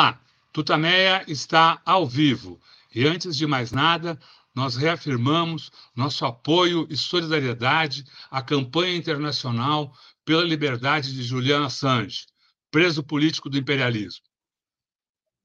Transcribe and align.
lá, 0.00 0.20
Tutameia 0.52 1.24
está 1.28 1.80
ao 1.84 2.06
vivo. 2.06 2.60
E 2.94 3.06
antes 3.06 3.36
de 3.36 3.46
mais 3.46 3.70
nada, 3.70 4.18
nós 4.54 4.74
reafirmamos 4.74 5.70
nosso 5.94 6.24
apoio 6.24 6.86
e 6.90 6.96
solidariedade 6.96 8.04
à 8.30 8.42
campanha 8.42 8.96
internacional 8.96 9.94
pela 10.24 10.42
liberdade 10.42 11.14
de 11.14 11.22
Julian 11.22 11.66
Assange, 11.66 12.26
preso 12.70 13.02
político 13.02 13.48
do 13.48 13.58
imperialismo. 13.58 14.24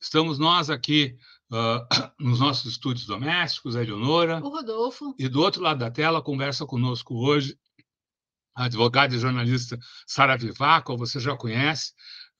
Estamos 0.02 0.40
nós 0.40 0.70
aqui 0.70 1.18
uh, 1.52 1.86
nos 2.20 2.40
nossos 2.40 2.72
estúdios 2.72 3.06
domésticos, 3.06 3.76
a 3.76 3.84
Eleonora. 3.84 4.40
O 4.44 4.50
Rodolfo. 4.50 5.14
E 5.20 5.28
do 5.28 5.42
outro 5.42 5.62
lado 5.62 5.80
da 5.80 5.92
tela, 5.92 6.22
conversa 6.22 6.66
conosco 6.66 7.16
hoje 7.16 7.58
a 8.56 8.66
advogada 8.66 9.14
e 9.14 9.20
jornalista 9.20 9.78
Sara 10.08 10.38
Vivaco, 10.38 10.98
você 10.98 11.20
já 11.20 11.36
conhece, 11.36 11.94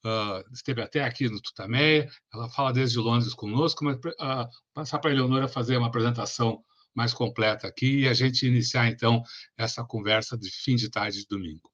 uh, 0.06 0.44
esteve 0.52 0.82
até 0.82 1.02
aqui 1.02 1.28
no 1.28 1.40
Tutameia, 1.40 2.08
ela 2.32 2.48
fala 2.48 2.72
desde 2.72 2.98
Londres 2.98 3.34
conosco, 3.34 3.84
mas 3.84 3.96
uh, 3.96 4.48
passar 4.72 4.98
para 4.98 5.10
a 5.10 5.12
Eleonora 5.12 5.48
fazer 5.48 5.76
uma 5.76 5.88
apresentação 5.88 6.62
mais 6.94 7.12
completa 7.12 7.66
aqui 7.66 8.00
e 8.00 8.08
a 8.08 8.14
gente 8.14 8.46
iniciar, 8.46 8.88
então, 8.88 9.22
essa 9.56 9.84
conversa 9.84 10.36
de 10.38 10.50
fim 10.50 10.76
de 10.76 10.90
tarde 10.90 11.18
de 11.18 11.26
domingo. 11.28 11.70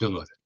Eleonora. 0.00 0.37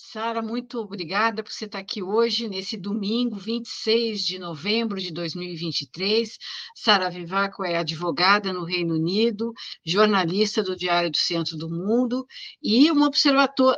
Sara, 0.00 0.40
muito 0.40 0.78
obrigada 0.78 1.42
por 1.42 1.50
você 1.50 1.64
estar 1.64 1.80
aqui 1.80 2.00
hoje, 2.00 2.48
nesse 2.48 2.76
domingo, 2.76 3.34
26 3.34 4.24
de 4.24 4.38
novembro 4.38 5.00
de 5.00 5.12
2023. 5.12 6.38
Sara 6.72 7.10
Vivaco 7.10 7.64
é 7.64 7.76
advogada 7.76 8.52
no 8.52 8.62
Reino 8.62 8.94
Unido, 8.94 9.52
jornalista 9.84 10.62
do 10.62 10.76
Diário 10.76 11.10
do 11.10 11.16
Centro 11.16 11.56
do 11.56 11.68
Mundo 11.68 12.24
e 12.62 12.88
uma 12.92 13.10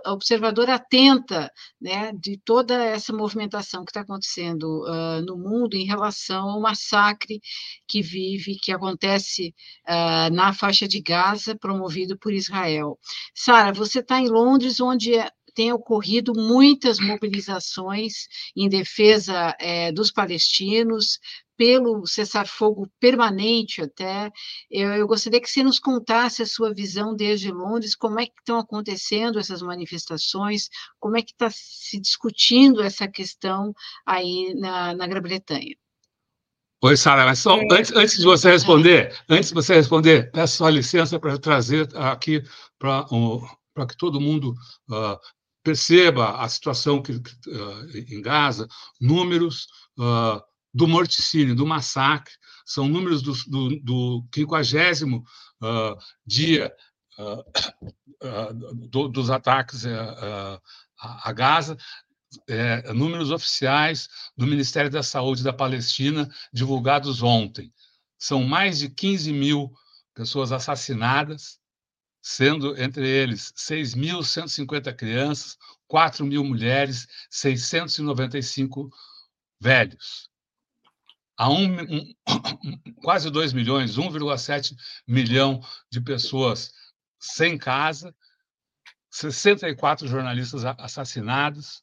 observadora 0.04 0.74
atenta 0.74 1.50
né, 1.80 2.12
de 2.12 2.38
toda 2.44 2.74
essa 2.74 3.14
movimentação 3.14 3.82
que 3.82 3.90
está 3.90 4.02
acontecendo 4.02 4.84
uh, 4.84 5.22
no 5.22 5.38
mundo 5.38 5.74
em 5.74 5.86
relação 5.86 6.50
ao 6.50 6.60
massacre 6.60 7.40
que 7.88 8.02
vive, 8.02 8.58
que 8.62 8.72
acontece 8.72 9.54
uh, 9.88 10.30
na 10.34 10.52
faixa 10.52 10.86
de 10.86 11.00
Gaza, 11.00 11.56
promovido 11.56 12.18
por 12.18 12.34
Israel. 12.34 12.98
Sara, 13.34 13.72
você 13.72 14.00
está 14.00 14.20
em 14.20 14.28
Londres, 14.28 14.80
onde 14.80 15.14
é 15.14 15.30
tem 15.50 15.72
ocorrido 15.72 16.32
muitas 16.34 16.98
mobilizações 16.98 18.26
em 18.56 18.68
defesa 18.68 19.56
é, 19.58 19.92
dos 19.92 20.10
palestinos, 20.10 21.18
pelo 21.60 22.06
cessar-fogo 22.06 22.90
permanente 22.98 23.82
até. 23.82 24.30
Eu, 24.70 24.94
eu, 24.94 25.06
gostaria 25.06 25.38
que 25.38 25.50
você 25.50 25.62
nos 25.62 25.78
contasse 25.78 26.40
a 26.40 26.46
sua 26.46 26.72
visão 26.72 27.14
desde 27.14 27.52
Londres, 27.52 27.94
como 27.94 28.18
é 28.18 28.24
que 28.24 28.32
estão 28.38 28.58
acontecendo 28.58 29.38
essas 29.38 29.60
manifestações, 29.60 30.70
como 30.98 31.18
é 31.18 31.22
que 31.22 31.32
está 31.32 31.50
se 31.50 32.00
discutindo 32.00 32.82
essa 32.82 33.06
questão 33.06 33.74
aí 34.06 34.54
na, 34.54 34.94
na 34.94 35.06
Grã-Bretanha. 35.06 35.76
Oi, 36.82 36.96
Sara, 36.96 37.26
mas 37.26 37.40
só 37.40 37.58
é, 37.58 37.66
antes, 37.72 37.92
antes 37.94 38.16
de 38.16 38.24
você 38.24 38.52
responder, 38.52 39.14
antes 39.28 39.50
de 39.50 39.54
você 39.54 39.74
responder, 39.74 40.30
peço 40.32 40.56
só 40.56 40.68
licença 40.70 41.20
para 41.20 41.36
trazer 41.36 41.86
aqui 41.94 42.42
para 42.78 43.04
um, 43.12 43.46
para 43.74 43.86
que 43.86 43.98
todo 43.98 44.18
mundo 44.18 44.54
uh, 44.88 45.18
perceba 45.70 46.36
a 46.40 46.48
situação 46.48 47.00
que, 47.00 47.12
uh, 47.12 47.98
em 48.08 48.20
Gaza, 48.20 48.66
números 49.00 49.68
uh, 49.96 50.42
do 50.74 50.88
morticínio, 50.88 51.54
do 51.54 51.64
massacre, 51.64 52.32
são 52.66 52.88
números 52.88 53.22
do, 53.22 53.32
do, 53.46 53.80
do 53.80 54.28
50 54.34 55.06
uh, 55.06 55.96
dia 56.26 56.72
do, 58.88 59.08
dos 59.08 59.30
ataques 59.30 59.84
a 60.98 61.32
Gaza, 61.32 61.76
é, 62.48 62.92
números 62.92 63.30
oficiais 63.30 64.08
do 64.36 64.46
Ministério 64.46 64.90
da 64.90 65.02
Saúde 65.02 65.44
da 65.44 65.52
Palestina, 65.52 66.30
divulgados 66.52 67.22
ontem. 67.22 67.72
São 68.18 68.42
mais 68.42 68.78
de 68.78 68.88
15 68.88 69.32
mil 69.32 69.70
pessoas 70.14 70.50
assassinadas, 70.50 71.59
sendo 72.22 72.80
entre 72.80 73.06
eles 73.08 73.52
6.150 73.52 74.94
crianças, 74.94 75.56
4 75.86 76.24
mil 76.24 76.44
mulheres, 76.44 77.06
695 77.30 78.90
velhos. 79.60 80.28
Há 81.36 81.50
um, 81.50 81.80
um, 81.80 82.14
quase 83.02 83.30
2 83.30 83.52
milhões, 83.52 83.96
1,7 83.96 84.76
milhão 85.06 85.60
de 85.90 86.00
pessoas 86.00 86.72
sem 87.18 87.56
casa, 87.56 88.14
64 89.10 90.06
jornalistas 90.06 90.64
assassinados, 90.64 91.82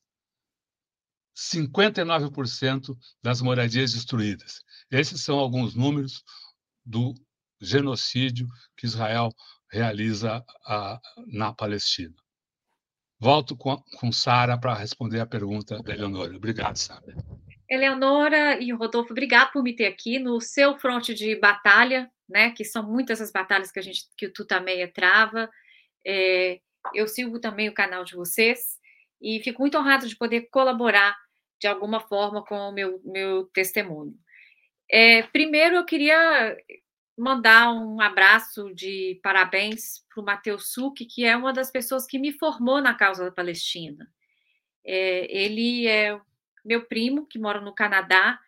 59% 1.36 2.98
das 3.22 3.42
moradias 3.42 3.94
destruídas. 3.94 4.62
Esses 4.90 5.22
são 5.22 5.38
alguns 5.38 5.76
números 5.76 6.24
do 6.86 7.14
genocídio 7.60 8.48
que 8.76 8.86
Israel 8.86 9.32
realiza 9.72 10.44
na 11.28 11.54
Palestina. 11.54 12.16
Volto 13.20 13.56
com, 13.58 13.78
com 14.00 14.12
Sara 14.12 14.58
para 14.58 14.76
responder 14.76 15.20
a 15.20 15.26
pergunta 15.26 15.82
da 15.82 15.94
Eleonora. 15.94 16.36
Obrigado, 16.36 16.76
Sara. 16.78 17.16
Eleonora 17.70 18.62
e 18.62 18.72
Rodolfo, 18.72 19.12
obrigado 19.12 19.52
por 19.52 19.62
me 19.62 19.76
ter 19.76 19.88
aqui 19.88 20.20
no 20.20 20.40
seu 20.40 20.78
fronte 20.78 21.14
de 21.14 21.36
batalha, 21.36 22.10
né? 22.30 22.52
Que 22.52 22.64
são 22.64 22.84
muitas 22.84 23.20
as 23.20 23.32
batalhas 23.32 23.72
que 23.72 23.80
a 23.80 23.82
gente 23.82 24.04
que 24.16 24.28
o 24.28 24.34
Tutameia 24.34 24.90
trava. 24.92 25.50
É, 26.06 26.60
eu 26.94 27.08
sigo 27.08 27.40
também 27.40 27.68
o 27.68 27.74
canal 27.74 28.06
de 28.06 28.16
vocês 28.16 28.78
e 29.22 29.42
fico 29.44 29.62
muito 29.62 29.78
honrado 29.78 30.08
de 30.08 30.16
poder 30.16 30.48
colaborar 30.50 31.16
de 31.60 31.68
alguma 31.68 32.00
forma 32.00 32.44
com 32.46 32.56
o 32.56 32.72
meu, 32.72 33.02
meu 33.04 33.46
testemunho. 33.48 34.14
É, 34.90 35.24
primeiro, 35.24 35.76
eu 35.76 35.86
queria 35.86 36.56
mandar 37.18 37.72
um 37.74 38.00
abraço 38.00 38.74
de 38.74 39.20
parabéns 39.24 40.06
para 40.10 40.22
o 40.22 40.26
Matheus 40.26 40.72
Suki, 40.72 41.06
que 41.06 41.26
é 41.26 41.36
uma 41.36 41.52
das 41.52 41.72
pessoas 41.72 42.06
que 42.06 42.20
me 42.20 42.32
formou 42.32 42.80
na 42.80 42.94
causa 42.94 43.26
da 43.26 43.32
Palestina. 43.32 44.08
É, 44.86 45.28
ele 45.36 45.88
é 45.88 46.20
meu 46.64 46.86
primo, 46.86 47.26
que 47.26 47.40
mora 47.40 47.60
no 47.60 47.74
Canadá, 47.74 48.40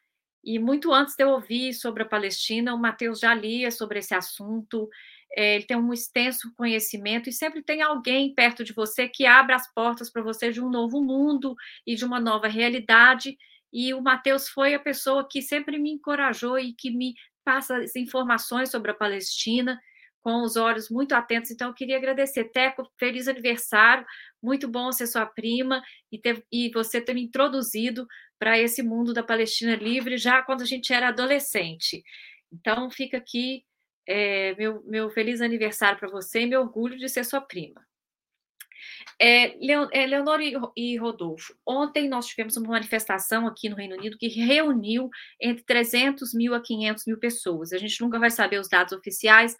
e 0.43 0.59
muito 0.59 0.93
antes 0.93 1.15
de 1.15 1.23
eu 1.23 1.29
ouvir 1.29 1.73
sobre 1.73 2.03
a 2.03 2.05
Palestina, 2.05 2.73
o 2.73 2.77
Matheus 2.77 3.19
já 3.19 3.33
lia 3.33 3.71
sobre 3.71 3.99
esse 3.99 4.13
assunto, 4.13 4.89
é, 5.35 5.55
ele 5.55 5.65
tem 5.65 5.77
um 5.77 5.93
extenso 5.93 6.53
conhecimento 6.55 7.29
e 7.29 7.33
sempre 7.33 7.61
tem 7.61 7.81
alguém 7.81 8.33
perto 8.33 8.63
de 8.63 8.73
você 8.73 9.07
que 9.07 9.25
abra 9.25 9.55
as 9.55 9.71
portas 9.73 10.09
para 10.09 10.23
você 10.23 10.51
de 10.51 10.61
um 10.61 10.69
novo 10.69 11.01
mundo 11.01 11.55
e 11.85 11.95
de 11.95 12.03
uma 12.03 12.19
nova 12.19 12.47
realidade. 12.47 13.37
E 13.71 13.93
o 13.93 14.01
Matheus 14.01 14.49
foi 14.49 14.73
a 14.73 14.79
pessoa 14.79 15.27
que 15.29 15.41
sempre 15.41 15.77
me 15.77 15.91
encorajou 15.91 16.57
e 16.57 16.73
que 16.73 16.89
me 16.89 17.13
passa 17.43 17.77
as 17.77 17.95
informações 17.95 18.69
sobre 18.69 18.91
a 18.91 18.93
Palestina 18.93 19.79
com 20.21 20.43
os 20.43 20.55
olhos 20.55 20.89
muito 20.89 21.13
atentos. 21.13 21.51
Então, 21.51 21.69
eu 21.69 21.73
queria 21.73 21.97
agradecer, 21.97 22.45
Teco, 22.45 22.89
feliz 22.97 23.27
aniversário, 23.27 24.05
muito 24.41 24.67
bom 24.67 24.91
ser 24.91 25.07
sua 25.07 25.25
prima 25.25 25.81
e, 26.11 26.19
ter, 26.19 26.43
e 26.51 26.69
você 26.71 27.01
ter 27.01 27.13
me 27.13 27.23
introduzido 27.23 28.05
para 28.37 28.59
esse 28.59 28.83
mundo 28.83 29.13
da 29.13 29.23
Palestina 29.23 29.75
livre 29.75 30.17
já 30.17 30.41
quando 30.41 30.61
a 30.61 30.65
gente 30.65 30.93
era 30.93 31.09
adolescente. 31.09 32.03
Então, 32.51 32.89
fica 32.89 33.17
aqui 33.17 33.63
é, 34.07 34.55
meu, 34.55 34.83
meu 34.85 35.09
feliz 35.09 35.39
aniversário 35.39 35.99
para 35.99 36.09
você 36.09 36.41
e 36.41 36.47
meu 36.47 36.61
orgulho 36.61 36.97
de 36.97 37.07
ser 37.07 37.23
sua 37.23 37.41
prima. 37.41 37.85
É, 39.19 39.55
é, 39.91 40.05
Leonor 40.05 40.39
e 40.75 40.97
Rodolfo, 40.97 41.53
ontem 41.65 42.07
nós 42.07 42.27
tivemos 42.27 42.57
uma 42.57 42.69
manifestação 42.69 43.47
aqui 43.47 43.69
no 43.69 43.75
Reino 43.75 43.95
Unido 43.95 44.17
que 44.17 44.27
reuniu 44.27 45.09
entre 45.41 45.63
300 45.63 46.33
mil 46.33 46.53
a 46.53 46.61
500 46.61 47.05
mil 47.05 47.17
pessoas. 47.17 47.73
A 47.73 47.77
gente 47.77 47.99
nunca 48.01 48.19
vai 48.19 48.31
saber 48.31 48.59
os 48.59 48.69
dados 48.69 48.93
oficiais, 48.93 49.55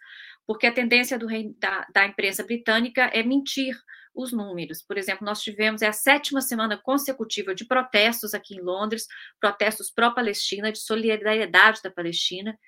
porque 0.46 0.66
a 0.66 0.72
tendência 0.72 1.18
do, 1.18 1.26
da, 1.58 1.86
da 1.92 2.06
imprensa 2.06 2.42
britânica 2.42 3.10
é 3.12 3.22
mentir 3.22 3.76
os 4.14 4.32
números. 4.32 4.82
Por 4.82 4.98
exemplo, 4.98 5.24
nós 5.24 5.40
tivemos 5.40 5.82
é 5.82 5.88
a 5.88 5.92
sétima 5.92 6.40
semana 6.40 6.76
consecutiva 6.76 7.54
de 7.54 7.64
protestos 7.64 8.34
aqui 8.34 8.56
em 8.56 8.60
Londres, 8.60 9.06
protestos 9.40 9.90
pró-Palestina, 9.90 10.72
de 10.72 10.78
solidariedade 10.78 11.80
da 11.82 11.90
Palestina, 11.90 12.58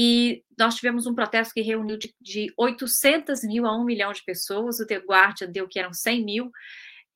e 0.00 0.44
nós 0.56 0.76
tivemos 0.76 1.08
um 1.08 1.14
protesto 1.14 1.52
que 1.52 1.60
reuniu 1.60 1.98
de, 1.98 2.14
de 2.20 2.52
800 2.56 3.42
mil 3.42 3.66
a 3.66 3.76
1 3.76 3.84
milhão 3.84 4.12
de 4.12 4.22
pessoas, 4.22 4.78
o 4.78 4.86
The 4.86 4.98
Guardian 4.98 5.50
deu 5.50 5.66
que 5.66 5.76
eram 5.76 5.92
100 5.92 6.24
mil, 6.24 6.52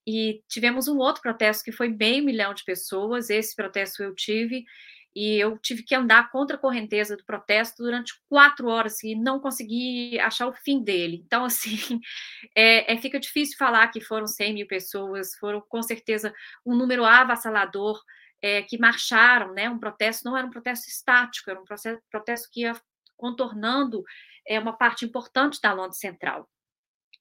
e 0.05 0.43
tivemos 0.49 0.89
um 0.89 0.99
outro 0.99 1.23
protesto 1.23 1.63
que 1.63 1.71
foi 1.71 1.89
meio 1.89 2.25
milhão 2.25 2.53
de 2.53 2.65
pessoas, 2.65 3.31
esse 3.31 3.55
protesto 3.55 4.03
eu 4.03 4.13
tive, 4.17 4.65
e 5.15 5.37
eu 5.39 5.57
tive 5.59 5.85
que 5.85 5.95
andar 5.95 6.29
contra 6.33 6.57
a 6.57 6.59
correnteza 6.59 7.17
do 7.17 7.25
protesto 7.25 7.85
durante 7.85 8.15
quatro 8.29 8.67
horas 8.67 9.01
e 9.05 9.15
não 9.15 9.39
consegui 9.39 10.19
achar 10.19 10.49
o 10.49 10.53
fim 10.53 10.83
dele. 10.83 11.23
Então, 11.25 11.45
assim, 11.45 11.79
é, 12.53 12.93
é, 12.93 12.99
fica 12.99 13.21
difícil 13.21 13.57
falar 13.57 13.87
que 13.93 14.01
foram 14.01 14.27
100 14.27 14.55
mil 14.55 14.67
pessoas, 14.67 15.37
foram 15.37 15.61
com 15.69 15.83
certeza 15.85 16.35
um 16.67 16.75
número 16.75 17.05
avassalador 17.05 18.03
é, 18.43 18.63
que 18.63 18.77
marcharam, 18.77 19.55
né? 19.55 19.71
Um 19.71 19.79
protesto 19.79 20.25
não 20.25 20.37
era 20.37 20.47
um 20.47 20.51
protesto 20.51 20.89
estático, 20.89 21.49
era 21.49 21.61
um 21.61 21.65
processo, 21.65 22.03
protesto 22.11 22.49
que 22.51 22.63
ia 22.63 22.75
contornando 23.17 24.03
é, 24.47 24.59
uma 24.59 24.77
parte 24.77 25.05
importante 25.05 25.61
da 25.63 25.73
Londres 25.73 26.01
Central. 26.01 26.49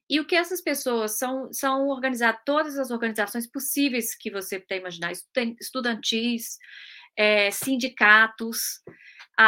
E 0.09 0.19
o 0.19 0.25
que 0.25 0.35
essas 0.35 0.59
pessoas 0.59 1.17
são, 1.17 1.53
são 1.53 1.87
organizar 1.87 2.43
todas 2.43 2.77
as 2.77 2.91
organizações 2.91 3.47
possíveis 3.47 4.13
que 4.13 4.29
você 4.29 4.59
puder 4.59 4.79
imaginar, 4.79 5.13
estudantis, 5.59 6.57
é, 7.15 7.49
sindicatos, 7.51 8.81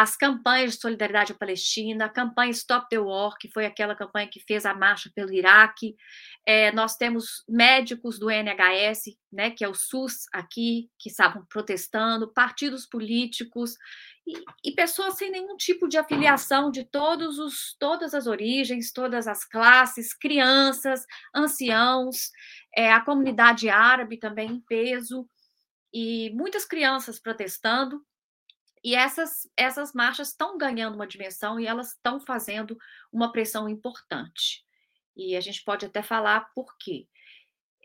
as 0.01 0.16
campanhas 0.16 0.74
de 0.74 0.81
solidariedade 0.81 1.34
à 1.34 1.36
Palestina, 1.36 2.06
a 2.06 2.10
campanha 2.10 2.51
Stop 2.51 2.88
the 2.90 2.98
War, 2.98 3.36
que 3.38 3.50
foi 3.50 3.66
aquela 3.66 3.95
campanha 3.95 4.28
que 4.28 4.40
fez 4.40 4.66
a 4.66 4.74
marcha 4.74 5.12
pelo 5.13 5.31
Iraque. 5.31 5.95
É, 6.45 6.72
nós 6.72 6.95
temos 6.95 7.44
médicos 7.48 8.18
do 8.18 8.30
NHS, 8.30 9.16
né, 9.31 9.51
que 9.51 9.63
é 9.63 9.69
o 9.69 9.75
SUS 9.75 10.25
aqui, 10.34 10.90
que 10.98 11.10
estavam 11.10 11.45
protestando, 11.45 12.34
partidos 12.34 12.88
políticos 12.88 13.75
e, 14.25 14.34
e, 14.63 14.72
pessoas 14.74 15.16
sem 15.16 15.30
nenhum 15.30 15.56
tipo 15.57 15.88
de 15.88 15.98
afiliação 15.98 16.72
de 16.72 16.84
todos 16.86 17.38
os, 17.38 17.75
todas 17.78 18.13
as 18.13 18.25
origens, 18.25 18.92
todas 18.92 19.28
as 19.28 19.46
classes, 19.46 20.13
crianças, 20.13 21.06
anciãos, 21.36 22.31
é, 22.75 22.92
a 22.92 23.01
comunidade 23.01 23.69
árabe 23.69 24.18
também 24.18 24.50
em 24.50 24.60
peso, 24.62 25.28
e 25.94 26.31
muitas 26.31 26.66
crianças 26.66 27.19
protestando. 27.19 28.01
E 28.83 28.95
essas, 28.95 29.50
essas 29.56 29.94
marchas 29.94 30.30
estão 30.30 30.57
ganhando 30.57 30.95
uma 30.95 31.07
dimensão 31.07 31.59
e 31.59 31.65
elas 31.65 31.94
estão 31.94 32.19
fazendo 32.19 32.77
uma 33.12 33.31
pressão 33.31 33.69
importante. 33.69 34.63
E 35.15 35.35
a 35.35 35.41
gente 35.41 35.63
pode 35.63 35.85
até 35.85 36.01
falar 36.01 36.51
por 36.53 36.75
quê. 36.77 37.07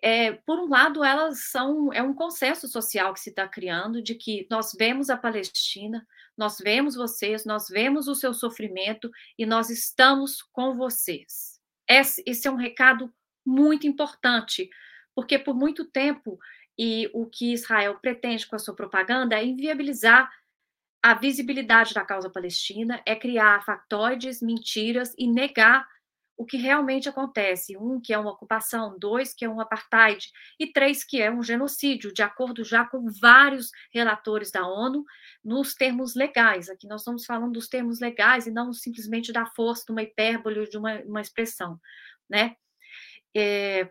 É, 0.03 0.33
por 0.33 0.59
um 0.59 0.69
lado, 0.69 1.05
elas 1.05 1.51
são 1.51 1.93
é 1.93 2.03
um 2.03 2.15
consenso 2.15 2.69
social 2.69 3.13
que 3.13 3.21
se 3.21 3.31
está 3.31 3.49
criando 3.49 4.03
de 4.03 4.15
que 4.15 4.47
nós 4.51 4.73
vemos 4.73 5.11
a 5.11 5.17
Palestina, 5.17 6.07
nós 6.37 6.59
vemos 6.59 6.95
vocês, 6.95 7.45
nós 7.45 7.69
vemos 7.69 8.07
o 8.07 8.15
seu 8.15 8.33
sofrimento 8.33 9.11
e 9.37 9.45
nós 9.45 9.71
estamos 9.71 10.41
com 10.53 10.77
vocês. 10.77 11.61
Esse, 11.89 12.23
esse 12.27 12.47
é 12.47 12.51
um 12.51 12.57
recado 12.57 13.13
muito 13.45 13.87
importante, 13.87 14.69
porque 15.15 15.39
por 15.39 15.55
muito 15.55 15.85
tempo 15.85 16.39
e 16.79 17.11
o 17.13 17.27
que 17.27 17.53
Israel 17.53 17.99
pretende 18.01 18.47
com 18.47 18.55
a 18.55 18.59
sua 18.59 18.77
propaganda 18.77 19.37
é 19.37 19.45
inviabilizar 19.45 20.31
a 21.03 21.15
visibilidade 21.15 21.95
da 21.95 22.05
causa 22.05 22.31
palestina, 22.31 23.01
é 23.07 23.15
criar 23.15 23.65
factoides, 23.65 24.43
mentiras 24.43 25.15
e 25.17 25.27
negar 25.27 25.87
o 26.37 26.45
que 26.45 26.57
realmente 26.57 27.09
acontece. 27.09 27.77
Um, 27.77 28.01
que 28.01 28.15
é 28.15 28.19
uma 28.19 28.31
ocupação, 28.31 28.97
dois, 28.99 29.35
que 29.35 29.45
é 29.45 29.49
um 29.49 29.61
apartheid, 29.61 30.31
e 30.59 30.73
três, 30.73 31.05
que 31.05 31.21
é 31.21 31.31
um 31.31 31.43
genocídio, 31.43 32.13
de 32.13 32.23
acordo 32.23 32.65
já 32.65 32.85
com 32.85 33.07
vários 33.21 33.71
relatores 33.93 34.51
da 34.51 34.67
ONU, 34.67 35.05
nos 35.45 35.75
termos 35.75 36.15
legais. 36.15 36.69
Aqui 36.69 36.87
nós 36.87 37.01
estamos 37.01 37.25
falando 37.25 37.53
dos 37.53 37.69
termos 37.69 38.01
legais 38.01 38.47
e 38.47 38.53
não 38.53 38.73
simplesmente 38.73 39.33
da 39.33 39.47
força, 39.47 39.85
de 39.87 39.93
uma 39.93 40.03
hipérbole, 40.03 40.69
de 40.69 40.79
uma, 40.79 41.01
uma 41.03 41.21
expressão. 41.21 41.81
Né? 42.31 42.55
É, 43.37 43.91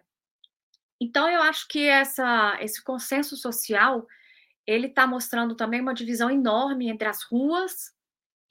então, 0.99 1.29
eu 1.29 1.41
acho 1.43 1.67
que 1.67 1.85
essa, 1.87 2.57
esse 2.61 2.83
consenso 2.83 3.35
social 3.35 4.07
ele 4.67 4.87
está 4.87 5.07
mostrando 5.07 5.55
também 5.55 5.81
uma 5.81 5.93
divisão 5.93 6.29
enorme 6.29 6.89
entre 6.89 7.07
as 7.07 7.23
ruas 7.23 7.93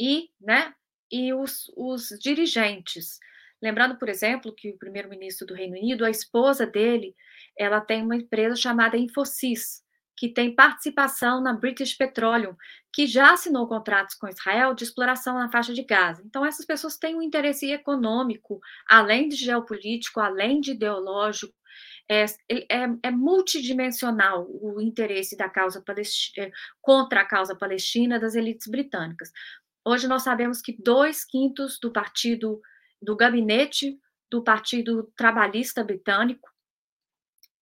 e, 0.00 0.30
né, 0.40 0.74
e 1.12 1.34
os, 1.34 1.70
os 1.76 2.08
dirigentes. 2.20 3.18
Lembrando, 3.62 3.98
por 3.98 4.08
exemplo, 4.08 4.54
que 4.54 4.70
o 4.70 4.78
primeiro-ministro 4.78 5.46
do 5.46 5.54
Reino 5.54 5.76
Unido, 5.76 6.04
a 6.04 6.10
esposa 6.10 6.66
dele, 6.66 7.14
ela 7.56 7.80
tem 7.80 8.02
uma 8.02 8.16
empresa 8.16 8.56
chamada 8.56 8.96
Infosys, 8.96 9.82
que 10.16 10.28
tem 10.30 10.54
participação 10.54 11.42
na 11.42 11.52
British 11.52 11.94
Petroleum, 11.94 12.56
que 12.92 13.06
já 13.06 13.34
assinou 13.34 13.68
contratos 13.68 14.14
com 14.14 14.28
Israel 14.28 14.74
de 14.74 14.84
exploração 14.84 15.34
na 15.34 15.50
faixa 15.50 15.74
de 15.74 15.82
Gaza. 15.82 16.22
Então, 16.24 16.44
essas 16.44 16.64
pessoas 16.64 16.96
têm 16.96 17.14
um 17.14 17.22
interesse 17.22 17.70
econômico, 17.70 18.58
além 18.88 19.28
de 19.28 19.36
geopolítico, 19.36 20.20
além 20.20 20.60
de 20.60 20.70
ideológico, 20.72 21.54
é, 22.08 22.24
é, 22.48 22.88
é, 23.02 23.10
multidimensional 23.10 24.46
o 24.48 24.80
interesse 24.80 25.36
da 25.36 25.48
causa 25.48 25.82
palestina, 25.82 26.46
é, 26.46 26.52
contra 26.80 27.20
a 27.20 27.24
causa 27.24 27.54
palestina 27.54 28.18
das 28.18 28.34
elites 28.34 28.68
britânicas. 28.68 29.30
Hoje 29.84 30.06
nós 30.06 30.22
sabemos 30.22 30.60
que 30.60 30.76
dois 30.80 31.24
quintos 31.24 31.78
do 31.80 31.92
partido, 31.92 32.60
do 33.00 33.16
gabinete 33.16 33.98
do 34.30 34.42
Partido 34.42 35.12
Trabalhista 35.16 35.84
Britânico, 35.84 36.48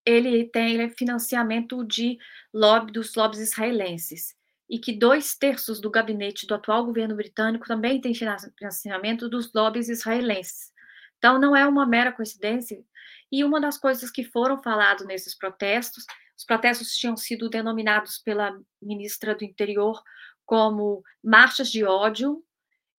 ele 0.06 0.44
tem 0.44 0.88
financiamento 0.90 1.84
de 1.84 2.18
lobby 2.52 2.92
dos 2.92 3.14
lobbies 3.14 3.40
israelenses 3.40 4.34
e 4.68 4.78
que 4.78 4.92
dois 4.92 5.36
terços 5.36 5.80
do 5.80 5.90
gabinete 5.90 6.46
do 6.46 6.54
atual 6.54 6.84
governo 6.84 7.14
britânico 7.14 7.66
também 7.66 8.00
tem 8.00 8.14
financiamento 8.14 9.28
dos 9.28 9.52
lobbies 9.52 9.88
israelenses. 9.88 10.72
Então, 11.18 11.38
não 11.38 11.56
é 11.56 11.66
uma 11.66 11.86
mera 11.86 12.12
coincidência 12.12 12.82
e 13.30 13.44
uma 13.44 13.60
das 13.60 13.78
coisas 13.78 14.10
que 14.10 14.24
foram 14.24 14.62
faladas 14.62 15.06
nesses 15.06 15.36
protestos, 15.36 16.04
os 16.36 16.44
protestos 16.44 16.96
tinham 16.96 17.16
sido 17.16 17.48
denominados 17.48 18.18
pela 18.18 18.58
ministra 18.82 19.34
do 19.34 19.44
Interior 19.44 20.02
como 20.44 21.02
marchas 21.22 21.70
de 21.70 21.84
ódio, 21.84 22.44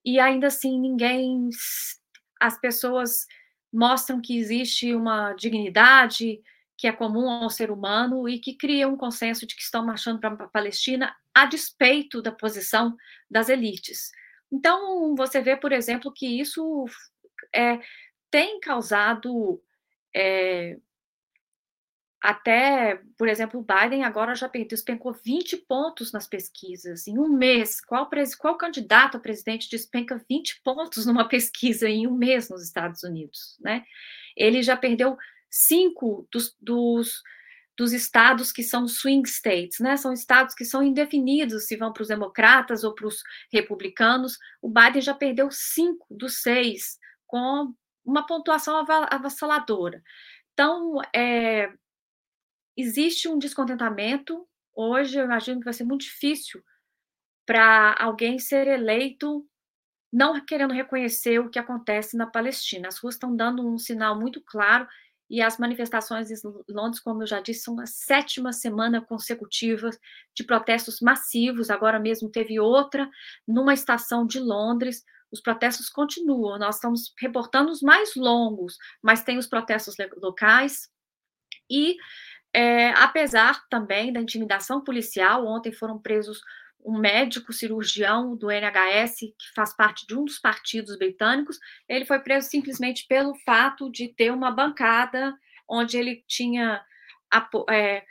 e 0.03 0.19
ainda 0.19 0.47
assim 0.47 0.79
ninguém. 0.79 1.49
As 2.39 2.59
pessoas 2.59 3.25
mostram 3.71 4.21
que 4.21 4.37
existe 4.37 4.93
uma 4.93 5.33
dignidade 5.33 6.41
que 6.77 6.87
é 6.87 6.91
comum 6.91 7.29
ao 7.29 7.49
ser 7.49 7.71
humano 7.71 8.27
e 8.27 8.39
que 8.39 8.53
cria 8.53 8.87
um 8.87 8.97
consenso 8.97 9.47
de 9.47 9.55
que 9.55 9.61
estão 9.61 9.85
marchando 9.85 10.19
para 10.19 10.33
a 10.33 10.49
Palestina 10.49 11.15
a 11.33 11.45
despeito 11.45 12.21
da 12.21 12.31
posição 12.31 12.95
das 13.29 13.49
elites. 13.49 14.11
Então, 14.51 15.15
você 15.15 15.41
vê, 15.41 15.55
por 15.55 15.71
exemplo, 15.71 16.11
que 16.13 16.39
isso 16.39 16.85
é, 17.53 17.79
tem 18.29 18.59
causado 18.59 19.61
é, 20.15 20.77
até, 22.21 23.01
por 23.17 23.27
exemplo, 23.27 23.59
o 23.59 23.63
Biden 23.63 24.03
agora 24.03 24.33
já 24.33 24.47
despencou 24.47 25.13
20 25.13 25.57
pontos 25.57 26.11
nas 26.11 26.25
pesquisas 26.25 27.05
em 27.05 27.19
um 27.19 27.27
mês. 27.27 27.79
Qual, 27.81 28.09
qual 28.39 28.57
candidato 28.57 29.17
a 29.17 29.19
presidente 29.19 29.69
despenca 29.69 30.19
20 30.27 30.61
pontos 30.63 31.05
numa 31.05 31.27
pesquisa 31.27 31.87
em 31.87 32.07
um 32.07 32.15
mês 32.15 32.49
nos 32.49 32.63
Estados 32.63 33.03
Unidos? 33.03 33.57
Né? 33.59 33.83
Ele 34.35 34.63
já 34.63 34.75
perdeu 34.75 35.17
cinco 35.51 36.27
dos, 36.31 36.55
dos, 36.59 37.21
dos 37.77 37.93
estados 37.93 38.51
que 38.51 38.63
são 38.63 38.87
swing 38.87 39.29
states, 39.29 39.79
né? 39.79 39.95
São 39.95 40.11
estados 40.11 40.55
que 40.55 40.65
são 40.65 40.81
indefinidos 40.81 41.67
se 41.67 41.77
vão 41.77 41.93
para 41.93 42.01
os 42.01 42.07
democratas 42.07 42.83
ou 42.83 42.95
para 42.95 43.07
os 43.07 43.21
republicanos. 43.51 44.39
O 44.61 44.69
Biden 44.69 45.01
já 45.01 45.13
perdeu 45.13 45.49
cinco 45.51 46.07
dos 46.09 46.41
seis, 46.41 46.97
com 47.27 47.71
uma 48.05 48.25
pontuação 48.25 48.85
avassaladora. 49.09 50.03
Então, 50.53 51.01
é, 51.13 51.71
existe 52.77 53.27
um 53.27 53.37
descontentamento. 53.37 54.47
Hoje, 54.73 55.17
eu 55.17 55.25
imagino 55.25 55.59
que 55.59 55.65
vai 55.65 55.73
ser 55.73 55.83
muito 55.83 56.01
difícil 56.01 56.63
para 57.45 57.95
alguém 57.99 58.39
ser 58.39 58.67
eleito 58.67 59.45
não 60.11 60.43
querendo 60.45 60.73
reconhecer 60.73 61.39
o 61.39 61.49
que 61.49 61.59
acontece 61.59 62.15
na 62.15 62.25
Palestina. 62.25 62.87
As 62.87 62.97
ruas 62.97 63.15
estão 63.15 63.35
dando 63.35 63.67
um 63.67 63.77
sinal 63.77 64.17
muito 64.17 64.41
claro 64.41 64.87
e 65.29 65.41
as 65.41 65.57
manifestações 65.57 66.29
em 66.31 66.35
Londres, 66.69 67.01
como 67.01 67.23
eu 67.23 67.27
já 67.27 67.41
disse, 67.41 67.63
são 67.63 67.79
a 67.79 67.85
sétima 67.85 68.53
semana 68.53 69.01
consecutiva 69.01 69.89
de 70.35 70.43
protestos 70.43 71.01
massivos. 71.01 71.69
Agora 71.69 71.99
mesmo 71.99 72.29
teve 72.29 72.59
outra 72.59 73.09
numa 73.47 73.73
estação 73.73 74.25
de 74.25 74.39
Londres, 74.39 75.03
os 75.35 75.41
protestos 75.41 75.89
continuam. 75.89 76.57
Nós 76.57 76.75
estamos 76.75 77.13
reportando 77.19 77.71
os 77.71 77.81
mais 77.81 78.15
longos, 78.15 78.77
mas 79.01 79.23
tem 79.23 79.37
os 79.37 79.47
protestos 79.47 79.95
locais. 80.17 80.89
E, 81.69 81.97
é, 82.53 82.89
apesar 82.91 83.67
também 83.69 84.11
da 84.11 84.21
intimidação 84.21 84.81
policial, 84.81 85.45
ontem 85.45 85.71
foram 85.71 85.99
presos 85.99 86.41
um 86.85 86.99
médico 86.99 87.51
cirurgião 87.51 88.35
do 88.35 88.51
NHS, 88.51 89.15
que 89.19 89.53
faz 89.55 89.75
parte 89.75 90.05
de 90.05 90.15
um 90.15 90.23
dos 90.23 90.37
partidos 90.37 90.95
britânicos, 90.97 91.59
ele 91.89 92.05
foi 92.05 92.19
preso 92.19 92.47
simplesmente 92.47 93.07
pelo 93.07 93.33
fato 93.43 93.89
de 93.89 94.07
ter 94.07 94.31
uma 94.31 94.51
bancada 94.51 95.35
onde 95.67 95.97
ele 95.97 96.23
tinha 96.27 96.85
é, 97.71 98.05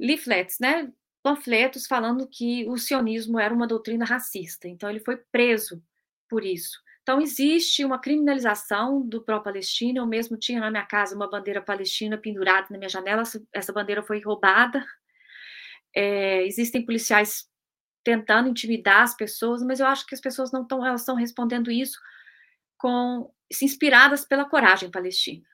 leaflets, 0.00 0.58
né, 0.58 0.90
panfletos 1.22 1.86
falando 1.86 2.26
que 2.26 2.66
o 2.68 2.78
sionismo 2.78 3.38
era 3.38 3.52
uma 3.52 3.66
doutrina 3.66 4.06
racista. 4.06 4.66
Então, 4.66 4.88
ele 4.88 5.00
foi 5.00 5.18
preso 5.30 5.82
por 6.30 6.44
isso. 6.44 6.78
Então, 7.02 7.20
existe 7.20 7.84
uma 7.84 7.98
criminalização 7.98 9.02
do 9.06 9.22
pró-Palestina. 9.22 9.98
Eu 9.98 10.06
mesmo 10.06 10.36
tinha 10.36 10.60
na 10.60 10.70
minha 10.70 10.86
casa 10.86 11.16
uma 11.16 11.28
bandeira 11.28 11.60
palestina 11.60 12.16
pendurada 12.16 12.68
na 12.70 12.78
minha 12.78 12.88
janela, 12.88 13.24
essa 13.52 13.72
bandeira 13.72 14.02
foi 14.02 14.20
roubada. 14.22 14.86
É, 15.94 16.46
existem 16.46 16.86
policiais 16.86 17.48
tentando 18.04 18.48
intimidar 18.48 19.02
as 19.02 19.16
pessoas, 19.16 19.62
mas 19.62 19.80
eu 19.80 19.86
acho 19.86 20.06
que 20.06 20.14
as 20.14 20.20
pessoas 20.20 20.52
não 20.52 20.62
estão, 20.62 20.86
elas 20.86 21.00
estão 21.00 21.16
respondendo 21.16 21.70
isso 21.70 21.98
com 22.78 23.30
inspiradas 23.60 24.24
pela 24.24 24.48
coragem 24.48 24.90
palestina. 24.90 25.49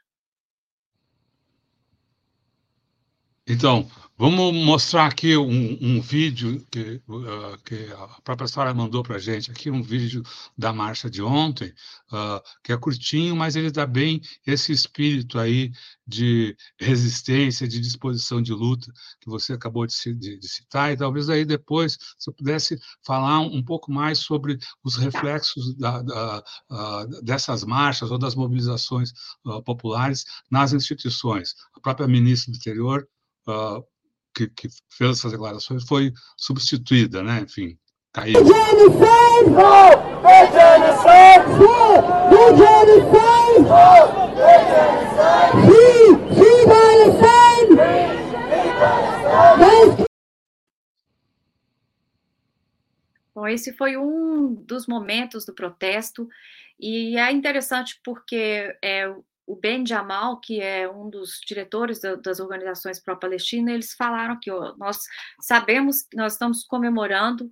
Então, 3.49 3.89
vamos 4.19 4.53
mostrar 4.65 5.07
aqui 5.07 5.37
um, 5.37 5.79
um 5.81 6.01
vídeo 6.01 6.67
que, 6.69 7.01
uh, 7.07 7.57
que, 7.65 7.93
a 7.93 8.21
própria 8.25 8.49
senhora 8.49 8.75
mandou 8.75 9.05
para 9.05 9.17
a 9.17 9.19
gente, 9.21 9.53
aqui 9.53 9.71
um 9.71 9.85
vídeo 9.85 10.25
da 10.59 10.73
marcha 10.73 11.09
de 11.09 11.23
ontem, 11.23 11.73
uh, 12.13 12.43
que 12.65 12.73
é 12.73 12.77
curtinho, 12.77 13.37
mas 13.37 13.55
ele 13.55 13.71
dá 13.71 13.87
bem 13.87 14.21
esse 14.45 14.73
espírito 14.73 15.39
aí 15.39 15.71
de 16.05 16.57
resistência, 16.77 17.69
de 17.69 17.79
disposição 17.81 18.43
de 18.43 18.53
luta 18.53 18.93
que 19.21 19.31
você 19.31 19.53
acabou 19.53 19.87
de, 19.87 19.95
de, 20.15 20.39
de 20.39 20.49
citar, 20.49 20.93
e 20.93 20.97
talvez 20.97 21.29
aí 21.31 21.45
depois 21.45 21.97
você 22.19 22.33
pudesse 22.33 22.77
falar 23.05 23.39
um, 23.39 23.59
um 23.59 23.63
pouco 23.65 23.93
mais 23.93 24.19
sobre 24.19 24.59
os 24.83 24.97
reflexos 24.97 25.73
da, 25.77 26.03
da, 26.03 26.43
uh, 26.69 27.23
dessas 27.23 27.63
marchas 27.63 28.11
ou 28.11 28.19
das 28.19 28.35
mobilizações 28.35 29.13
populares 29.65 30.25
nas 30.51 30.73
instituições. 30.73 31.55
A 31.77 31.81
própria 31.81 32.09
ministra 32.09 32.51
do 32.51 32.57
Interior 32.57 33.07
uh, 33.47 33.85
que, 34.35 34.49
que, 34.49 34.69
fez 34.91 35.19
essas 35.19 35.33
declarações 35.33 35.85
foi 35.85 36.13
substituída, 36.37 37.23
né? 37.23 37.41
Enfim, 37.41 37.79
caiu. 38.13 38.43
Bom, 53.35 53.47
esse 53.47 53.73
foi 53.75 53.97
um 53.97 54.55
dos 54.55 54.87
momentos 54.87 55.45
do 55.45 55.55
protesto, 55.55 56.29
e 56.81 57.19
é 57.19 57.31
interessante 57.31 58.01
porque 58.03 58.75
é, 58.83 59.15
o 59.47 59.55
Ben 59.55 59.87
Jamal, 59.87 60.41
que 60.41 60.61
é 60.61 60.91
um 60.91 61.09
dos 61.09 61.41
diretores 61.47 62.01
da, 62.01 62.17
das 62.17 62.41
organizações 62.41 63.01
pró-Palestina, 63.01 63.73
eles 63.73 63.95
falaram 63.95 64.39
que 64.41 64.51
ó, 64.51 64.75
nós 64.77 64.99
sabemos 65.41 66.03
que 66.03 66.17
nós 66.17 66.33
estamos 66.33 66.65
comemorando 66.65 67.51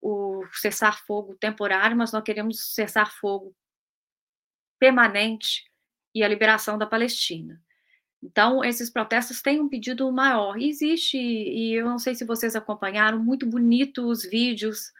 o 0.00 0.44
cessar-fogo 0.52 1.34
temporário, 1.36 1.96
mas 1.96 2.12
nós 2.12 2.22
queremos 2.22 2.74
cessar-fogo 2.74 3.56
permanente 4.78 5.64
e 6.14 6.22
a 6.22 6.28
liberação 6.28 6.76
da 6.76 6.86
Palestina. 6.86 7.60
Então, 8.22 8.62
esses 8.62 8.90
protestos 8.90 9.40
têm 9.40 9.60
um 9.60 9.68
pedido 9.68 10.10
maior. 10.12 10.58
existe, 10.58 11.16
e 11.16 11.74
eu 11.74 11.86
não 11.86 11.98
sei 11.98 12.14
se 12.14 12.24
vocês 12.24 12.54
acompanharam, 12.54 13.18
muito 13.18 13.46
bonitos 13.46 14.24
vídeos 14.24 14.92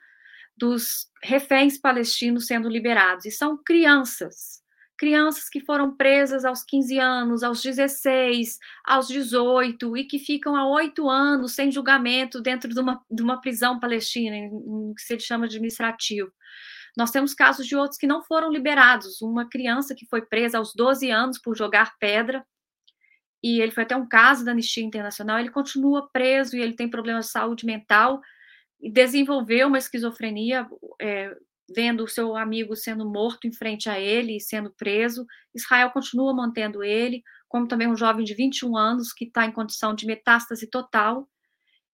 dos 0.56 1.11
reféns 1.23 1.76
palestinos 1.76 2.46
sendo 2.46 2.68
liberados, 2.68 3.26
e 3.26 3.30
são 3.30 3.62
crianças 3.62 4.64
crianças 4.96 5.48
que 5.48 5.60
foram 5.60 5.94
presas 5.94 6.44
aos 6.44 6.62
15 6.64 6.98
anos, 6.98 7.42
aos 7.42 7.62
16, 7.62 8.58
aos 8.84 9.08
18 9.08 9.96
e 9.96 10.04
que 10.04 10.18
ficam 10.18 10.56
há 10.56 10.66
oito 10.68 11.08
anos 11.08 11.54
sem 11.54 11.70
julgamento 11.70 12.40
dentro 12.40 12.72
de 12.72 12.80
uma, 12.80 13.02
de 13.10 13.22
uma 13.22 13.40
prisão 13.40 13.78
palestina, 13.78 14.36
que 14.96 15.02
se 15.02 15.18
chama 15.20 15.46
administrativo. 15.46 16.32
Nós 16.96 17.10
temos 17.10 17.34
casos 17.34 17.66
de 17.66 17.76
outros 17.76 17.98
que 17.98 18.06
não 18.06 18.22
foram 18.22 18.50
liberados. 18.50 19.20
Uma 19.20 19.48
criança 19.48 19.94
que 19.94 20.06
foi 20.06 20.22
presa 20.22 20.58
aos 20.58 20.72
12 20.74 21.10
anos 21.10 21.38
por 21.38 21.54
jogar 21.56 21.96
pedra, 21.98 22.44
e 23.42 23.60
ele 23.60 23.70
foi 23.70 23.84
até 23.84 23.94
um 23.94 24.08
caso 24.08 24.44
da 24.44 24.52
Anistia 24.52 24.82
Internacional, 24.82 25.38
ele 25.38 25.50
continua 25.50 26.08
preso 26.10 26.56
e 26.56 26.60
ele 26.60 26.72
tem 26.72 26.88
problemas 26.88 27.26
de 27.26 27.32
saúde 27.32 27.66
mental, 27.66 28.20
e 28.80 28.90
desenvolveu 28.90 29.68
uma 29.68 29.78
esquizofrenia 29.78 30.66
é, 31.00 31.36
vendo 31.68 32.04
o 32.04 32.08
seu 32.08 32.37
amigo 32.37 32.76
sendo 32.76 33.08
morto 33.08 33.46
em 33.46 33.52
frente 33.52 33.88
a 33.88 33.99
ele 33.99 34.37
e 34.37 34.40
sendo 34.40 34.70
preso. 34.70 35.26
Israel 35.54 35.90
continua 35.90 36.35
mantendo 36.35 36.82
ele, 36.82 37.23
como 37.49 37.66
também 37.66 37.88
um 37.88 37.96
jovem 37.96 38.25
de 38.25 38.35
21 38.35 38.76
anos 38.76 39.12
que 39.12 39.25
está 39.25 39.44
em 39.44 39.52
condição 39.52 39.94
de 39.94 40.06
metástase 40.06 40.68
total 40.68 41.28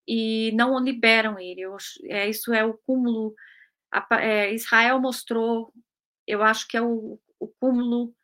e 0.07 0.53
não 0.53 0.79
liberam 0.79 1.39
ele. 1.39 1.61
Eu, 1.63 1.77
é, 2.05 2.29
isso 2.29 2.53
é 2.53 2.65
o 2.65 2.79
cúmulo. 2.87 3.35
A, 3.91 4.07
é, 4.21 4.55
Israel 4.55 5.01
mostrou, 5.01 5.73
eu 6.27 6.43
acho 6.43 6.67
que 6.69 6.77
é 6.77 6.83
o, 6.83 7.19
o 7.39 7.49
cúmulo 7.49 8.15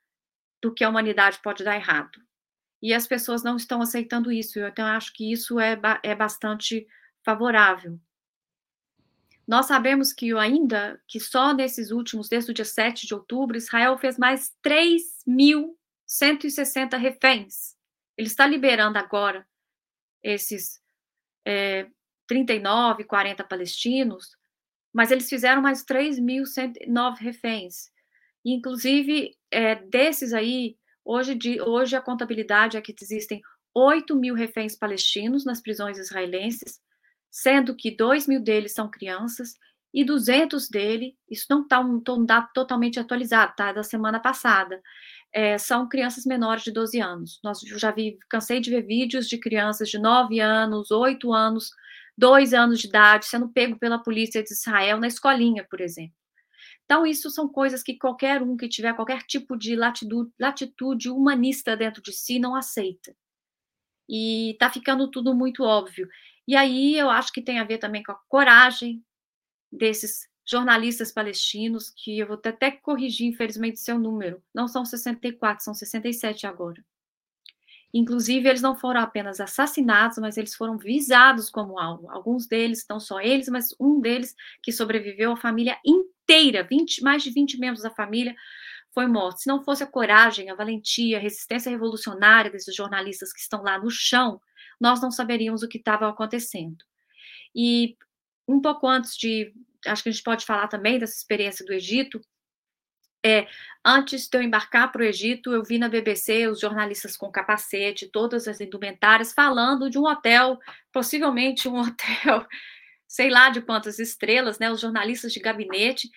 do 0.62 0.72
que 0.74 0.84
a 0.84 0.88
humanidade 0.88 1.40
pode 1.42 1.64
dar 1.64 1.76
errado. 1.76 2.20
E 2.82 2.94
as 2.94 3.06
pessoas 3.06 3.42
não 3.42 3.56
estão 3.56 3.80
aceitando 3.82 4.30
isso. 4.30 4.58
Então, 4.60 4.86
eu 4.86 4.92
acho 4.92 5.12
que 5.12 5.32
isso 5.32 5.58
é, 5.58 5.78
é 6.02 6.14
bastante 6.14 6.86
favorável. 7.24 7.98
Nós 9.48 9.66
sabemos 9.66 10.12
que 10.12 10.36
ainda, 10.36 11.00
que 11.08 11.18
só 11.18 11.52
nesses 11.54 11.90
últimos, 11.90 12.28
desde 12.28 12.50
o 12.50 12.54
dia 12.54 12.66
7 12.66 13.06
de 13.06 13.14
outubro, 13.14 13.56
Israel 13.56 13.96
fez 13.96 14.18
mais 14.18 14.52
3.160 14.62 16.98
reféns. 16.98 17.74
Ele 18.14 18.28
está 18.28 18.46
liberando 18.46 18.98
agora 18.98 19.48
esses 20.22 20.82
é, 21.46 21.88
39, 22.26 23.04
40 23.04 23.42
palestinos, 23.44 24.36
mas 24.92 25.10
eles 25.10 25.30
fizeram 25.30 25.62
mais 25.62 25.82
3.109 25.82 27.16
reféns. 27.16 27.90
inclusive, 28.44 29.34
é, 29.50 29.76
desses 29.76 30.34
aí, 30.34 30.76
hoje, 31.02 31.34
de, 31.34 31.58
hoje 31.62 31.96
a 31.96 32.02
contabilidade 32.02 32.76
é 32.76 32.82
que 32.82 32.94
existem 33.00 33.40
8 33.74 34.14
mil 34.14 34.34
reféns 34.34 34.76
palestinos 34.76 35.46
nas 35.46 35.62
prisões 35.62 35.96
israelenses, 35.96 36.82
sendo 37.30 37.74
que 37.74 37.90
2 37.90 38.26
mil 38.26 38.40
deles 38.40 38.72
são 38.74 38.90
crianças 38.90 39.54
e 39.92 40.04
200 40.04 40.68
dele, 40.68 41.16
isso 41.30 41.46
não 41.48 41.62
está 41.62 41.80
um, 41.80 42.02
um 42.08 42.24
dado 42.24 42.48
totalmente 42.54 43.00
atualizado, 43.00 43.54
tá? 43.56 43.72
Da 43.72 43.82
semana 43.82 44.20
passada, 44.20 44.80
é, 45.32 45.56
são 45.58 45.88
crianças 45.88 46.24
menores 46.24 46.62
de 46.62 46.72
12 46.72 47.00
anos. 47.00 47.40
Nós 47.42 47.60
já 47.60 47.90
vi, 47.90 48.18
cansei 48.28 48.60
de 48.60 48.70
ver 48.70 48.82
vídeos 48.82 49.28
de 49.28 49.38
crianças 49.38 49.88
de 49.88 49.98
9 49.98 50.40
anos, 50.40 50.90
8 50.90 51.32
anos, 51.32 51.70
2 52.16 52.52
anos 52.52 52.80
de 52.80 52.88
idade 52.88 53.26
sendo 53.26 53.48
pego 53.48 53.78
pela 53.78 53.98
polícia 53.98 54.42
de 54.42 54.52
Israel 54.52 54.98
na 54.98 55.06
escolinha, 55.06 55.66
por 55.70 55.80
exemplo. 55.80 56.14
Então, 56.84 57.06
isso 57.06 57.30
são 57.30 57.48
coisas 57.48 57.82
que 57.82 57.98
qualquer 57.98 58.42
um 58.42 58.56
que 58.56 58.68
tiver 58.68 58.94
qualquer 58.94 59.22
tipo 59.22 59.56
de 59.56 59.76
latitude, 59.76 60.32
latitude 60.40 61.10
humanista 61.10 61.76
dentro 61.76 62.02
de 62.02 62.12
si 62.12 62.38
não 62.38 62.56
aceita. 62.56 63.14
E 64.08 64.52
está 64.52 64.70
ficando 64.70 65.10
tudo 65.10 65.34
muito 65.34 65.62
óbvio. 65.64 66.08
E 66.48 66.56
aí 66.56 66.96
eu 66.96 67.10
acho 67.10 67.30
que 67.30 67.42
tem 67.42 67.58
a 67.58 67.64
ver 67.64 67.76
também 67.76 68.02
com 68.02 68.10
a 68.10 68.18
coragem 68.26 69.04
desses 69.70 70.26
jornalistas 70.46 71.12
palestinos, 71.12 71.90
que 71.94 72.18
eu 72.18 72.26
vou 72.26 72.40
até 72.42 72.70
corrigir, 72.70 73.26
infelizmente, 73.26 73.78
seu 73.78 73.98
número. 73.98 74.42
Não 74.54 74.66
são 74.66 74.82
64, 74.82 75.62
são 75.62 75.74
67 75.74 76.46
agora. 76.46 76.82
Inclusive, 77.92 78.48
eles 78.48 78.62
não 78.62 78.74
foram 78.74 79.02
apenas 79.02 79.40
assassinados, 79.40 80.16
mas 80.16 80.38
eles 80.38 80.54
foram 80.54 80.78
visados 80.78 81.50
como 81.50 81.78
alvo. 81.78 82.10
Alguns 82.10 82.46
deles, 82.46 82.86
não 82.88 82.98
só 82.98 83.20
eles, 83.20 83.50
mas 83.50 83.74
um 83.78 84.00
deles 84.00 84.34
que 84.62 84.72
sobreviveu, 84.72 85.32
a 85.32 85.36
família 85.36 85.78
inteira, 85.84 86.62
20, 86.64 87.02
mais 87.02 87.22
de 87.22 87.30
20 87.30 87.58
membros 87.58 87.82
da 87.82 87.90
família, 87.90 88.34
foi 88.94 89.06
morto. 89.06 89.40
Se 89.40 89.48
não 89.48 89.62
fosse 89.62 89.82
a 89.82 89.86
coragem, 89.86 90.48
a 90.48 90.54
valentia, 90.54 91.18
a 91.18 91.20
resistência 91.20 91.68
revolucionária 91.68 92.50
desses 92.50 92.74
jornalistas 92.74 93.34
que 93.34 93.40
estão 93.40 93.62
lá 93.62 93.78
no 93.78 93.90
chão, 93.90 94.40
nós 94.80 95.00
não 95.00 95.10
saberíamos 95.10 95.62
o 95.62 95.68
que 95.68 95.78
estava 95.78 96.08
acontecendo. 96.08 96.84
E 97.54 97.96
um 98.46 98.60
pouco 98.60 98.86
antes 98.86 99.16
de, 99.16 99.52
acho 99.86 100.02
que 100.02 100.08
a 100.08 100.12
gente 100.12 100.24
pode 100.24 100.44
falar 100.44 100.68
também 100.68 100.98
dessa 100.98 101.16
experiência 101.16 101.64
do 101.64 101.72
Egito, 101.72 102.20
é, 103.24 103.48
antes 103.84 104.28
de 104.28 104.38
eu 104.38 104.42
embarcar 104.42 104.92
para 104.92 105.02
o 105.02 105.04
Egito, 105.04 105.52
eu 105.52 105.64
vi 105.64 105.76
na 105.76 105.88
BBC 105.88 106.46
os 106.46 106.60
jornalistas 106.60 107.16
com 107.16 107.30
capacete, 107.30 108.08
todas 108.10 108.46
as 108.46 108.60
indumentárias, 108.60 109.32
falando 109.32 109.90
de 109.90 109.98
um 109.98 110.06
hotel, 110.06 110.58
possivelmente 110.92 111.68
um 111.68 111.78
hotel, 111.82 112.46
sei 113.08 113.28
lá 113.28 113.50
de 113.50 113.60
quantas 113.60 113.98
estrelas, 113.98 114.58
né? 114.58 114.70
Os 114.70 114.80
jornalistas 114.80 115.32
de 115.32 115.40
gabinete 115.40 116.08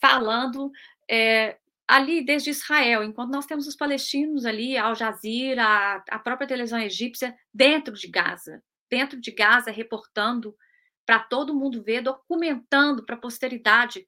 falando 0.00 0.72
é, 1.08 1.58
ali 1.86 2.24
desde 2.24 2.50
Israel, 2.50 3.04
enquanto 3.04 3.32
nós 3.32 3.46
temos 3.46 3.66
os 3.66 3.76
palestinos 3.76 4.44
ali, 4.44 4.76
Al 4.76 4.94
Jazeera, 4.94 5.64
a, 5.64 6.04
a 6.10 6.18
própria 6.18 6.48
televisão 6.48 6.78
egípcia, 6.80 7.36
dentro 7.52 7.94
de 7.94 8.08
Gaza, 8.08 8.62
dentro 8.90 9.20
de 9.20 9.30
Gaza, 9.30 9.70
reportando 9.70 10.56
para 11.04 11.20
todo 11.20 11.54
mundo 11.54 11.82
ver, 11.82 12.02
documentando 12.02 13.04
para 13.04 13.14
a 13.14 13.20
posteridade 13.20 14.04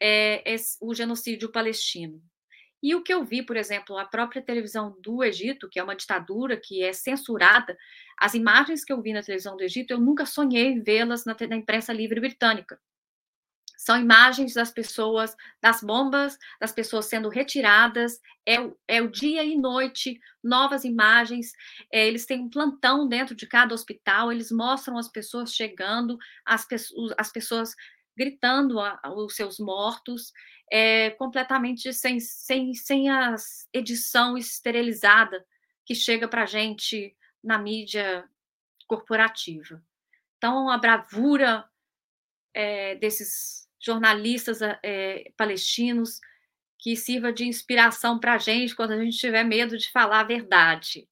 é, 0.00 0.50
esse, 0.50 0.78
o 0.80 0.94
genocídio 0.94 1.52
palestino. 1.52 2.22
E 2.82 2.96
o 2.96 3.02
que 3.02 3.14
eu 3.14 3.22
vi, 3.24 3.42
por 3.44 3.56
exemplo, 3.56 3.96
a 3.96 4.04
própria 4.04 4.42
televisão 4.42 4.96
do 5.00 5.22
Egito, 5.22 5.68
que 5.68 5.78
é 5.78 5.84
uma 5.84 5.94
ditadura 5.94 6.56
que 6.56 6.82
é 6.82 6.92
censurada, 6.92 7.76
as 8.18 8.34
imagens 8.34 8.84
que 8.84 8.92
eu 8.92 9.00
vi 9.00 9.12
na 9.12 9.22
televisão 9.22 9.56
do 9.56 9.62
Egito, 9.62 9.92
eu 9.92 10.00
nunca 10.00 10.26
sonhei 10.26 10.80
vê-las 10.80 11.24
na, 11.24 11.36
na 11.48 11.56
imprensa 11.56 11.92
livre 11.92 12.18
britânica. 12.18 12.80
São 13.82 14.00
imagens 14.00 14.54
das 14.54 14.70
pessoas, 14.70 15.36
das 15.60 15.82
bombas, 15.82 16.38
das 16.60 16.70
pessoas 16.70 17.06
sendo 17.06 17.28
retiradas. 17.28 18.20
É, 18.46 18.54
é 18.86 19.02
o 19.02 19.10
dia 19.10 19.42
e 19.42 19.58
noite, 19.58 20.20
novas 20.40 20.84
imagens. 20.84 21.50
É, 21.92 22.06
eles 22.06 22.24
têm 22.24 22.42
um 22.42 22.48
plantão 22.48 23.08
dentro 23.08 23.34
de 23.34 23.44
cada 23.44 23.74
hospital. 23.74 24.30
Eles 24.30 24.52
mostram 24.52 24.96
as 24.96 25.08
pessoas 25.08 25.52
chegando, 25.52 26.16
as, 26.46 26.64
as 27.18 27.32
pessoas 27.32 27.74
gritando 28.16 28.78
a, 28.78 29.00
a, 29.02 29.12
os 29.12 29.34
seus 29.34 29.58
mortos, 29.58 30.32
é, 30.70 31.10
completamente 31.10 31.92
sem, 31.92 32.20
sem, 32.20 32.74
sem 32.74 33.10
a 33.10 33.34
edição 33.72 34.38
esterilizada 34.38 35.44
que 35.84 35.96
chega 35.96 36.28
para 36.28 36.44
a 36.44 36.46
gente 36.46 37.16
na 37.42 37.58
mídia 37.58 38.28
corporativa. 38.86 39.82
Então, 40.38 40.70
a 40.70 40.78
bravura 40.78 41.68
é, 42.54 42.94
desses 42.94 43.61
jornalistas 43.82 44.60
é, 44.62 45.30
palestinos 45.36 46.20
que 46.78 46.96
sirva 46.96 47.32
de 47.32 47.44
inspiração 47.44 48.18
para 48.18 48.34
a 48.34 48.38
gente 48.38 48.74
quando 48.74 48.92
a 48.92 49.04
gente 49.04 49.16
tiver 49.16 49.44
medo 49.44 49.76
de 49.76 49.90
falar 49.90 50.20
a 50.20 50.24
verdade. 50.24 51.08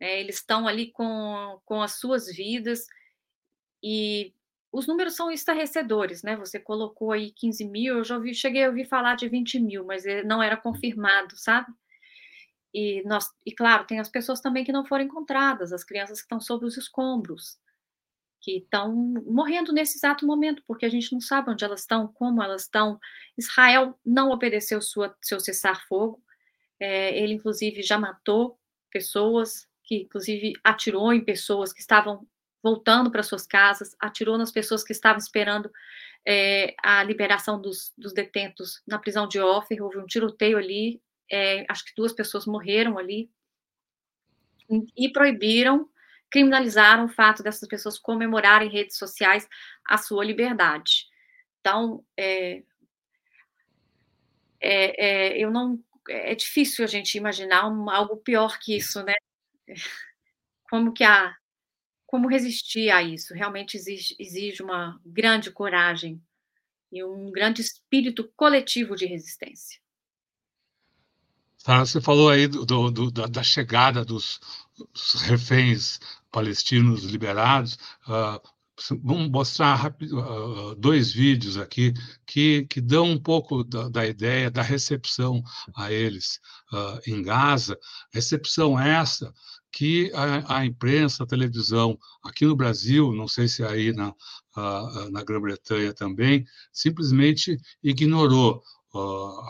É, 0.00 0.20
eles 0.20 0.36
estão 0.36 0.66
ali 0.66 0.90
com, 0.92 1.60
com 1.64 1.82
as 1.82 1.92
suas 1.92 2.26
vidas 2.26 2.86
e 3.82 4.34
os 4.70 4.86
números 4.86 5.14
são 5.14 5.30
estarrecedores, 5.30 6.22
né? 6.22 6.36
Você 6.36 6.58
colocou 6.60 7.12
aí 7.12 7.30
15 7.30 7.64
mil, 7.64 7.98
eu 7.98 8.04
já 8.04 8.16
ouvi, 8.16 8.34
cheguei 8.34 8.64
a 8.64 8.68
ouvir 8.68 8.84
falar 8.84 9.14
de 9.16 9.28
20 9.28 9.58
mil, 9.58 9.84
mas 9.84 10.04
não 10.24 10.42
era 10.42 10.56
confirmado, 10.56 11.36
sabe? 11.36 11.72
E, 12.74 13.02
nós, 13.06 13.32
e 13.46 13.52
claro, 13.52 13.86
tem 13.86 14.00
as 14.00 14.08
pessoas 14.08 14.40
também 14.40 14.64
que 14.64 14.72
não 14.72 14.84
foram 14.84 15.04
encontradas, 15.04 15.72
as 15.72 15.82
crianças 15.82 16.18
que 16.18 16.26
estão 16.26 16.40
sob 16.40 16.66
os 16.66 16.76
escombros, 16.76 17.58
que 18.46 18.58
estão 18.58 18.94
morrendo 19.26 19.72
nesse 19.72 19.98
exato 19.98 20.24
momento, 20.24 20.62
porque 20.68 20.86
a 20.86 20.88
gente 20.88 21.12
não 21.12 21.20
sabe 21.20 21.50
onde 21.50 21.64
elas 21.64 21.80
estão, 21.80 22.06
como 22.06 22.40
elas 22.40 22.62
estão. 22.62 22.96
Israel 23.36 23.98
não 24.06 24.30
obedeceu 24.30 24.80
sua, 24.80 25.16
seu 25.20 25.40
cessar-fogo, 25.40 26.22
é, 26.78 27.18
ele, 27.20 27.32
inclusive, 27.32 27.82
já 27.82 27.98
matou 27.98 28.56
pessoas, 28.88 29.66
que, 29.82 30.02
inclusive, 30.02 30.52
atirou 30.62 31.12
em 31.12 31.24
pessoas 31.24 31.72
que 31.72 31.80
estavam 31.80 32.24
voltando 32.62 33.10
para 33.10 33.24
suas 33.24 33.48
casas, 33.48 33.96
atirou 33.98 34.38
nas 34.38 34.52
pessoas 34.52 34.84
que 34.84 34.92
estavam 34.92 35.18
esperando 35.18 35.68
é, 36.24 36.72
a 36.80 37.02
liberação 37.02 37.60
dos, 37.60 37.92
dos, 37.98 38.12
detentos 38.12 38.80
na 38.86 39.00
prisão 39.00 39.26
de 39.26 39.40
Offer, 39.40 39.82
houve 39.82 39.98
um 39.98 40.06
tiroteio 40.06 40.56
ali, 40.56 41.02
é, 41.28 41.66
acho 41.68 41.84
que 41.84 41.96
duas 41.96 42.12
pessoas 42.12 42.46
morreram 42.46 42.96
ali, 42.96 43.28
e 44.96 45.08
proibiram, 45.08 45.88
criminalizaram 46.30 47.06
o 47.06 47.08
fato 47.08 47.42
dessas 47.42 47.68
pessoas 47.68 47.98
comemorarem 47.98 48.68
em 48.68 48.72
redes 48.72 48.96
sociais 48.96 49.48
a 49.84 49.96
sua 49.98 50.24
liberdade. 50.24 51.06
Então, 51.60 52.04
é, 52.16 52.62
é, 54.60 55.06
é 55.06 55.38
eu 55.38 55.50
não, 55.50 55.82
é 56.08 56.34
difícil 56.34 56.84
a 56.84 56.88
gente 56.88 57.16
imaginar 57.16 57.68
um, 57.68 57.90
algo 57.90 58.16
pior 58.16 58.58
que 58.58 58.76
isso, 58.76 59.02
né? 59.02 59.14
Como 60.68 60.92
que 60.92 61.04
a 61.04 61.34
como 62.06 62.28
resistir 62.28 62.88
a 62.90 63.02
isso? 63.02 63.34
Realmente 63.34 63.76
exige, 63.76 64.14
exige 64.18 64.62
uma 64.62 64.98
grande 65.04 65.50
coragem 65.50 66.22
e 66.90 67.02
um 67.04 67.30
grande 67.32 67.60
espírito 67.60 68.32
coletivo 68.36 68.94
de 68.94 69.06
resistência. 69.06 69.80
Você 71.58 72.00
falou 72.00 72.30
aí 72.30 72.46
do, 72.46 72.64
do, 72.64 73.10
da, 73.10 73.26
da, 73.26 73.42
chegada 73.42 74.04
dos, 74.04 74.38
reféns 75.22 75.98
palestinos 76.30 77.04
liberados. 77.04 77.78
Uh, 78.06 78.40
vamos 79.02 79.30
mostrar 79.30 79.74
rápido, 79.74 80.18
uh, 80.18 80.74
dois 80.74 81.12
vídeos 81.12 81.56
aqui 81.56 81.94
que, 82.26 82.66
que 82.68 82.80
dão 82.80 83.10
um 83.10 83.18
pouco 83.18 83.64
da, 83.64 83.88
da 83.88 84.06
ideia 84.06 84.50
da 84.50 84.62
recepção 84.62 85.42
a 85.74 85.90
eles 85.90 86.40
em 87.06 87.22
Gaza. 87.22 87.78
Recepção 88.12 88.78
essa 88.78 89.32
que 89.72 90.10
a, 90.14 90.58
a, 90.58 90.66
imprensa, 90.66 91.22
a 91.22 91.26
televisão, 91.26 91.98
aqui 92.24 92.44
no 92.46 92.56
Brasil, 92.56 93.12
não 93.12 93.28
sei 93.28 93.46
se 93.46 93.62
aí 93.62 93.92
na, 93.92 94.14
na 95.10 95.22
Grã-Bretanha 95.22 95.92
também, 95.92 96.46
simplesmente 96.72 97.58
ignorou. 97.82 98.62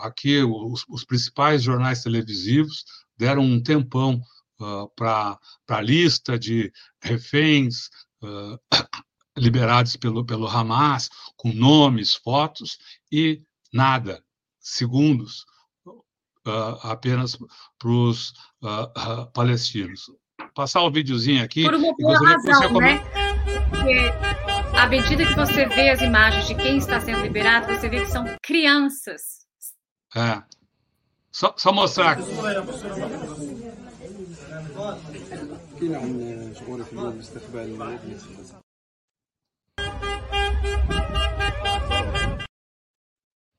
Aqui, 0.01 0.43
os, 0.43 0.83
os, 0.89 1.05
principais 1.05 1.63
jornais 1.63 2.03
televisivos 2.03 2.83
deram 3.17 3.41
um 3.43 3.63
tempão 3.63 4.21
uh, 4.59 4.89
para 4.95 5.39
a 5.69 5.81
lista 5.81 6.37
de 6.37 6.71
reféns 7.01 7.89
uh, 8.21 8.59
liberados 9.37 9.95
pelo, 9.95 10.25
pelo 10.25 10.47
Hamas, 10.47 11.09
com 11.35 11.51
nomes, 11.53 12.15
fotos, 12.15 12.77
e 13.11 13.41
nada, 13.71 14.23
segundos, 14.59 15.45
uh, 16.47 16.77
apenas 16.83 17.37
para 17.77 17.89
os 17.89 18.29
uh, 18.61 19.21
uh, 19.21 19.31
palestinos. 19.33 20.09
Passar 20.55 20.81
o 20.81 20.87
um 20.87 20.91
videozinho 20.91 21.43
aqui. 21.43 21.63
Por 21.63 21.75
uma 21.75 21.93
boa 21.95 22.17
razão, 22.17 22.73
né? 22.79 22.99
Porque 23.69 24.11
à 24.75 24.87
medida 24.87 25.25
que 25.25 25.35
você 25.35 25.65
vê 25.67 25.89
as 25.89 26.01
imagens 26.01 26.47
de 26.47 26.55
quem 26.55 26.77
está 26.77 26.99
sendo 26.99 27.21
liberado, 27.21 27.67
você 27.67 27.89
vê 27.89 28.01
que 28.01 28.11
são 28.11 28.25
crianças. 28.41 29.45
É. 30.15 30.41
Só, 31.31 31.53
só 31.57 31.71
mostrar 31.71 32.11
aqui. 32.13 32.23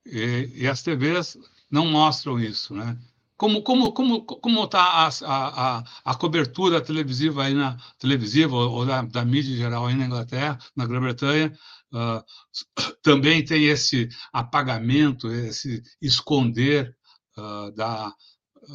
E, 0.06 0.50
e 0.54 0.66
as 0.66 0.82
TVs 0.82 1.38
não 1.70 1.86
mostram 1.86 2.40
isso, 2.40 2.74
né? 2.74 2.98
Como 3.36 3.62
como 3.62 3.92
como 3.92 4.24
como 4.24 4.64
está 4.64 4.82
a, 4.82 5.08
a, 5.22 5.84
a, 6.04 6.14
cobertura 6.16 6.80
televisiva 6.80 7.44
aí 7.44 7.54
na 7.54 7.76
televisiva 7.98 8.56
ou 8.56 8.84
da, 8.84 9.02
da 9.02 9.24
mídia 9.24 9.52
em 9.52 9.56
geral 9.56 9.86
aí 9.86 9.94
na 9.94 10.06
Inglaterra, 10.06 10.58
na 10.74 10.86
Grã-Bretanha, 10.86 11.56
uh, 11.92 12.24
também 13.00 13.44
tem 13.44 13.66
esse 13.66 14.08
apagamento, 14.32 15.30
esse 15.30 15.82
esconder 16.02 16.96
uh, 17.36 17.70
da 17.76 18.12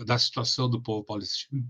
da 0.05 0.17
situação 0.17 0.69
do 0.69 0.81
povo 0.81 1.03
palestino. 1.03 1.69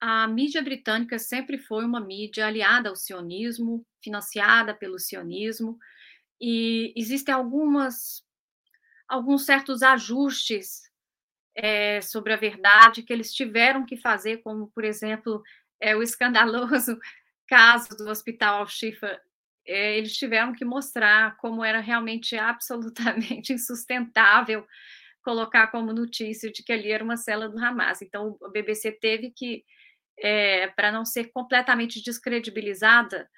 A 0.00 0.28
mídia 0.28 0.62
britânica 0.62 1.18
sempre 1.18 1.58
foi 1.58 1.84
uma 1.84 2.00
mídia 2.00 2.46
aliada 2.46 2.88
ao 2.88 2.96
sionismo, 2.96 3.84
financiada 4.02 4.74
pelo 4.74 4.98
sionismo, 4.98 5.78
e 6.40 6.92
existem 6.96 7.34
algumas 7.34 8.24
alguns 9.08 9.46
certos 9.46 9.82
ajustes 9.82 10.82
é, 11.54 12.00
sobre 12.02 12.32
a 12.32 12.36
verdade 12.36 13.02
que 13.02 13.12
eles 13.12 13.32
tiveram 13.34 13.84
que 13.84 13.96
fazer, 13.96 14.38
como, 14.38 14.68
por 14.68 14.84
exemplo, 14.84 15.42
é, 15.80 15.96
o 15.96 16.02
escandaloso 16.02 16.98
caso 17.48 17.88
do 17.96 18.08
Hospital 18.08 18.60
Al-Shifa. 18.60 19.20
É, 19.66 19.98
eles 19.98 20.16
tiveram 20.16 20.52
que 20.52 20.64
mostrar 20.64 21.36
como 21.38 21.64
era 21.64 21.80
realmente 21.80 22.36
absolutamente 22.38 23.52
insustentável 23.52 24.66
colocar 25.22 25.66
como 25.66 25.92
notícia 25.92 26.50
de 26.50 26.62
que 26.62 26.72
ali 26.72 26.90
era 26.90 27.04
uma 27.04 27.16
cela 27.16 27.48
do 27.48 27.58
Hamas. 27.58 28.00
Então, 28.00 28.36
o 28.40 28.48
BBC 28.48 28.92
teve 28.92 29.30
que, 29.30 29.64
é, 30.22 30.68
para 30.68 30.92
não 30.92 31.04
ser 31.04 31.30
completamente 31.32 32.02
descredibilizada, 32.02 33.28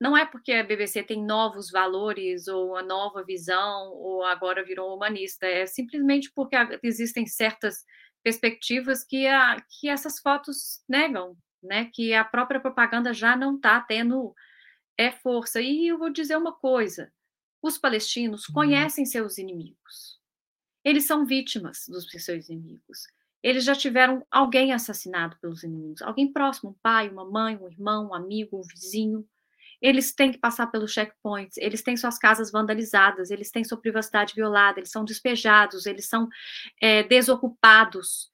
não 0.00 0.16
é 0.16 0.26
porque 0.26 0.52
a 0.52 0.64
BBC 0.64 1.02
tem 1.02 1.24
novos 1.24 1.70
valores 1.70 2.48
ou 2.48 2.70
uma 2.70 2.82
nova 2.82 3.24
visão 3.24 3.92
ou 3.92 4.24
agora 4.24 4.64
virou 4.64 4.94
humanista, 4.94 5.46
é 5.46 5.66
simplesmente 5.66 6.30
porque 6.34 6.56
existem 6.82 7.26
certas 7.26 7.84
perspectivas 8.22 9.04
que, 9.04 9.26
a, 9.26 9.56
que 9.68 9.88
essas 9.88 10.18
fotos 10.18 10.82
negam, 10.88 11.36
né? 11.62 11.90
Que 11.92 12.14
a 12.14 12.24
própria 12.24 12.60
propaganda 12.60 13.12
já 13.12 13.36
não 13.36 13.56
está 13.56 13.80
tendo 13.80 14.34
é 14.98 15.10
força. 15.10 15.60
E 15.60 15.88
eu 15.88 15.98
vou 15.98 16.10
dizer 16.10 16.36
uma 16.36 16.52
coisa: 16.52 17.12
os 17.62 17.78
palestinos 17.78 18.48
uhum. 18.48 18.54
conhecem 18.54 19.04
seus 19.04 19.38
inimigos. 19.38 20.20
Eles 20.84 21.06
são 21.06 21.24
vítimas 21.24 21.84
dos 21.88 22.10
seus 22.10 22.48
inimigos. 22.48 23.06
Eles 23.44 23.64
já 23.64 23.76
tiveram 23.76 24.26
alguém 24.28 24.72
assassinado 24.72 25.36
pelos 25.40 25.62
inimigos, 25.62 26.02
alguém 26.02 26.32
próximo, 26.32 26.70
um 26.70 26.76
pai, 26.82 27.08
uma 27.08 27.24
mãe, 27.24 27.56
um 27.56 27.68
irmão, 27.68 28.08
um 28.08 28.14
amigo, 28.14 28.58
um 28.58 28.62
vizinho 28.62 29.24
eles 29.84 30.14
têm 30.14 30.32
que 30.32 30.38
passar 30.38 30.68
pelos 30.68 30.92
checkpoints, 30.92 31.58
eles 31.58 31.82
têm 31.82 31.94
suas 31.94 32.18
casas 32.18 32.50
vandalizadas, 32.50 33.30
eles 33.30 33.50
têm 33.50 33.62
sua 33.62 33.78
privacidade 33.78 34.34
violada, 34.34 34.80
eles 34.80 34.90
são 34.90 35.04
despejados, 35.04 35.84
eles 35.84 36.08
são 36.08 36.26
é, 36.80 37.02
desocupados. 37.02 38.32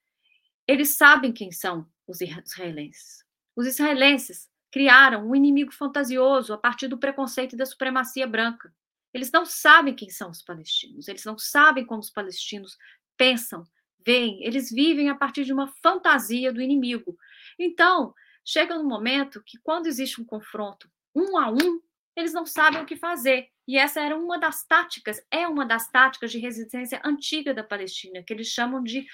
Eles 0.64 0.90
sabem 0.90 1.32
quem 1.32 1.50
são 1.50 1.84
os 2.06 2.20
israelenses. 2.20 3.24
Os 3.56 3.66
israelenses 3.66 4.48
criaram 4.70 5.28
um 5.28 5.34
inimigo 5.34 5.72
fantasioso 5.72 6.52
a 6.52 6.58
partir 6.58 6.86
do 6.86 6.98
preconceito 6.98 7.54
e 7.54 7.58
da 7.58 7.66
supremacia 7.66 8.28
branca. 8.28 8.72
Eles 9.12 9.32
não 9.32 9.44
sabem 9.44 9.92
quem 9.92 10.08
são 10.08 10.30
os 10.30 10.42
palestinos, 10.42 11.08
eles 11.08 11.24
não 11.24 11.36
sabem 11.36 11.84
como 11.84 11.98
os 11.98 12.10
palestinos 12.10 12.78
pensam, 13.16 13.66
veem, 14.04 14.42
eles 14.44 14.70
vivem 14.70 15.08
a 15.08 15.14
partir 15.14 15.44
de 15.44 15.52
uma 15.52 15.68
fantasia 15.82 16.52
do 16.52 16.60
inimigo. 16.60 17.16
Então, 17.58 18.14
chega 18.44 18.76
no 18.76 18.84
momento 18.84 19.42
que, 19.44 19.58
quando 19.62 19.86
existe 19.86 20.20
um 20.20 20.24
confronto 20.24 20.90
um 21.14 21.36
a 21.36 21.50
um, 21.50 21.80
eles 22.16 22.32
não 22.32 22.46
sabem 22.46 22.82
o 22.82 22.86
que 22.86 22.96
fazer. 22.96 23.48
E 23.66 23.76
essa 23.76 24.00
era 24.00 24.16
uma 24.16 24.38
das 24.38 24.64
táticas, 24.64 25.24
é 25.30 25.46
uma 25.46 25.64
das 25.64 25.88
táticas 25.88 26.30
de 26.30 26.38
resistência 26.38 27.00
antiga 27.04 27.54
da 27.54 27.62
Palestina, 27.62 28.22
que 28.22 28.32
eles 28.32 28.48
chamam 28.48 28.82
de 28.82 29.06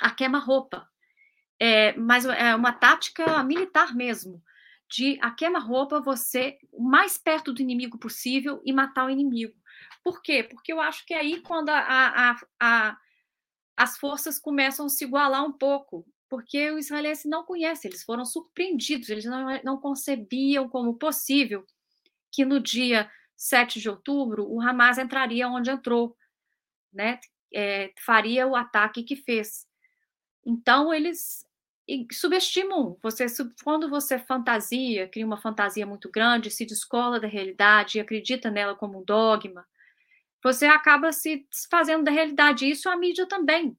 a 0.00 0.10
queima-roupa. 0.10 0.88
É, 1.58 1.96
mas 1.96 2.26
é 2.26 2.54
uma 2.54 2.72
tática 2.72 3.42
militar 3.42 3.94
mesmo, 3.94 4.42
de 4.90 5.18
a 5.22 5.30
queima-roupa 5.30 6.00
você 6.00 6.58
o 6.70 6.82
mais 6.82 7.16
perto 7.16 7.52
do 7.52 7.62
inimigo 7.62 7.98
possível 7.98 8.60
e 8.64 8.72
matar 8.72 9.06
o 9.06 9.10
inimigo. 9.10 9.54
Por 10.04 10.22
quê? 10.22 10.42
Porque 10.42 10.72
eu 10.72 10.80
acho 10.80 11.04
que 11.06 11.14
é 11.14 11.18
aí 11.18 11.40
quando 11.40 11.70
a, 11.70 11.80
a, 11.80 12.36
a, 12.60 12.98
as 13.76 13.98
forças 13.98 14.38
começam 14.38 14.86
a 14.86 14.88
se 14.88 15.04
igualar 15.04 15.44
um 15.44 15.52
pouco. 15.52 16.06
porque 16.28 16.70
o 16.72 16.78
israelense 16.78 17.28
não 17.28 17.44
conhece, 17.44 17.86
eles 17.86 18.02
foram 18.02 18.24
surpreendidos, 18.24 19.08
eles 19.10 19.24
não, 19.24 19.46
não 19.62 19.76
concebiam 19.80 20.68
como 20.68 20.98
possível 20.98 21.64
que 22.32 22.44
no 22.44 22.58
dia 22.60 23.10
7 23.36 23.80
de 23.80 23.88
outubro 23.88 24.44
o 24.50 24.60
Hamas 24.60 24.98
entraria 24.98 25.48
onde 25.48 25.70
entrou, 25.70 26.16
né? 26.92 27.20
É, 27.54 27.92
faria 28.04 28.46
o 28.46 28.56
ataque 28.56 29.04
que 29.04 29.16
fez. 29.16 29.66
Então, 30.44 30.92
eles 30.92 31.46
subestimam. 32.12 32.98
Você, 33.02 33.26
quando 33.62 33.88
você 33.88 34.18
fantasia, 34.18 35.08
cria 35.08 35.26
uma 35.26 35.40
fantasia 35.40 35.86
muito 35.86 36.10
grande, 36.10 36.50
se 36.50 36.66
descola 36.66 37.20
da 37.20 37.28
realidade 37.28 37.98
e 37.98 38.00
acredita 38.00 38.50
nela 38.50 38.74
como 38.74 39.00
um 39.00 39.04
dogma, 39.04 39.66
você 40.46 40.66
acaba 40.66 41.10
se 41.10 41.44
desfazendo 41.50 42.04
da 42.04 42.12
realidade. 42.12 42.70
Isso 42.70 42.88
a 42.88 42.96
mídia 42.96 43.26
também. 43.26 43.76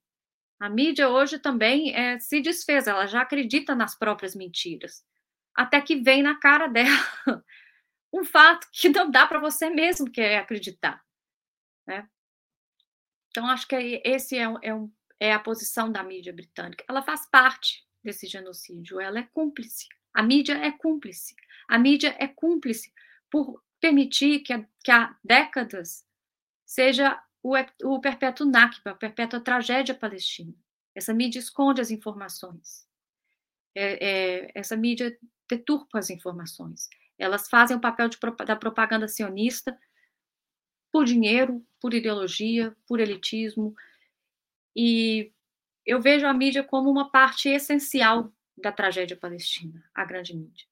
A 0.60 0.70
mídia 0.70 1.08
hoje 1.08 1.40
também 1.40 1.96
é, 1.96 2.20
se 2.20 2.42
desfez, 2.42 2.88
ela 2.88 3.08
já 3.08 3.22
acredita 3.22 3.74
nas 3.74 3.98
próprias 3.98 4.36
mentiras. 4.36 5.06
Até 5.56 5.80
que 5.80 5.96
vem 5.96 6.22
na 6.22 6.38
cara 6.38 6.68
dela 6.68 7.42
um 8.12 8.26
fato 8.26 8.68
que 8.74 8.90
não 8.90 9.10
dá 9.10 9.26
para 9.26 9.40
você 9.40 9.70
mesmo 9.70 10.12
querer 10.12 10.36
acreditar. 10.36 11.02
Né? 11.88 12.06
Então, 13.30 13.48
acho 13.48 13.66
que 13.66 14.02
esse 14.04 14.38
é, 14.38 14.54
é, 14.62 14.76
um, 14.76 14.92
é 15.22 15.32
a 15.32 15.40
posição 15.40 15.90
da 15.90 16.04
mídia 16.04 16.34
britânica. 16.34 16.84
Ela 16.90 17.02
faz 17.02 17.26
parte 17.30 17.88
desse 18.04 18.28
genocídio, 18.28 19.00
ela 19.00 19.20
é 19.20 19.24
cúmplice. 19.24 19.88
A 20.14 20.22
mídia 20.22 20.58
é 20.58 20.72
cúmplice. 20.74 21.34
A 21.70 21.80
mídia 21.80 22.14
é 22.20 22.28
cúmplice 22.28 22.92
por 23.32 23.64
permitir 23.80 24.40
que, 24.40 24.68
que 24.84 24.92
há 24.92 25.16
décadas 25.24 26.07
seja 26.68 27.20
o, 27.42 27.56
o 27.86 28.02
perpétuo 28.02 28.46
Nakba, 28.46 28.92
a 28.92 28.96
perpétua 28.96 29.40
tragédia 29.40 29.96
palestina. 29.96 30.54
Essa 30.94 31.14
mídia 31.14 31.40
esconde 31.40 31.80
as 31.80 31.90
informações. 31.90 32.86
É, 33.74 34.06
é, 34.06 34.52
essa 34.54 34.76
mídia 34.76 35.18
deturpa 35.50 35.98
as 35.98 36.10
informações. 36.10 36.90
Elas 37.18 37.48
fazem 37.50 37.78
o 37.78 37.82
papel 37.82 38.10
de, 38.10 38.18
da 38.46 38.56
propaganda 38.56 39.08
sionista 39.08 39.80
por 40.92 41.06
dinheiro, 41.06 41.66
por 41.80 41.94
ideologia, 41.94 42.76
por 42.86 43.00
elitismo. 43.00 43.74
E 44.76 45.32
eu 45.86 46.02
vejo 46.02 46.28
a 46.28 46.34
mídia 46.34 46.64
como 46.64 46.90
uma 46.90 47.10
parte 47.10 47.48
essencial 47.48 48.34
da 48.58 48.72
tragédia 48.72 49.16
palestina, 49.16 49.84
a 49.94 50.04
grande 50.04 50.36
mídia. 50.36 50.68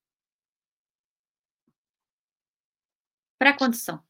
Pré-condição. 3.38 4.04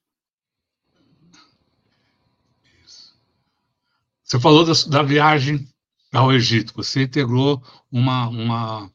Você 4.26 4.40
falou 4.40 4.66
da, 4.66 4.74
da, 4.88 5.04
viagem 5.04 5.68
ao 6.12 6.34
Egito. 6.34 6.74
Você 6.76 7.04
integrou 7.04 7.64
uma, 7.92 8.28
uma 8.28 8.92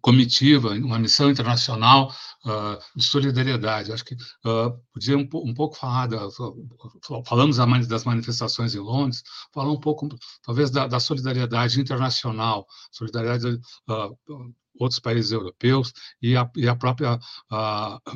comitiva, 0.00 0.70
uma 0.70 0.98
missão 0.98 1.28
internacional 1.28 2.14
uh, 2.44 2.78
de 2.96 3.04
solidariedade. 3.04 3.92
Acho 3.92 4.04
que 4.04 4.14
uh, 4.14 4.80
podia 4.92 5.18
um, 5.18 5.28
um, 5.34 5.52
pouco 5.52 5.76
falar, 5.76 6.06
da, 6.06 6.28
falamos 7.26 7.56
das 7.88 8.04
manifestações 8.04 8.76
em 8.76 8.78
Londres, 8.78 9.24
falar 9.52 9.72
um 9.72 9.80
pouco, 9.80 10.08
talvez, 10.42 10.70
da, 10.70 10.86
da 10.86 11.00
solidariedade 11.00 11.80
internacional, 11.80 12.64
solidariedade 12.92 13.60
uh, 13.90 14.54
outros 14.78 15.00
países 15.00 15.32
europeus 15.32 15.92
e 16.22 16.36
a, 16.36 16.48
e 16.54 16.68
a 16.68 16.76
própria 16.76 17.18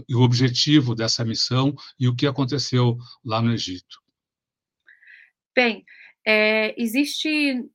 e 0.09 0.15
o 0.15 0.21
objetivo 0.21 0.95
dessa 0.95 1.25
missão 1.25 1.75
e 1.99 2.07
o 2.07 2.15
que 2.15 2.29
aconteceu 2.29 2.97
lá 3.25 3.43
no 3.43 3.53
Egito. 3.53 4.01
Bem, 5.55 5.85
é, 6.27 6.75
existe. 6.81 7.69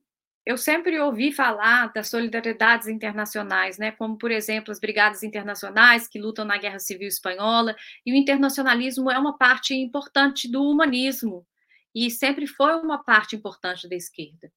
Eu 0.44 0.56
sempre 0.56 0.98
ouvi 0.98 1.30
falar 1.30 1.92
das 1.92 2.08
solidariedades 2.08 2.88
internacionais, 2.88 3.76
né? 3.76 3.92
Como, 3.92 4.16
por 4.16 4.30
exemplo, 4.30 4.72
as 4.72 4.80
brigadas 4.80 5.22
internacionais 5.22 6.08
que 6.08 6.18
lutam 6.18 6.44
na 6.44 6.56
Guerra 6.56 6.78
Civil 6.78 7.08
Espanhola, 7.08 7.76
e 8.04 8.12
o 8.12 8.16
internacionalismo 8.16 9.10
é 9.10 9.18
uma 9.18 9.36
parte 9.36 9.74
importante 9.74 10.50
do 10.50 10.62
humanismo, 10.62 11.46
e 11.94 12.10
sempre 12.10 12.46
foi 12.46 12.74
uma 12.76 13.02
parte 13.04 13.36
importante 13.36 13.88
da 13.88 13.94
esquerda. 13.94 14.50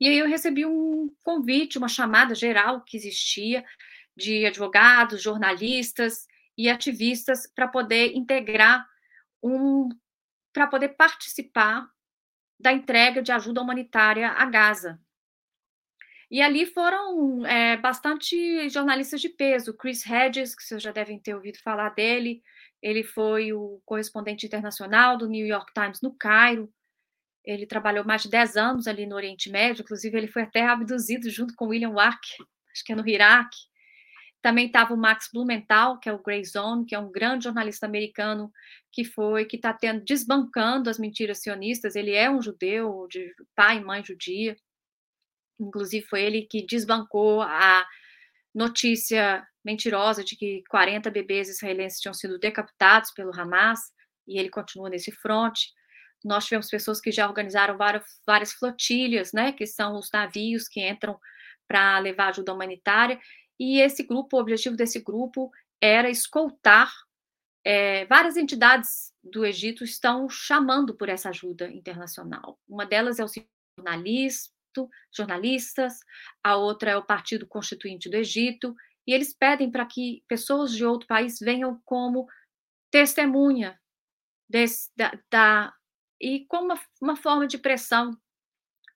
E 0.00 0.08
aí 0.08 0.18
eu 0.18 0.26
recebi 0.26 0.64
um 0.64 1.10
convite, 1.22 1.78
uma 1.78 1.88
chamada 1.88 2.34
geral 2.34 2.82
que 2.82 2.96
existia 2.96 3.64
de 4.16 4.46
advogados, 4.46 5.22
jornalistas 5.22 6.26
e 6.56 6.68
ativistas 6.70 7.46
para 7.54 7.68
poder 7.68 8.14
integrar 8.14 8.86
um 9.42 9.88
para 10.52 10.66
poder 10.66 10.90
participar 10.90 11.86
da 12.58 12.72
entrega 12.72 13.22
de 13.22 13.32
ajuda 13.32 13.60
humanitária 13.60 14.28
a 14.30 14.46
Gaza. 14.46 15.00
E 16.30 16.42
ali 16.42 16.66
foram 16.66 17.46
é, 17.46 17.76
bastante 17.76 18.68
jornalistas 18.68 19.20
de 19.20 19.28
peso. 19.28 19.76
Chris 19.76 20.04
Hedges, 20.04 20.54
que 20.56 20.62
vocês 20.62 20.82
já 20.82 20.90
devem 20.90 21.20
ter 21.20 21.34
ouvido 21.34 21.58
falar 21.58 21.90
dele, 21.90 22.42
ele 22.82 23.04
foi 23.04 23.52
o 23.52 23.80
correspondente 23.84 24.46
internacional 24.46 25.16
do 25.16 25.28
New 25.28 25.46
York 25.46 25.72
Times 25.72 26.00
no 26.00 26.12
Cairo. 26.14 26.72
Ele 27.44 27.64
trabalhou 27.64 28.04
mais 28.04 28.22
de 28.22 28.30
10 28.30 28.56
anos 28.56 28.86
ali 28.88 29.06
no 29.06 29.14
Oriente 29.14 29.48
Médio, 29.50 29.82
inclusive 29.82 30.16
ele 30.18 30.26
foi 30.26 30.42
até 30.42 30.66
abduzido 30.66 31.30
junto 31.30 31.54
com 31.54 31.68
William 31.68 31.90
Wack, 31.90 32.18
acho 32.72 32.84
que 32.84 32.92
é 32.92 32.96
no 32.96 33.08
Iraque. 33.08 33.56
Também 34.46 34.68
estava 34.68 34.94
o 34.94 34.96
Max 34.96 35.28
Blumenthal, 35.32 35.98
que 35.98 36.08
é 36.08 36.12
o 36.12 36.22
Grey 36.22 36.44
Zone, 36.44 36.86
que 36.86 36.94
é 36.94 36.98
um 37.00 37.10
grande 37.10 37.42
jornalista 37.42 37.84
americano 37.84 38.52
que 38.92 39.02
foi 39.02 39.44
que 39.44 39.56
está 39.56 39.76
desbancando 40.04 40.88
as 40.88 41.00
mentiras 41.00 41.42
sionistas. 41.42 41.96
Ele 41.96 42.12
é 42.12 42.30
um 42.30 42.40
judeu 42.40 43.08
de 43.10 43.34
pai 43.56 43.78
e 43.78 43.84
mãe 43.84 44.04
judia. 44.04 44.56
Inclusive 45.58 46.06
foi 46.06 46.22
ele 46.22 46.42
que 46.42 46.64
desbancou 46.64 47.42
a 47.42 47.84
notícia 48.54 49.44
mentirosa 49.64 50.22
de 50.22 50.36
que 50.36 50.62
40 50.70 51.10
bebês 51.10 51.48
israelenses 51.48 51.98
tinham 51.98 52.14
sido 52.14 52.38
decapitados 52.38 53.10
pelo 53.10 53.36
Hamas 53.36 53.80
e 54.28 54.38
ele 54.38 54.48
continua 54.48 54.88
nesse 54.88 55.10
fronte. 55.10 55.72
Nós 56.24 56.44
tivemos 56.44 56.70
pessoas 56.70 57.00
que 57.00 57.10
já 57.10 57.26
organizaram 57.26 57.76
várias, 57.76 58.04
várias 58.24 58.52
flotilhas, 58.52 59.32
né, 59.32 59.50
que 59.50 59.66
são 59.66 59.98
os 59.98 60.08
navios 60.12 60.68
que 60.68 60.88
entram 60.88 61.18
para 61.66 61.98
levar 61.98 62.28
ajuda 62.28 62.54
humanitária, 62.54 63.18
e 63.58 63.80
esse 63.80 64.02
grupo, 64.02 64.36
o 64.36 64.40
objetivo 64.40 64.76
desse 64.76 65.00
grupo 65.00 65.50
era 65.80 66.10
escoltar. 66.10 66.92
É, 67.64 68.04
várias 68.06 68.36
entidades 68.36 69.12
do 69.22 69.44
Egito 69.44 69.82
estão 69.82 70.28
chamando 70.28 70.94
por 70.94 71.08
essa 71.08 71.30
ajuda 71.30 71.68
internacional. 71.70 72.58
Uma 72.68 72.86
delas 72.86 73.18
é 73.18 73.24
o 73.24 73.28
jornalista, 73.78 74.52
jornalistas, 75.14 76.00
a 76.44 76.56
outra 76.56 76.90
é 76.90 76.96
o 76.96 77.04
Partido 77.04 77.46
Constituinte 77.46 78.10
do 78.10 78.16
Egito, 78.16 78.74
e 79.06 79.12
eles 79.12 79.32
pedem 79.32 79.70
para 79.70 79.86
que 79.86 80.22
pessoas 80.28 80.72
de 80.72 80.84
outro 80.84 81.06
país 81.06 81.38
venham 81.40 81.80
como 81.84 82.28
testemunha 82.90 83.80
desse, 84.48 84.90
da, 84.96 85.12
da, 85.30 85.74
e 86.20 86.44
como 86.46 86.66
uma, 86.66 86.80
uma 87.00 87.16
forma 87.16 87.46
de 87.46 87.58
pressão 87.58 88.16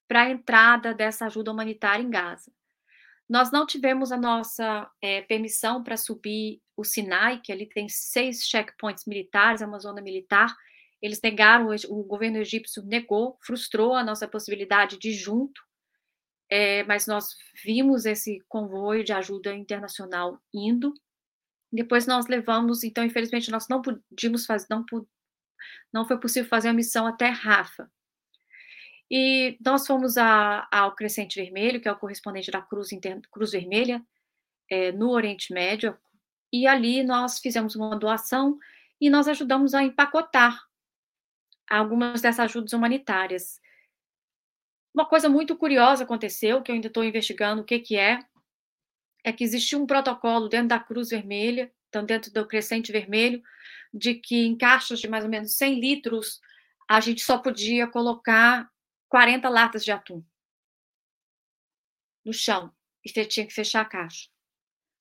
para 0.09 0.23
a 0.23 0.31
entrada 0.31 0.93
dessa 0.93 1.27
ajuda 1.27 1.53
humanitária 1.53 2.03
em 2.03 2.11
Gaza. 2.11 2.53
Nós 3.31 3.53
não 3.53 3.65
tivemos 3.65 4.11
a 4.11 4.17
nossa 4.17 4.91
é, 5.01 5.23
permissão 5.23 5.85
para 5.85 5.97
subir 5.97 6.61
o 6.77 6.83
Sinai, 6.83 7.41
que 7.41 7.53
ali 7.53 7.65
tem 7.65 7.89
seis 7.89 8.45
checkpoints 8.45 9.07
militares, 9.07 9.63
é 9.63 9.67
uma 9.67 9.79
zona 9.79 10.03
militar. 10.03 10.53
Eles 11.01 11.21
negaram, 11.23 11.69
o 11.89 12.03
governo 12.03 12.39
egípcio 12.39 12.83
negou, 12.83 13.39
frustrou 13.41 13.95
a 13.95 14.03
nossa 14.03 14.27
possibilidade 14.27 14.99
de 14.99 15.13
junto, 15.13 15.63
é, 16.51 16.83
mas 16.83 17.07
nós 17.07 17.37
vimos 17.65 18.05
esse 18.05 18.43
convoio 18.49 19.05
de 19.05 19.13
ajuda 19.13 19.55
internacional 19.55 20.43
indo. 20.53 20.93
Depois 21.73 22.09
nós 22.09 22.27
levamos, 22.27 22.83
então, 22.83 23.05
infelizmente, 23.05 23.49
nós 23.49 23.69
não 23.69 23.81
pudimos 23.81 24.45
fazer, 24.45 24.67
não, 24.69 24.85
não 25.93 26.05
foi 26.05 26.19
possível 26.19 26.49
fazer 26.49 26.67
a 26.67 26.73
missão 26.73 27.07
até 27.07 27.29
Rafa. 27.29 27.89
E 29.11 29.59
nós 29.65 29.87
fomos 29.87 30.17
a, 30.17 30.69
ao 30.71 30.95
Crescente 30.95 31.41
Vermelho, 31.41 31.81
que 31.81 31.89
é 31.89 31.93
o 31.93 31.99
correspondente 31.99 32.51
da 32.51 32.63
Cruz, 32.63 32.93
Inter, 32.93 33.21
Cruz 33.31 33.51
Vermelha, 33.51 34.05
é, 34.71 34.93
no 34.93 35.11
Oriente 35.11 35.53
Médio, 35.53 35.99
e 36.53 36.67
ali 36.67 37.03
nós 37.03 37.39
fizemos 37.41 37.75
uma 37.75 37.99
doação 37.99 38.59
e 39.01 39.11
nós 39.11 39.27
ajudamos 39.27 39.75
a 39.75 39.83
empacotar 39.83 40.61
algumas 41.69 42.21
dessas 42.21 42.41
ajudas 42.41 42.73
humanitárias. 42.73 43.61
Uma 44.95 45.07
coisa 45.07 45.29
muito 45.29 45.57
curiosa 45.57 46.05
aconteceu, 46.05 46.63
que 46.63 46.71
eu 46.71 46.75
ainda 46.75 46.89
estou 46.89 47.05
investigando 47.05 47.63
o 47.63 47.65
que, 47.65 47.79
que 47.79 47.97
é, 47.97 48.21
é 49.25 49.33
que 49.33 49.45
existia 49.45 49.79
um 49.79 49.87
protocolo 49.87 50.49
dentro 50.49 50.69
da 50.69 50.81
Cruz 50.81 51.11
Vermelha, 51.11 51.73
então 51.89 52.05
dentro 52.05 52.33
do 52.33 52.47
Crescente 52.47 52.93
Vermelho, 52.93 53.43
de 53.93 54.15
que 54.15 54.47
em 54.47 54.57
caixas 54.57 55.01
de 55.01 55.09
mais 55.09 55.25
ou 55.25 55.31
menos 55.31 55.57
100 55.57 55.81
litros 55.81 56.41
a 56.89 57.01
gente 57.01 57.23
só 57.23 57.39
podia 57.39 57.87
colocar 57.87 58.69
40 59.11 59.49
latas 59.49 59.85
de 59.85 59.91
atum 59.91 60.25
no 62.25 62.33
chão 62.33 62.73
e 63.05 63.11
tinha 63.27 63.47
que 63.47 63.53
fechar 63.53 63.81
a 63.81 63.85
caixa. 63.85 64.31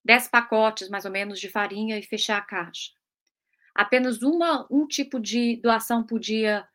10 0.03 0.29
pacotes, 0.29 0.89
mais 0.89 1.05
ou 1.05 1.11
menos, 1.11 1.39
de 1.39 1.47
farinha 1.47 1.97
e 1.97 2.01
fechar 2.01 2.37
a 2.37 2.41
caixa. 2.41 2.91
Apenas 3.75 4.23
uma, 4.23 4.65
um 4.71 4.87
tipo 4.87 5.19
de 5.19 5.57
doação 5.57 6.03
podia 6.03 6.67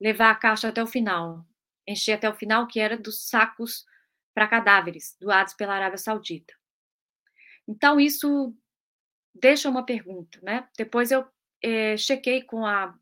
levar 0.00 0.30
a 0.30 0.34
caixa 0.34 0.68
até 0.68 0.82
o 0.82 0.86
final, 0.86 1.44
encher 1.86 2.12
até 2.12 2.30
o 2.30 2.34
final, 2.34 2.66
que 2.66 2.78
era 2.78 2.96
dos 2.96 3.28
sacos 3.28 3.84
para 4.32 4.46
cadáveres 4.46 5.16
doados 5.20 5.54
pela 5.54 5.74
Arábia 5.74 5.98
Saudita. 5.98 6.54
Então, 7.66 7.98
isso 7.98 8.54
deixa 9.34 9.68
uma 9.68 9.84
pergunta, 9.84 10.38
né? 10.42 10.68
Depois 10.76 11.10
eu 11.10 11.26
é, 11.60 11.96
chequei 11.96 12.42
com 12.42 12.64
a 12.64 12.96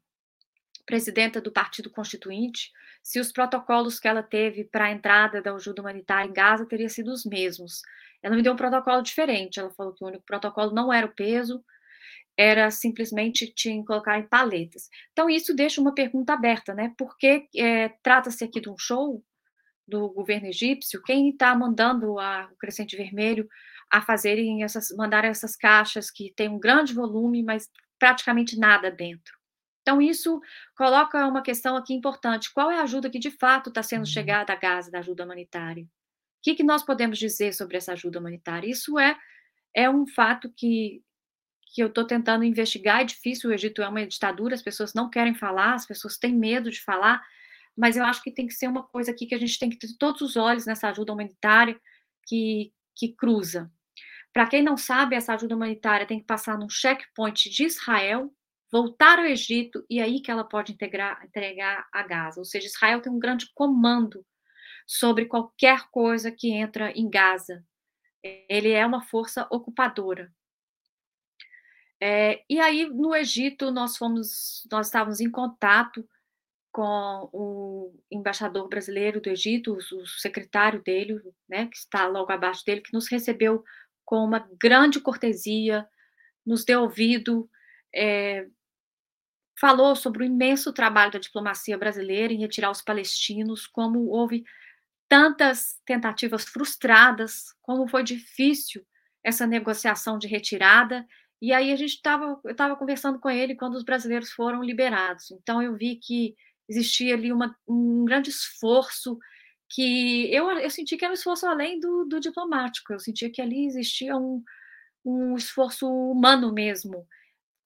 presidenta 0.87 1.41
do 1.41 1.53
Partido 1.53 1.91
Constituinte 1.91 2.73
se 3.05 3.21
os 3.21 3.31
protocolos 3.31 4.01
que 4.01 4.09
ela 4.09 4.23
teve 4.23 4.65
para 4.65 4.87
a 4.87 4.91
entrada 4.91 5.43
da 5.43 5.53
ajuda 5.53 5.83
humanitária 5.83 6.27
em 6.27 6.33
Gaza 6.33 6.65
teriam 6.65 6.89
sido 6.89 7.13
os 7.13 7.27
mesmos. 7.27 7.83
Ela 8.23 8.35
me 8.35 8.43
deu 8.43 8.55
um 8.55 8.57
protocolo 8.57 9.03
diferente. 9.03 9.61
Ela 9.61 9.71
falou 9.71 9.93
que 9.93 10.03
o 10.03 10.09
único 10.09 10.25
protocolo 10.25 10.73
não 10.73 10.91
era 10.91 11.07
o 11.07 11.15
peso, 11.15 11.63
era 12.35 12.71
simplesmente 12.71 13.47
te 13.53 13.85
colocar 13.85 14.19
em 14.19 14.27
paletas. 14.27 14.89
Então, 15.13 15.29
isso 15.29 15.55
deixa 15.55 15.83
uma 15.83 15.95
pergunta 15.95 16.33
aberta, 16.33 16.73
né? 16.73 16.95
Porque 16.97 17.47
é, 17.55 17.91
trata-se 18.03 18.43
aqui 18.43 18.59
de 18.59 18.71
um 18.71 18.79
show 18.79 19.23
do 19.87 20.09
governo 20.09 20.47
egípcio, 20.47 21.03
quem 21.03 21.29
está 21.29 21.55
mandando 21.55 22.19
a, 22.19 22.49
o 22.51 22.57
Crescente 22.57 22.97
Vermelho 22.97 23.47
a 23.91 24.01
fazerem 24.01 24.65
essas, 24.65 24.89
mandar 24.97 25.27
essas 25.27 25.55
caixas 25.55 26.11
que 26.11 26.33
tem 26.35 26.49
um 26.49 26.59
grande 26.59 26.95
volume, 26.95 27.43
mas 27.43 27.69
praticamente 27.99 28.59
nada 28.59 28.91
dentro. 28.91 29.44
Então, 29.85 30.01
isso 30.01 30.41
coloca 30.75 31.27
uma 31.29 31.43
questão 31.43 31.77
aqui 31.77 31.93
importante. 31.93 32.51
Qual 32.55 32.71
é 32.71 32.79
a 32.79 32.85
ajuda 32.85 33.11
que 33.11 33.19
de 33.19 33.31
fato 33.31 33.69
está 33.69 33.83
sendo 33.83 34.01
uhum. 34.01 34.07
chegada 34.07 34.51
a 34.51 34.57
Gaza 34.57 34.91
da 34.91 35.01
ajuda 35.01 35.25
humanitária? 35.25 35.85
O 35.85 35.89
que, 36.43 36.55
que 36.55 36.63
nós 36.63 36.83
podemos 36.83 37.19
dizer 37.19 37.53
sobre 37.53 37.77
essa 37.77 37.93
ajuda 37.93 38.19
humanitária? 38.19 38.67
Isso 38.67 38.99
é, 38.99 39.15
é 39.75 39.89
um 39.91 40.07
fato 40.07 40.51
que, 40.57 41.03
que 41.75 41.83
eu 41.83 41.89
estou 41.89 42.07
tentando 42.07 42.45
investigar. 42.45 43.03
É 43.03 43.05
difícil, 43.05 43.51
o 43.51 43.53
Egito 43.53 43.83
é 43.83 43.89
uma 43.89 44.07
ditadura, 44.07 44.55
as 44.55 44.63
pessoas 44.63 44.95
não 44.95 45.11
querem 45.11 45.35
falar, 45.35 45.75
as 45.75 45.87
pessoas 45.87 46.17
têm 46.17 46.35
medo 46.35 46.71
de 46.71 46.81
falar, 46.81 47.23
mas 47.77 47.99
eu 47.99 48.05
acho 48.05 48.23
que 48.23 48.31
tem 48.31 48.47
que 48.47 48.55
ser 48.55 48.69
uma 48.69 48.85
coisa 48.85 49.11
aqui 49.11 49.27
que 49.27 49.35
a 49.35 49.39
gente 49.39 49.59
tem 49.59 49.69
que 49.69 49.77
ter 49.77 49.89
todos 49.99 50.23
os 50.23 50.35
olhos 50.35 50.65
nessa 50.65 50.89
ajuda 50.89 51.13
humanitária 51.13 51.79
que, 52.27 52.73
que 52.97 53.15
cruza. 53.15 53.71
Para 54.33 54.47
quem 54.47 54.63
não 54.63 54.79
sabe, 54.79 55.15
essa 55.15 55.35
ajuda 55.35 55.55
humanitária 55.55 56.07
tem 56.07 56.21
que 56.21 56.27
passar 56.27 56.59
num 56.59 56.71
checkpoint 56.71 57.51
de 57.51 57.65
Israel, 57.65 58.35
voltar 58.75 59.21
ao 59.21 59.25
Egito 59.25 59.87
e 59.89 60.01
aí 60.01 60.19
que 60.21 60.33
ela 60.33 60.43
pode 60.43 60.73
integrar, 60.73 61.25
entregar 61.25 61.87
a 61.93 62.03
Gaza. 62.03 62.41
Ou 62.41 62.45
seja, 62.45 62.67
Israel 62.67 63.01
tem 63.01 63.13
um 63.13 63.21
grande 63.21 63.49
comando 63.55 64.27
sobre 64.85 65.27
qualquer 65.27 65.89
coisa 65.93 66.33
que 66.33 66.51
entra 66.51 66.91
em 66.91 67.09
Gaza. 67.09 67.65
Ele 68.49 68.73
é 68.73 68.85
uma 68.85 69.01
força 69.01 69.47
ocupadora. 69.49 70.35
É, 72.01 72.43
e 72.51 72.59
aí 72.59 72.89
no 72.89 73.15
Egito 73.15 73.71
nós 73.71 73.97
fomos, 73.97 74.67
nós 74.69 74.89
estávamos 74.89 75.21
em 75.21 75.31
contato 75.31 76.05
com 76.73 77.31
o 77.33 77.95
embaixador 78.11 78.69
brasileiro 78.69 79.21
do 79.21 79.31
Egito, 79.31 79.75
o 79.77 80.07
secretário 80.09 80.83
dele, 80.83 81.21
né, 81.49 81.67
que 81.69 81.77
está 81.77 82.09
logo 82.09 82.33
abaixo 82.33 82.65
dele, 82.65 82.81
que 82.81 82.93
nos 82.93 83.07
recebeu 83.07 83.63
com 84.05 84.17
uma 84.25 84.41
grande 84.61 84.99
cortesia, 84.99 85.89
nos 86.45 86.65
deu 86.65 86.83
ouvido, 86.83 87.49
é, 87.95 88.49
falou 89.59 89.95
sobre 89.95 90.23
o 90.23 90.27
imenso 90.27 90.73
trabalho 90.73 91.13
da 91.13 91.19
diplomacia 91.19 91.79
brasileira 91.79 92.33
em 92.33 92.41
retirar 92.41 92.71
os 92.71 92.83
palestinos, 92.83 93.67
como 93.67 94.09
houve 94.09 94.45
tantas 95.09 95.81
tentativas 95.85 96.45
frustradas, 96.45 97.55
como 97.63 97.89
foi 97.89 98.03
difícil 98.03 98.85
essa 99.23 99.47
negociação 99.47 100.19
de 100.19 100.27
retirada. 100.27 101.07
E 101.41 101.53
aí 101.53 101.73
a 101.73 101.77
gente 101.77 101.95
estava, 101.95 102.41
eu 102.45 102.51
estava 102.51 102.77
conversando 102.77 103.19
com 103.19 103.31
ele 103.31 103.55
quando 103.55 103.75
os 103.75 103.85
brasileiros 103.85 104.31
foram 104.33 104.63
liberados. 104.63 105.31
Então 105.31 105.63
eu 105.63 105.77
vi 105.77 105.97
que 105.97 106.35
existia 106.69 107.15
ali 107.15 107.33
uma, 107.33 107.55
um 107.69 108.05
grande 108.05 108.31
esforço 108.31 109.19
que 109.69 110.33
eu, 110.33 110.51
eu 110.51 110.71
senti 110.71 110.97
que 110.97 111.05
era 111.05 111.13
um 111.13 111.15
esforço 111.15 111.47
além 111.47 111.81
do, 111.81 112.05
do 112.05 112.21
diplomático, 112.21 112.93
eu 112.93 112.99
sentia 112.99 113.31
que 113.31 113.43
ali 113.43 113.67
existia 113.67 114.17
um, 114.17 114.43
um 115.05 115.37
esforço 115.37 115.87
humano 115.89 116.53
mesmo. 116.53 117.07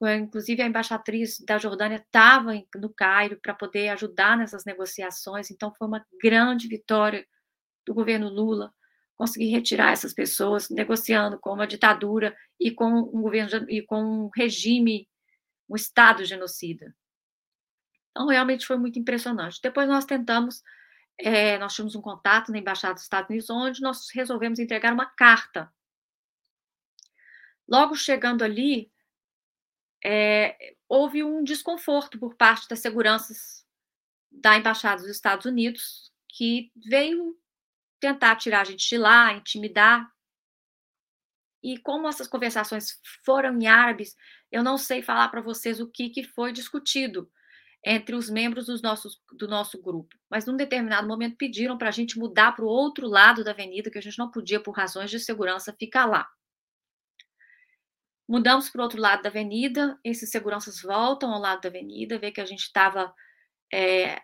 Inclusive, 0.00 0.62
a 0.62 0.66
embaixatriz 0.66 1.38
da 1.40 1.58
Jordânia 1.58 1.96
estava 1.96 2.52
no 2.76 2.88
Cairo 2.88 3.38
para 3.42 3.52
poder 3.52 3.88
ajudar 3.88 4.36
nessas 4.36 4.64
negociações, 4.64 5.50
então 5.50 5.74
foi 5.74 5.88
uma 5.88 6.06
grande 6.22 6.68
vitória 6.68 7.26
do 7.84 7.92
governo 7.92 8.28
Lula 8.28 8.72
conseguir 9.18 9.50
retirar 9.50 9.90
essas 9.90 10.14
pessoas, 10.14 10.70
negociando 10.70 11.40
com 11.40 11.52
uma 11.52 11.66
ditadura 11.66 12.36
e 12.58 12.70
com 12.70 12.86
um 12.86 13.22
governo 13.22 13.68
e 13.68 13.82
com 13.82 14.00
um 14.00 14.30
regime, 14.34 15.08
um 15.68 15.74
Estado 15.74 16.24
genocida. 16.24 16.94
Então, 18.10 18.28
realmente 18.28 18.64
foi 18.64 18.76
muito 18.78 18.96
impressionante. 18.98 19.58
Depois 19.60 19.88
nós 19.88 20.04
tentamos, 20.04 20.62
é, 21.18 21.58
nós 21.58 21.74
tínhamos 21.74 21.96
um 21.96 22.00
contato 22.00 22.52
na 22.52 22.58
Embaixada 22.58 22.94
dos 22.94 23.02
Estados 23.02 23.28
Unidos, 23.28 23.50
onde 23.50 23.80
nós 23.82 24.06
resolvemos 24.14 24.60
entregar 24.60 24.92
uma 24.92 25.06
carta. 25.06 25.68
Logo 27.68 27.96
chegando 27.96 28.44
ali, 28.44 28.90
é, 30.04 30.76
houve 30.88 31.22
um 31.22 31.42
desconforto 31.42 32.18
por 32.18 32.34
parte 32.34 32.68
das 32.68 32.80
seguranças 32.80 33.64
da 34.30 34.56
Embaixada 34.56 35.02
dos 35.02 35.10
Estados 35.10 35.46
Unidos, 35.46 36.12
que 36.28 36.70
veio 36.76 37.36
tentar 38.00 38.36
tirar 38.36 38.60
a 38.60 38.64
gente 38.64 38.88
de 38.88 38.98
lá, 38.98 39.32
intimidar. 39.32 40.08
E 41.62 41.78
como 41.78 42.08
essas 42.08 42.28
conversações 42.28 43.00
foram 43.24 43.58
em 43.58 43.66
árabes, 43.66 44.14
eu 44.50 44.62
não 44.62 44.78
sei 44.78 45.02
falar 45.02 45.28
para 45.28 45.40
vocês 45.40 45.80
o 45.80 45.90
que, 45.90 46.08
que 46.10 46.22
foi 46.22 46.52
discutido, 46.52 47.30
entre 47.84 48.14
os 48.14 48.30
membros 48.30 48.66
dos 48.66 48.82
nossos, 48.82 49.20
do 49.32 49.48
nosso 49.48 49.80
grupo. 49.80 50.16
Mas 50.30 50.46
num 50.46 50.56
determinado 50.56 51.08
momento 51.08 51.36
pediram 51.36 51.76
para 51.76 51.88
a 51.88 51.92
gente 51.92 52.18
mudar 52.18 52.52
para 52.52 52.64
o 52.64 52.68
outro 52.68 53.06
lado 53.06 53.42
da 53.42 53.50
avenida, 53.50 53.90
que 53.90 53.98
a 53.98 54.02
gente 54.02 54.18
não 54.18 54.30
podia, 54.30 54.60
por 54.60 54.72
razões 54.72 55.10
de 55.10 55.18
segurança, 55.18 55.74
ficar 55.78 56.06
lá. 56.06 56.28
Mudamos 58.28 58.68
para 58.68 58.80
o 58.80 58.82
outro 58.82 59.00
lado 59.00 59.22
da 59.22 59.30
avenida, 59.30 59.98
esses 60.04 60.30
seguranças 60.30 60.82
voltam 60.82 61.32
ao 61.32 61.40
lado 61.40 61.62
da 61.62 61.68
avenida, 61.68 62.18
vê 62.18 62.30
que 62.30 62.40
a 62.40 62.44
gente 62.44 62.60
estava 62.60 63.12
é, 63.72 64.20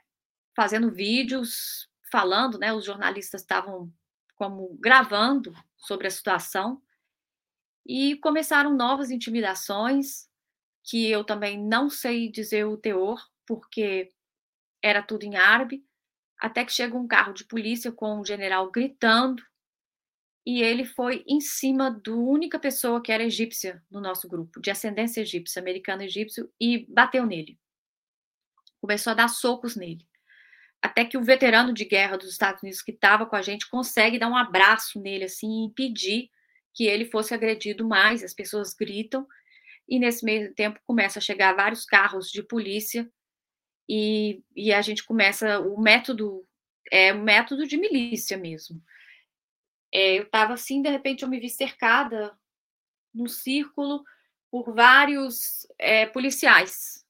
fazendo 0.54 0.92
vídeos, 0.92 1.88
falando, 2.12 2.58
né? 2.58 2.72
Os 2.72 2.84
jornalistas 2.84 3.40
estavam 3.40 3.90
como 4.36 4.76
gravando 4.78 5.54
sobre 5.78 6.06
a 6.06 6.10
situação 6.10 6.82
e 7.86 8.16
começaram 8.16 8.74
novas 8.74 9.10
intimidações 9.10 10.28
que 10.82 11.10
eu 11.10 11.24
também 11.24 11.58
não 11.58 11.88
sei 11.88 12.30
dizer 12.30 12.64
o 12.64 12.76
teor, 12.76 13.22
porque 13.46 14.12
era 14.82 15.02
tudo 15.02 15.24
em 15.24 15.36
árabe, 15.36 15.82
até 16.38 16.64
que 16.64 16.72
chega 16.72 16.96
um 16.96 17.06
carro 17.06 17.32
de 17.32 17.44
polícia 17.44 17.90
com 17.90 18.20
um 18.20 18.24
general 18.24 18.70
gritando, 18.70 19.42
e 20.46 20.62
ele 20.62 20.84
foi 20.84 21.24
em 21.26 21.40
cima 21.40 21.90
da 21.90 22.12
única 22.12 22.58
pessoa 22.58 23.02
que 23.02 23.10
era 23.10 23.24
egípcia 23.24 23.82
no 23.90 24.00
nosso 24.00 24.28
grupo, 24.28 24.60
de 24.60 24.70
ascendência 24.70 25.22
egípcia, 25.22 25.60
americano-egípcio, 25.60 26.50
e 26.60 26.86
bateu 26.88 27.24
nele. 27.24 27.58
Começou 28.80 29.12
a 29.12 29.14
dar 29.14 29.28
socos 29.28 29.74
nele. 29.74 30.06
Até 30.82 31.04
que 31.06 31.16
o 31.16 31.24
veterano 31.24 31.72
de 31.72 31.86
guerra 31.86 32.18
dos 32.18 32.28
Estados 32.28 32.62
Unidos 32.62 32.82
que 32.82 32.90
estava 32.90 33.24
com 33.24 33.34
a 33.34 33.40
gente 33.40 33.68
consegue 33.70 34.18
dar 34.18 34.28
um 34.28 34.36
abraço 34.36 35.00
nele 35.00 35.24
assim 35.24 35.62
e 35.62 35.64
impedir 35.64 36.30
que 36.74 36.84
ele 36.84 37.06
fosse 37.06 37.32
agredido 37.32 37.88
mais. 37.88 38.22
As 38.22 38.34
pessoas 38.34 38.74
gritam 38.74 39.26
e 39.88 39.98
nesse 39.98 40.22
meio 40.26 40.52
tempo 40.54 40.78
começa 40.84 41.18
a 41.18 41.22
chegar 41.22 41.56
vários 41.56 41.86
carros 41.86 42.30
de 42.30 42.42
polícia 42.42 43.10
e, 43.88 44.42
e 44.54 44.74
a 44.74 44.82
gente 44.82 45.04
começa 45.04 45.58
o 45.60 45.80
método 45.80 46.46
é 46.92 47.14
um 47.14 47.22
método 47.22 47.66
de 47.66 47.78
milícia 47.78 48.36
mesmo. 48.36 48.82
É, 49.94 50.18
eu 50.18 50.24
estava 50.24 50.54
assim, 50.54 50.82
de 50.82 50.90
repente 50.90 51.22
eu 51.22 51.28
me 51.28 51.38
vi 51.38 51.48
cercada 51.48 52.36
num 53.14 53.28
círculo 53.28 54.04
por 54.50 54.74
vários 54.74 55.66
é, 55.78 56.04
policiais, 56.06 57.06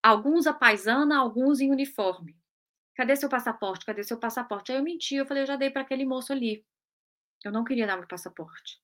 alguns 0.00 0.46
a 0.46 0.54
paisana, 0.54 1.18
alguns 1.18 1.60
em 1.60 1.72
uniforme. 1.72 2.36
Cadê 2.94 3.16
seu 3.16 3.28
passaporte? 3.28 3.84
Cadê 3.84 4.04
seu 4.04 4.18
passaporte? 4.18 4.70
Aí 4.70 4.78
eu 4.78 4.84
menti, 4.84 5.16
eu 5.16 5.26
falei, 5.26 5.42
eu 5.42 5.46
já 5.46 5.56
dei 5.56 5.70
para 5.70 5.82
aquele 5.82 6.04
moço 6.04 6.32
ali. 6.32 6.64
Eu 7.44 7.52
não 7.52 7.64
queria 7.64 7.86
dar 7.86 7.96
meu 7.96 8.06
passaporte. 8.06 8.80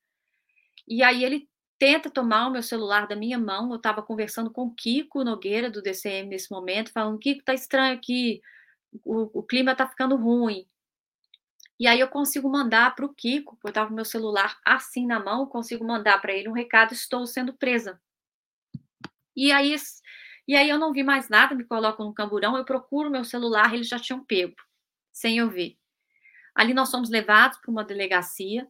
E 0.87 1.03
aí 1.03 1.25
ele 1.25 1.49
tenta 1.79 2.11
tomar 2.11 2.49
o 2.49 2.51
meu 2.51 2.62
celular 2.62 3.07
da 3.07 3.17
minha 3.17 3.38
mão. 3.38 3.71
Eu 3.71 3.77
estava 3.77 4.03
conversando 4.03 4.51
com 4.51 4.67
o 4.67 4.75
Kiko 4.75 5.25
Nogueira, 5.25 5.71
do 5.71 5.83
DCM, 5.83 6.29
nesse 6.29 6.51
momento, 6.51 6.93
falando: 6.93 7.19
Kiko, 7.19 7.45
tá 7.45 7.55
estranho 7.55 7.95
aqui, 7.97 8.40
o, 9.05 9.40
o 9.40 9.43
clima 9.43 9.75
tá 9.75 9.88
ficando 9.88 10.17
ruim. 10.17 10.67
E 11.79 11.87
aí 11.87 11.99
eu 11.99 12.09
consigo 12.09 12.49
mandar 12.49 12.95
para 12.95 13.05
o 13.05 13.13
Kiko, 13.13 13.59
eu 13.65 13.69
estava 13.69 13.89
com 13.89 13.95
meu 13.95 14.05
celular 14.05 14.59
assim 14.65 15.07
na 15.07 15.19
mão, 15.19 15.47
consigo 15.47 15.85
mandar 15.85 16.21
para 16.21 16.33
ele 16.33 16.49
um 16.49 16.53
recado: 16.53 16.93
estou 16.93 17.27
sendo 17.27 17.53
presa. 17.53 18.01
E 19.37 19.51
aí, 19.51 19.75
e 20.47 20.55
aí 20.55 20.69
eu 20.69 20.79
não 20.79 20.93
vi 20.93 21.03
mais 21.03 21.29
nada, 21.29 21.55
me 21.55 21.65
coloco 21.65 22.05
no 22.05 22.15
camburão, 22.15 22.57
eu 22.57 22.65
procuro 22.65 23.11
meu 23.11 23.25
celular, 23.25 23.75
eles 23.75 23.89
já 23.89 23.99
tinham 23.99 24.25
pego, 24.25 24.55
sem 25.13 25.39
eu 25.39 25.51
ver. 25.51 25.77
Ali 26.55 26.73
nós 26.73 26.89
somos 26.89 27.11
levados 27.11 27.59
para 27.59 27.71
uma 27.71 27.85
delegacia, 27.85 28.69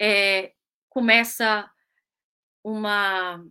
é, 0.00 0.54
começa 0.88 1.68
uma 2.62 3.44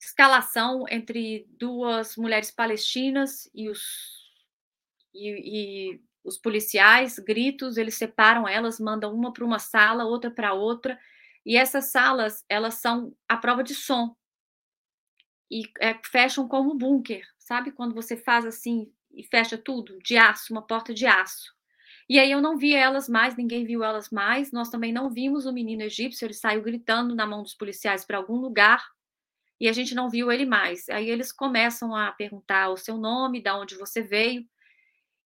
escalação 0.00 0.84
entre 0.88 1.46
duas 1.50 2.16
mulheres 2.16 2.52
palestinas 2.52 3.50
e 3.52 3.68
os, 3.68 3.82
e, 5.12 5.94
e 5.94 6.00
os 6.26 6.36
policiais, 6.36 7.18
gritos, 7.18 7.76
eles 7.76 7.94
separam 7.94 8.46
elas, 8.48 8.80
mandam 8.80 9.14
uma 9.14 9.32
para 9.32 9.44
uma 9.44 9.58
sala, 9.58 10.04
outra 10.04 10.30
para 10.30 10.52
outra, 10.52 10.98
e 11.44 11.56
essas 11.56 11.92
salas, 11.92 12.44
elas 12.48 12.74
são 12.74 13.14
a 13.28 13.36
prova 13.36 13.62
de 13.62 13.74
som. 13.74 14.14
E 15.50 15.62
é, 15.80 15.94
fecham 16.04 16.48
como 16.48 16.72
um 16.72 16.76
bunker, 16.76 17.24
sabe? 17.38 17.70
Quando 17.70 17.94
você 17.94 18.16
faz 18.16 18.44
assim 18.44 18.92
e 19.12 19.22
fecha 19.22 19.56
tudo, 19.56 19.98
de 20.02 20.16
aço, 20.16 20.52
uma 20.52 20.66
porta 20.66 20.92
de 20.92 21.06
aço. 21.06 21.54
E 22.08 22.18
aí 22.18 22.30
eu 22.30 22.40
não 22.40 22.58
vi 22.58 22.74
elas 22.74 23.08
mais, 23.08 23.36
ninguém 23.36 23.64
viu 23.64 23.84
elas 23.84 24.10
mais. 24.10 24.52
Nós 24.52 24.68
também 24.68 24.92
não 24.92 25.08
vimos 25.08 25.46
o 25.46 25.52
menino 25.52 25.82
egípcio, 25.82 26.26
ele 26.26 26.34
saiu 26.34 26.62
gritando 26.62 27.14
na 27.14 27.26
mão 27.26 27.42
dos 27.42 27.54
policiais 27.54 28.04
para 28.04 28.18
algum 28.18 28.36
lugar 28.36 28.84
e 29.60 29.68
a 29.68 29.72
gente 29.72 29.94
não 29.94 30.10
viu 30.10 30.30
ele 30.30 30.44
mais. 30.44 30.88
Aí 30.88 31.08
eles 31.08 31.32
começam 31.32 31.94
a 31.94 32.12
perguntar 32.12 32.70
o 32.70 32.76
seu 32.76 32.98
nome, 32.98 33.42
de 33.42 33.50
onde 33.50 33.76
você 33.76 34.02
veio. 34.02 34.44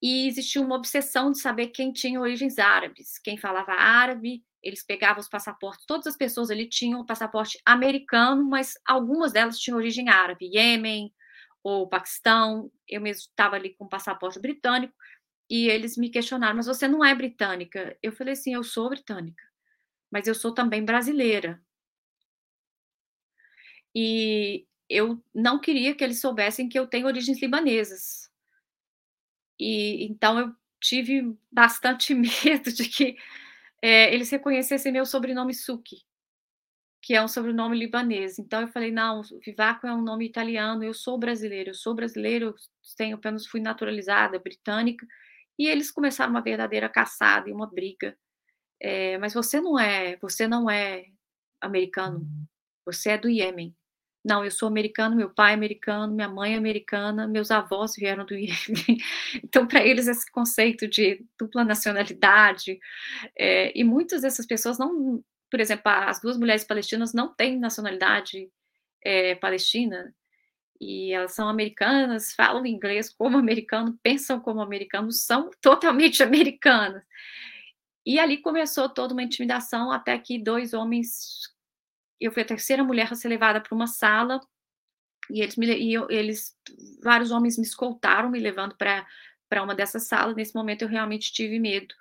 E 0.02 0.26
existia 0.26 0.62
uma 0.62 0.76
obsessão 0.76 1.30
de 1.30 1.38
saber 1.40 1.68
quem 1.68 1.92
tinha 1.92 2.20
origens 2.20 2.58
árabes, 2.58 3.18
quem 3.18 3.36
falava 3.36 3.72
árabe, 3.72 4.42
eles 4.62 4.82
pegavam 4.84 5.20
os 5.20 5.28
passaportes, 5.28 5.84
todas 5.86 6.06
as 6.06 6.16
pessoas 6.16 6.50
ali 6.50 6.68
tinham 6.68 7.04
passaporte 7.04 7.58
americano, 7.66 8.44
mas 8.44 8.74
algumas 8.86 9.32
delas 9.32 9.58
tinham 9.58 9.76
origem 9.78 10.08
árabe, 10.08 10.46
Iêmen 10.54 11.12
ou 11.62 11.88
Paquistão. 11.88 12.70
Eu 12.88 13.00
mesmo 13.02 13.22
estava 13.30 13.56
ali 13.56 13.74
com 13.74 13.88
passaporte 13.88 14.40
britânico 14.40 14.94
e 15.50 15.68
eles 15.68 15.96
me 15.98 16.10
questionaram: 16.10 16.56
"Mas 16.56 16.66
você 16.66 16.88
não 16.88 17.04
é 17.04 17.14
britânica?" 17.14 17.96
Eu 18.02 18.12
falei 18.12 18.34
assim: 18.34 18.54
"Eu 18.54 18.64
sou 18.64 18.90
britânica, 18.90 19.44
mas 20.12 20.26
eu 20.28 20.34
sou 20.36 20.54
também 20.54 20.84
brasileira." 20.84 21.60
E 23.94 24.66
eu 24.88 25.22
não 25.34 25.60
queria 25.60 25.94
que 25.94 26.04
eles 26.04 26.20
soubessem 26.20 26.68
que 26.68 26.78
eu 26.78 26.86
tenho 26.86 27.06
origens 27.06 27.40
libanesas. 27.40 28.29
E 29.60 30.04
então 30.06 30.38
eu 30.38 30.54
tive 30.80 31.36
bastante 31.52 32.14
medo 32.16 32.72
de 32.72 32.88
que 32.88 33.16
é, 33.82 34.12
eles 34.14 34.30
reconhecessem 34.30 34.92
meu 34.92 35.06
sobrenome 35.06 35.54
Suki, 35.54 35.98
que 37.02 37.14
é 37.14 37.22
um 37.22 37.28
sobrenome 37.28 37.78
libanês. 37.78 38.38
Então 38.38 38.62
eu 38.62 38.68
falei, 38.68 38.90
não, 38.90 39.22
Vivaco 39.44 39.86
é 39.86 39.94
um 39.94 40.02
nome 40.02 40.26
italiano, 40.26 40.84
eu 40.84 40.94
sou 40.94 41.18
brasileiro, 41.18 41.70
eu 41.70 41.74
sou 41.74 41.94
brasileiro, 41.94 42.46
eu 42.46 42.54
tenho 42.96 43.16
apenas 43.16 43.46
fui 43.46 43.60
naturalizada 43.60 44.38
britânica. 44.38 45.06
E 45.58 45.68
eles 45.68 45.90
começaram 45.90 46.30
uma 46.32 46.42
verdadeira 46.42 46.88
caçada 46.88 47.48
e 47.48 47.52
uma 47.52 47.66
briga. 47.70 48.16
É, 48.80 49.18
mas 49.18 49.34
você 49.34 49.60
não 49.60 49.78
é, 49.78 50.16
você 50.18 50.48
não 50.48 50.70
é 50.70 51.06
americano, 51.60 52.26
você 52.84 53.10
é 53.10 53.18
do 53.18 53.28
Iêmen. 53.28 53.74
Não, 54.24 54.44
eu 54.44 54.50
sou 54.50 54.68
americano, 54.68 55.16
meu 55.16 55.30
pai 55.30 55.52
é 55.52 55.54
americano, 55.54 56.14
minha 56.14 56.28
mãe 56.28 56.54
é 56.54 56.56
americana, 56.58 57.26
meus 57.26 57.50
avós 57.50 57.94
vieram 57.96 58.24
do 58.26 58.34
Iêmen. 58.36 58.98
Então, 59.42 59.66
para 59.66 59.84
eles, 59.84 60.06
esse 60.08 60.30
conceito 60.30 60.86
de 60.86 61.24
dupla 61.38 61.64
nacionalidade, 61.64 62.78
é, 63.38 63.72
e 63.78 63.82
muitas 63.82 64.22
dessas 64.22 64.46
pessoas 64.46 64.78
não, 64.78 65.24
por 65.50 65.60
exemplo, 65.60 65.84
as 65.86 66.20
duas 66.20 66.36
mulheres 66.38 66.64
palestinas 66.64 67.14
não 67.14 67.34
têm 67.34 67.58
nacionalidade 67.58 68.50
é, 69.04 69.34
palestina, 69.36 70.14
e 70.80 71.12
elas 71.12 71.34
são 71.34 71.48
americanas, 71.48 72.32
falam 72.34 72.64
inglês 72.66 73.12
como 73.12 73.36
americano, 73.38 73.98
pensam 74.02 74.40
como 74.40 74.62
americanos, 74.62 75.24
são 75.24 75.50
totalmente 75.60 76.22
americanas. 76.24 77.02
E 78.04 78.18
ali 78.18 78.38
começou 78.38 78.88
toda 78.88 79.12
uma 79.12 79.22
intimidação 79.22 79.92
até 79.92 80.18
que 80.18 80.38
dois 80.38 80.72
homens 80.72 81.40
eu 82.20 82.30
fui 82.30 82.42
a 82.42 82.46
terceira 82.46 82.84
mulher 82.84 83.12
a 83.12 83.16
ser 83.16 83.28
levada 83.28 83.60
para 83.60 83.74
uma 83.74 83.86
sala 83.86 84.40
e 85.30 85.40
eles, 85.40 85.56
me, 85.56 85.66
e 85.66 85.94
eu, 85.94 86.08
eles 86.10 86.56
vários 87.02 87.30
homens 87.30 87.56
me 87.56 87.64
escoltaram, 87.64 88.30
me 88.30 88.38
levando 88.38 88.76
para 88.76 89.62
uma 89.62 89.74
dessas 89.74 90.06
salas. 90.06 90.36
Nesse 90.36 90.54
momento 90.54 90.82
eu 90.82 90.88
realmente 90.88 91.32
tive 91.32 91.58
medo, 91.58 91.94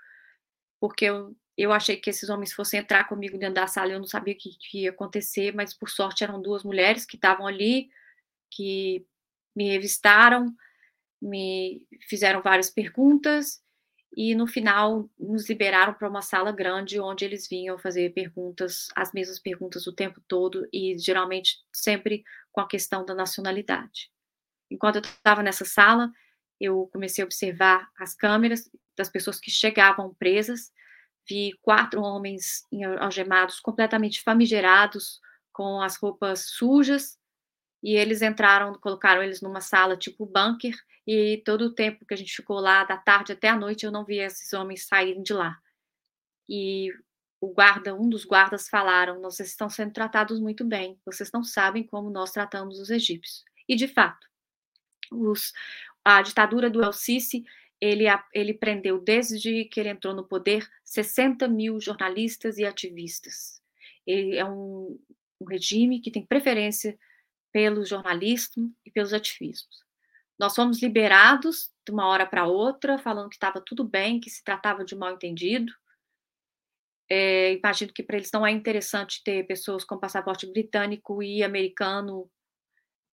porque 0.79 1.05
eu, 1.05 1.36
eu 1.58 1.71
achei 1.71 1.95
que 1.95 2.10
esses 2.10 2.29
homens 2.29 2.53
fossem 2.53 2.79
entrar 2.79 3.08
comigo 3.08 3.38
dentro 3.38 3.55
da 3.55 3.67
sala, 3.67 3.91
eu 3.91 3.99
não 3.99 4.08
sabia 4.08 4.34
o 4.34 4.38
que, 4.38 4.58
que 4.58 4.84
ia 4.84 4.89
acontecer, 4.89 5.53
mas 5.53 5.73
por 5.73 5.89
sorte 5.89 6.23
eram 6.23 6.41
duas 6.41 6.63
mulheres 6.63 7.05
que 7.05 7.15
estavam 7.15 7.45
ali, 7.45 7.89
que 8.51 9.05
me 9.55 9.69
revistaram, 9.69 10.53
me 11.21 11.86
fizeram 12.08 12.41
várias 12.41 12.69
perguntas 12.69 13.62
e 14.15 14.33
no 14.33 14.47
final 14.47 15.09
nos 15.19 15.47
liberaram 15.47 15.93
para 15.93 16.09
uma 16.09 16.21
sala 16.21 16.51
grande 16.51 16.99
onde 16.99 17.25
eles 17.25 17.47
vinham 17.47 17.77
fazer 17.77 18.13
perguntas, 18.13 18.87
as 18.95 19.11
mesmas 19.13 19.39
perguntas 19.39 19.85
o 19.87 19.93
tempo 19.93 20.21
todo 20.27 20.67
e 20.73 20.97
geralmente 20.97 21.57
sempre 21.71 22.23
com 22.51 22.61
a 22.61 22.67
questão 22.67 23.05
da 23.05 23.13
nacionalidade. 23.13 24.09
Enquanto 24.69 24.97
eu 24.97 25.01
estava 25.01 25.43
nessa 25.43 25.65
sala, 25.65 26.11
eu 26.59 26.89
comecei 26.91 27.23
a 27.23 27.25
observar 27.25 27.87
as 27.97 28.15
câmeras 28.15 28.69
das 28.97 29.09
pessoas 29.09 29.39
que 29.39 29.51
chegavam 29.51 30.13
presas, 30.15 30.71
vi 31.27 31.51
quatro 31.61 32.01
homens 32.01 32.65
algemados, 32.99 33.59
completamente 33.59 34.21
famigerados, 34.21 35.19
com 35.53 35.81
as 35.81 35.97
roupas 35.97 36.45
sujas, 36.49 37.18
e 37.81 37.95
eles 37.95 38.21
entraram, 38.21 38.73
colocaram 38.73 39.23
eles 39.23 39.41
numa 39.41 39.61
sala 39.61 39.95
tipo 39.95 40.25
bunker, 40.25 40.75
e 41.07 41.41
todo 41.45 41.63
o 41.63 41.73
tempo 41.73 42.05
que 42.05 42.13
a 42.13 42.17
gente 42.17 42.35
ficou 42.35 42.59
lá, 42.59 42.83
da 42.83 42.97
tarde 42.97 43.31
até 43.31 43.49
a 43.49 43.55
noite, 43.55 43.85
eu 43.85 43.91
não 43.91 44.05
vi 44.05 44.19
esses 44.19 44.53
homens 44.53 44.85
saírem 44.85 45.23
de 45.23 45.33
lá. 45.33 45.57
E 46.47 46.93
o 47.41 47.53
guarda, 47.53 47.95
um 47.95 48.09
dos 48.09 48.25
guardas 48.25 48.67
falaram: 48.67 49.21
vocês 49.21 49.49
estão 49.49 49.69
sendo 49.69 49.93
tratados 49.93 50.39
muito 50.39 50.65
bem, 50.65 50.99
vocês 51.05 51.31
não 51.31 51.43
sabem 51.43 51.83
como 51.83 52.09
nós 52.09 52.31
tratamos 52.31 52.79
os 52.79 52.89
egípcios. 52.89 53.43
E 53.67 53.75
de 53.75 53.87
fato, 53.87 54.27
os, 55.11 55.53
a 56.03 56.21
ditadura 56.21 56.69
do 56.69 56.83
El 56.83 56.93
Sisi, 56.93 57.45
ele, 57.79 58.05
ele 58.33 58.53
prendeu 58.53 58.99
desde 58.99 59.65
que 59.65 59.79
ele 59.79 59.89
entrou 59.89 60.13
no 60.13 60.27
poder 60.27 60.69
60 60.83 61.47
mil 61.47 61.79
jornalistas 61.79 62.57
e 62.57 62.65
ativistas. 62.65 63.61
Ele 64.05 64.35
é 64.35 64.45
um, 64.45 64.99
um 65.39 65.45
regime 65.45 66.01
que 66.01 66.11
tem 66.11 66.25
preferência 66.25 66.97
pelo 67.51 67.85
jornalismo 67.85 68.73
e 68.85 68.91
pelos 68.91 69.13
ativismos. 69.13 69.83
Nós 70.39 70.55
fomos 70.55 70.81
liberados 70.81 71.71
de 71.85 71.91
uma 71.91 72.07
hora 72.07 72.25
para 72.25 72.47
outra, 72.47 72.97
falando 72.97 73.29
que 73.29 73.35
estava 73.35 73.59
tudo 73.59 73.83
bem, 73.83 74.19
que 74.19 74.29
se 74.29 74.43
tratava 74.43 74.85
de 74.85 74.95
mal 74.95 75.13
entendido. 75.13 75.73
É, 77.09 77.53
imagino 77.53 77.91
que 77.91 78.03
para 78.03 78.17
eles 78.17 78.31
não 78.31 78.45
é 78.45 78.51
interessante 78.51 79.23
ter 79.23 79.45
pessoas 79.47 79.83
com 79.83 79.97
passaporte 79.97 80.45
britânico 80.45 81.21
e 81.21 81.43
americano 81.43 82.31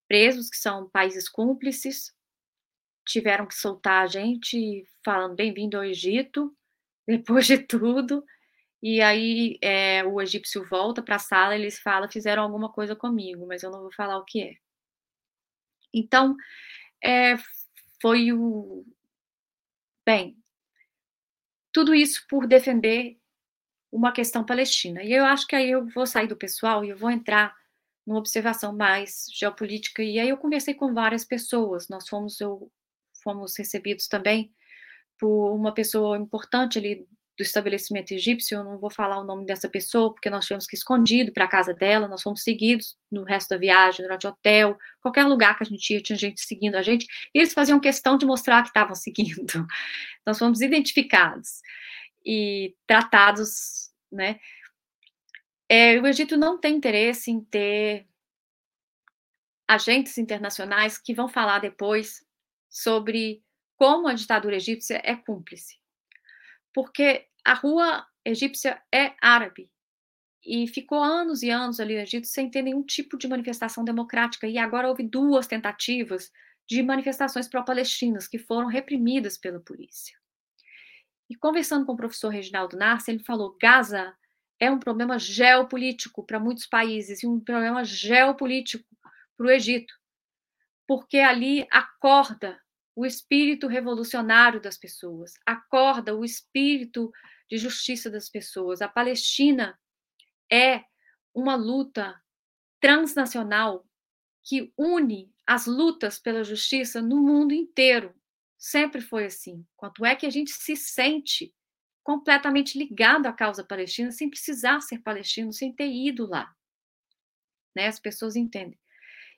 presos, 0.06 0.48
que 0.48 0.56
são 0.56 0.88
países 0.88 1.28
cúmplices. 1.28 2.14
Tiveram 3.06 3.46
que 3.46 3.54
soltar 3.54 4.04
a 4.04 4.06
gente, 4.06 4.84
falando 5.04 5.34
bem-vindo 5.34 5.76
ao 5.76 5.84
Egito, 5.84 6.56
depois 7.08 7.46
de 7.46 7.58
tudo. 7.58 8.24
E 8.82 9.00
aí 9.00 9.58
é, 9.62 10.04
o 10.04 10.20
egípcio 10.20 10.64
volta 10.68 11.02
para 11.02 11.16
a 11.16 11.18
sala, 11.18 11.54
eles 11.56 11.78
falam, 11.78 12.08
fizeram 12.08 12.42
alguma 12.42 12.70
coisa 12.72 12.94
comigo, 12.94 13.46
mas 13.46 13.62
eu 13.62 13.70
não 13.70 13.80
vou 13.82 13.92
falar 13.92 14.18
o 14.18 14.24
que 14.24 14.42
é. 14.42 14.54
Então, 15.92 16.36
é, 17.02 17.36
foi 18.00 18.32
o. 18.32 18.84
Bem, 20.04 20.36
tudo 21.72 21.94
isso 21.94 22.24
por 22.28 22.46
defender 22.46 23.18
uma 23.90 24.12
questão 24.12 24.44
palestina. 24.44 25.02
E 25.02 25.12
eu 25.12 25.24
acho 25.24 25.46
que 25.46 25.56
aí 25.56 25.70
eu 25.70 25.86
vou 25.88 26.06
sair 26.06 26.26
do 26.28 26.36
pessoal 26.36 26.84
e 26.84 26.90
eu 26.90 26.96
vou 26.96 27.10
entrar 27.10 27.54
numa 28.06 28.18
observação 28.18 28.74
mais 28.74 29.26
geopolítica. 29.32 30.02
E 30.02 30.18
aí 30.18 30.28
eu 30.28 30.36
conversei 30.38 30.74
com 30.74 30.94
várias 30.94 31.24
pessoas. 31.24 31.88
Nós 31.88 32.08
fomos, 32.08 32.40
eu, 32.40 32.70
fomos 33.22 33.56
recebidos 33.56 34.08
também 34.08 34.54
por 35.18 35.54
uma 35.54 35.74
pessoa 35.74 36.16
importante 36.18 36.78
ali 36.78 37.06
do 37.36 37.42
estabelecimento 37.42 38.12
egípcio, 38.12 38.56
eu 38.56 38.64
não 38.64 38.78
vou 38.78 38.90
falar 38.90 39.20
o 39.20 39.24
nome 39.24 39.44
dessa 39.44 39.68
pessoa, 39.68 40.12
porque 40.12 40.30
nós 40.30 40.46
tivemos 40.46 40.66
que 40.66 40.74
ir 40.74 40.78
escondido 40.78 41.32
para 41.32 41.44
a 41.44 41.48
casa 41.48 41.74
dela, 41.74 42.08
nós 42.08 42.22
fomos 42.22 42.42
seguidos 42.42 42.96
no 43.10 43.24
resto 43.24 43.50
da 43.50 43.58
viagem, 43.58 44.02
durante 44.02 44.26
o 44.26 44.30
hotel, 44.30 44.78
qualquer 45.00 45.24
lugar 45.24 45.56
que 45.56 45.62
a 45.62 45.66
gente 45.66 45.92
ia, 45.92 46.02
tinha 46.02 46.18
gente 46.18 46.40
seguindo 46.40 46.76
a 46.76 46.82
gente, 46.82 47.06
e 47.34 47.38
eles 47.38 47.52
faziam 47.52 47.78
questão 47.78 48.16
de 48.16 48.24
mostrar 48.24 48.62
que 48.62 48.68
estavam 48.68 48.94
seguindo. 48.94 49.66
Nós 50.24 50.38
fomos 50.38 50.62
identificados 50.62 51.60
e 52.24 52.74
tratados, 52.86 53.90
né? 54.10 54.40
É, 55.68 56.00
o 56.00 56.06
Egito 56.06 56.36
não 56.36 56.58
tem 56.58 56.76
interesse 56.76 57.30
em 57.30 57.40
ter 57.40 58.06
agentes 59.68 60.16
internacionais 60.16 60.96
que 60.96 61.12
vão 61.12 61.28
falar 61.28 61.58
depois 61.58 62.24
sobre 62.68 63.42
como 63.76 64.08
a 64.08 64.14
ditadura 64.14 64.56
egípcia 64.56 65.02
é 65.04 65.14
cúmplice 65.16 65.76
porque 66.76 67.26
a 67.42 67.54
rua 67.54 68.06
egípcia 68.22 68.78
é 68.94 69.14
árabe. 69.18 69.70
E 70.44 70.68
ficou 70.68 71.02
anos 71.02 71.42
e 71.42 71.48
anos 71.48 71.80
ali 71.80 71.94
no 71.94 72.02
Egito 72.02 72.26
sem 72.26 72.50
ter 72.50 72.60
nenhum 72.60 72.82
tipo 72.82 73.16
de 73.16 73.26
manifestação 73.26 73.82
democrática. 73.82 74.46
E 74.46 74.58
agora 74.58 74.86
houve 74.86 75.02
duas 75.02 75.46
tentativas 75.46 76.30
de 76.68 76.82
manifestações 76.82 77.48
pró-palestinas 77.48 78.28
que 78.28 78.38
foram 78.38 78.68
reprimidas 78.68 79.38
pela 79.38 79.58
polícia. 79.58 80.14
E 81.30 81.34
conversando 81.34 81.86
com 81.86 81.92
o 81.92 81.96
professor 81.96 82.28
Reginaldo 82.28 82.76
Narce, 82.76 83.10
ele 83.10 83.24
falou: 83.24 83.56
Gaza 83.58 84.14
é 84.60 84.70
um 84.70 84.78
problema 84.78 85.18
geopolítico 85.18 86.26
para 86.26 86.38
muitos 86.38 86.66
países 86.66 87.22
e 87.22 87.26
um 87.26 87.40
problema 87.40 87.84
geopolítico 87.84 88.84
para 89.34 89.46
o 89.46 89.50
Egito, 89.50 89.94
porque 90.86 91.20
ali 91.20 91.66
a 91.72 91.82
corda 91.98 92.60
o 92.96 93.04
espírito 93.04 93.66
revolucionário 93.66 94.58
das 94.60 94.78
pessoas, 94.78 95.34
acorda 95.44 96.16
o 96.16 96.24
espírito 96.24 97.12
de 97.48 97.58
justiça 97.58 98.10
das 98.10 98.30
pessoas. 98.30 98.80
A 98.80 98.88
Palestina 98.88 99.78
é 100.50 100.82
uma 101.34 101.54
luta 101.54 102.18
transnacional 102.80 103.86
que 104.42 104.72
une 104.78 105.30
as 105.46 105.66
lutas 105.66 106.18
pela 106.18 106.42
justiça 106.42 107.02
no 107.02 107.22
mundo 107.22 107.52
inteiro. 107.52 108.14
Sempre 108.58 109.02
foi 109.02 109.26
assim. 109.26 109.64
Quanto 109.76 110.04
é 110.04 110.16
que 110.16 110.24
a 110.24 110.30
gente 110.30 110.50
se 110.50 110.74
sente 110.74 111.54
completamente 112.02 112.78
ligado 112.78 113.26
à 113.26 113.32
causa 113.32 113.64
palestina 113.64 114.12
sem 114.12 114.30
precisar 114.30 114.80
ser 114.80 115.00
palestino, 115.00 115.52
sem 115.52 115.72
ter 115.72 115.90
ido 115.90 116.24
lá. 116.24 116.54
Né? 117.74 117.88
As 117.88 117.98
pessoas 117.98 118.36
entendem. 118.36 118.78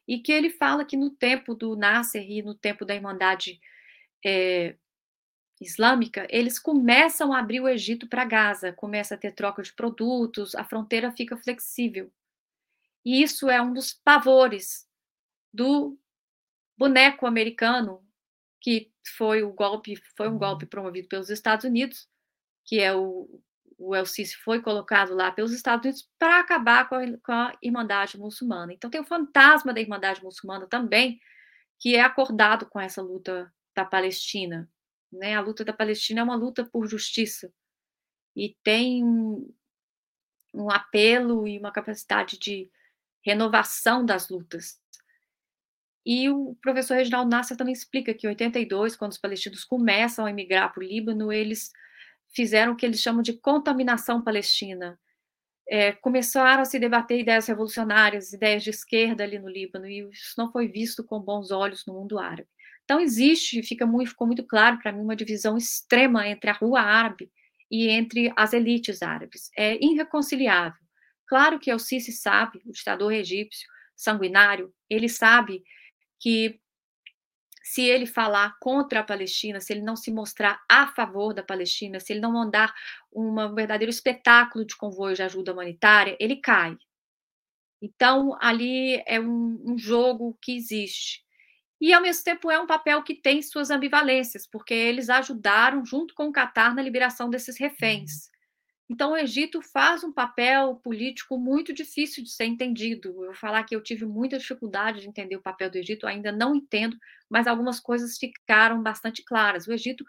E 0.08 0.18
que 0.18 0.32
ele 0.32 0.48
fala 0.48 0.86
que 0.86 0.96
no 0.96 1.10
tempo 1.10 1.54
do 1.54 1.76
Nasser 1.76 2.28
e 2.28 2.42
no 2.42 2.54
tempo 2.54 2.84
da 2.86 2.94
Irmandade 2.94 3.60
é, 4.24 4.74
Islâmica, 5.60 6.26
eles 6.30 6.58
começam 6.58 7.32
a 7.32 7.38
abrir 7.38 7.60
o 7.60 7.68
Egito 7.68 8.08
para 8.08 8.24
Gaza, 8.24 8.72
começa 8.72 9.14
a 9.14 9.18
ter 9.18 9.32
troca 9.32 9.62
de 9.62 9.72
produtos, 9.74 10.54
a 10.54 10.64
fronteira 10.64 11.12
fica 11.12 11.36
flexível. 11.36 12.10
E 13.04 13.22
isso 13.22 13.50
é 13.50 13.60
um 13.60 13.72
dos 13.72 13.92
pavores 13.92 14.88
do 15.52 15.98
boneco 16.76 17.26
americano, 17.26 18.02
que 18.60 18.90
foi 19.16 19.42
o 19.42 19.52
golpe, 19.52 20.00
foi 20.16 20.28
um 20.28 20.38
golpe 20.38 20.64
promovido 20.64 21.08
pelos 21.08 21.28
Estados 21.28 21.64
Unidos, 21.64 22.08
que 22.64 22.80
é 22.80 22.94
o, 22.94 23.42
o 23.78 23.94
El 23.94 24.04
Sisi 24.04 24.36
foi 24.36 24.60
colocado 24.60 25.14
lá 25.14 25.30
pelos 25.30 25.52
Estados 25.52 25.84
Unidos 25.84 26.08
para 26.18 26.40
acabar 26.40 26.88
com 26.88 26.96
a, 26.96 27.18
com 27.18 27.32
a 27.32 27.56
Irmandade 27.62 28.18
Muçulmana. 28.18 28.72
Então 28.72 28.90
tem 28.90 29.00
o 29.00 29.04
fantasma 29.04 29.72
da 29.72 29.80
Irmandade 29.80 30.22
Muçulmana 30.22 30.66
também, 30.66 31.20
que 31.78 31.94
é 31.94 32.00
acordado 32.00 32.66
com 32.66 32.80
essa 32.80 33.00
luta 33.00 33.52
da 33.74 33.84
Palestina. 33.84 34.68
Né? 35.12 35.36
A 35.36 35.40
luta 35.40 35.64
da 35.64 35.72
Palestina 35.72 36.20
é 36.20 36.24
uma 36.24 36.34
luta 36.34 36.64
por 36.64 36.88
justiça 36.88 37.52
e 38.34 38.56
tem 38.64 39.04
um, 39.04 39.48
um 40.52 40.70
apelo 40.70 41.46
e 41.46 41.56
uma 41.58 41.72
capacidade 41.72 42.36
de 42.36 42.68
renovação 43.24 44.04
das 44.04 44.28
lutas. 44.28 44.80
E 46.04 46.28
o 46.30 46.56
professor 46.62 46.94
Reginaldo 46.94 47.30
Nasser 47.30 47.56
também 47.56 47.72
explica 47.72 48.14
que 48.14 48.26
em 48.26 48.30
82, 48.30 48.96
quando 48.96 49.12
os 49.12 49.18
palestinos 49.18 49.64
começam 49.64 50.24
a 50.26 50.30
emigrar 50.30 50.72
para 50.72 50.82
o 50.82 50.86
Líbano, 50.86 51.32
eles 51.32 51.70
fizeram 52.34 52.72
o 52.72 52.76
que 52.76 52.86
eles 52.86 53.00
chamam 53.00 53.22
de 53.22 53.32
contaminação 53.32 54.22
palestina. 54.22 54.98
É, 55.70 55.92
começaram 55.92 56.62
a 56.62 56.64
se 56.64 56.78
debater 56.78 57.20
ideias 57.20 57.46
revolucionárias, 57.46 58.32
ideias 58.32 58.62
de 58.62 58.70
esquerda 58.70 59.24
ali 59.24 59.38
no 59.38 59.48
Líbano, 59.48 59.86
e 59.86 60.08
isso 60.10 60.34
não 60.38 60.50
foi 60.50 60.66
visto 60.66 61.04
com 61.04 61.20
bons 61.20 61.50
olhos 61.50 61.84
no 61.86 61.94
mundo 61.94 62.18
árabe. 62.18 62.48
Então, 62.84 63.00
existe, 63.00 63.62
fica 63.62 63.84
muito, 63.84 64.10
ficou 64.10 64.26
muito 64.26 64.42
claro 64.46 64.78
para 64.78 64.90
mim, 64.92 65.02
uma 65.02 65.14
divisão 65.14 65.58
extrema 65.58 66.26
entre 66.26 66.48
a 66.48 66.54
rua 66.54 66.80
árabe 66.80 67.30
e 67.70 67.88
entre 67.88 68.32
as 68.34 68.54
elites 68.54 69.02
árabes. 69.02 69.50
É 69.56 69.76
irreconciliável. 69.84 70.80
Claro 71.26 71.58
que 71.58 71.72
o 71.72 71.78
Sisi 71.78 72.12
sabe, 72.12 72.62
o 72.64 72.72
ditador 72.72 73.12
egípcio, 73.12 73.68
sanguinário, 73.94 74.72
ele 74.88 75.08
sabe 75.08 75.62
que 76.18 76.58
se 77.68 77.82
ele 77.82 78.06
falar 78.06 78.56
contra 78.58 79.00
a 79.00 79.04
Palestina, 79.04 79.60
se 79.60 79.74
ele 79.74 79.82
não 79.82 79.94
se 79.94 80.10
mostrar 80.10 80.58
a 80.66 80.86
favor 80.86 81.34
da 81.34 81.42
Palestina, 81.42 82.00
se 82.00 82.14
ele 82.14 82.20
não 82.20 82.32
mandar 82.32 82.74
um 83.12 83.54
verdadeiro 83.54 83.90
espetáculo 83.90 84.64
de 84.64 84.74
convoio 84.74 85.14
de 85.14 85.22
ajuda 85.22 85.52
humanitária, 85.52 86.16
ele 86.18 86.36
cai. 86.36 86.78
Então, 87.82 88.34
ali 88.40 89.02
é 89.06 89.20
um, 89.20 89.60
um 89.66 89.76
jogo 89.76 90.38
que 90.40 90.56
existe. 90.56 91.22
E, 91.78 91.92
ao 91.92 92.00
mesmo 92.00 92.24
tempo, 92.24 92.50
é 92.50 92.58
um 92.58 92.66
papel 92.66 93.02
que 93.02 93.14
tem 93.14 93.42
suas 93.42 93.68
ambivalências, 93.68 94.46
porque 94.46 94.72
eles 94.72 95.10
ajudaram, 95.10 95.84
junto 95.84 96.14
com 96.14 96.28
o 96.28 96.32
Catar, 96.32 96.74
na 96.74 96.80
liberação 96.80 97.28
desses 97.28 97.58
reféns. 97.58 98.30
Então, 98.90 99.12
o 99.12 99.16
Egito 99.16 99.60
faz 99.60 100.02
um 100.02 100.10
papel 100.10 100.76
político 100.76 101.36
muito 101.36 101.74
difícil 101.74 102.24
de 102.24 102.30
ser 102.30 102.46
entendido. 102.46 103.08
Eu 103.10 103.26
vou 103.26 103.34
falar 103.34 103.62
que 103.64 103.76
eu 103.76 103.82
tive 103.82 104.06
muita 104.06 104.38
dificuldade 104.38 105.00
de 105.02 105.08
entender 105.08 105.36
o 105.36 105.42
papel 105.42 105.70
do 105.70 105.76
Egito, 105.76 106.06
ainda 106.06 106.32
não 106.32 106.54
entendo, 106.54 106.96
mas 107.28 107.46
algumas 107.46 107.78
coisas 107.78 108.16
ficaram 108.16 108.82
bastante 108.82 109.22
claras. 109.22 109.66
O 109.66 109.72
Egito 109.72 110.04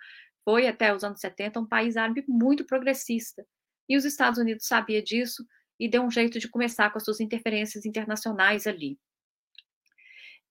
foi, 0.46 0.66
até 0.66 0.96
os 0.96 1.04
anos 1.04 1.20
70, 1.20 1.60
um 1.60 1.68
país 1.68 1.98
árabe 1.98 2.24
muito 2.26 2.66
progressista. 2.66 3.46
E 3.88 3.98
os 3.98 4.06
Estados 4.06 4.40
Unidos 4.40 4.66
sabia 4.66 5.04
disso 5.04 5.46
e 5.78 5.90
deu 5.90 6.02
um 6.02 6.12
jeito 6.12 6.40
de 6.40 6.48
começar 6.48 6.90
com 6.90 6.98
as 6.98 7.04
suas 7.04 7.20
interferências 7.20 7.86
internacionais 7.86 8.66
ali. 8.66 8.98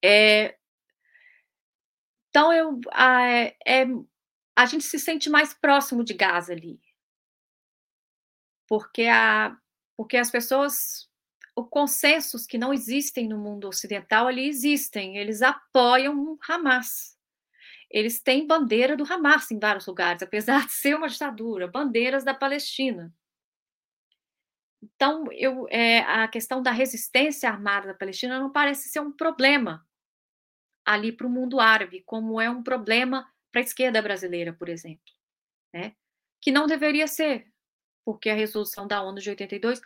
É, 0.04 0.54
então, 2.28 2.52
eu, 2.52 2.78
a, 2.92 3.22
é, 3.66 3.86
a 4.54 4.66
gente 4.66 4.84
se 4.84 4.98
sente 4.98 5.30
mais 5.30 5.54
próximo 5.54 6.04
de 6.04 6.12
Gaza 6.12 6.52
ali 6.52 6.78
porque, 8.68 9.06
a, 9.06 9.56
porque 9.96 10.18
as 10.18 10.30
pessoas, 10.30 11.08
o 11.56 11.64
consensos 11.64 12.46
que 12.46 12.58
não 12.58 12.72
existem 12.72 13.26
no 13.26 13.38
mundo 13.38 13.66
ocidental 13.66 14.28
ali 14.28 14.46
existem, 14.46 15.16
eles 15.16 15.40
apoiam 15.42 16.14
o 16.16 16.38
Hamas. 16.46 17.16
Eles 17.90 18.22
têm 18.22 18.46
bandeira 18.46 18.94
do 18.94 19.10
Hamas 19.10 19.50
em 19.50 19.58
vários 19.58 19.86
lugares, 19.86 20.22
apesar 20.22 20.66
de 20.66 20.72
ser 20.72 20.94
uma 20.94 21.08
ditadura, 21.08 21.66
bandeiras 21.66 22.22
da 22.22 22.34
Palestina. 22.34 23.12
Então, 24.80 25.24
eu, 25.32 25.66
é, 25.70 26.00
a 26.00 26.28
questão 26.28 26.62
da 26.62 26.70
resistência 26.70 27.48
armada 27.48 27.88
da 27.88 27.94
Palestina 27.94 28.38
não 28.38 28.52
parece 28.52 28.88
ser 28.90 29.00
um 29.00 29.10
problema 29.10 29.84
ali 30.84 31.10
para 31.10 31.26
o 31.26 31.30
mundo 31.30 31.58
árabe, 31.58 32.02
como 32.06 32.40
é 32.40 32.48
um 32.48 32.62
problema 32.62 33.28
para 33.50 33.60
a 33.60 33.64
esquerda 33.64 34.00
brasileira, 34.00 34.52
por 34.52 34.68
exemplo, 34.68 35.12
né? 35.72 35.94
que 36.40 36.52
não 36.52 36.66
deveria 36.66 37.06
ser 37.06 37.50
porque 38.08 38.30
a 38.30 38.34
resolução 38.34 38.86
da 38.86 39.02
ONU 39.02 39.20
de 39.20 39.28
82 39.28 39.82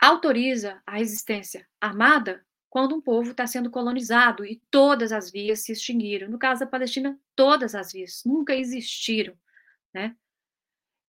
autoriza 0.00 0.80
a 0.86 0.92
resistência 0.98 1.68
armada 1.80 2.46
quando 2.70 2.94
um 2.94 3.00
povo 3.00 3.32
está 3.32 3.48
sendo 3.48 3.68
colonizado 3.68 4.46
e 4.46 4.62
todas 4.70 5.10
as 5.10 5.28
vias 5.28 5.58
se 5.64 5.72
extinguiram. 5.72 6.30
No 6.30 6.38
caso 6.38 6.60
da 6.60 6.68
Palestina, 6.68 7.18
todas 7.34 7.74
as 7.74 7.90
vias 7.90 8.22
nunca 8.24 8.54
existiram, 8.54 9.36
né? 9.92 10.16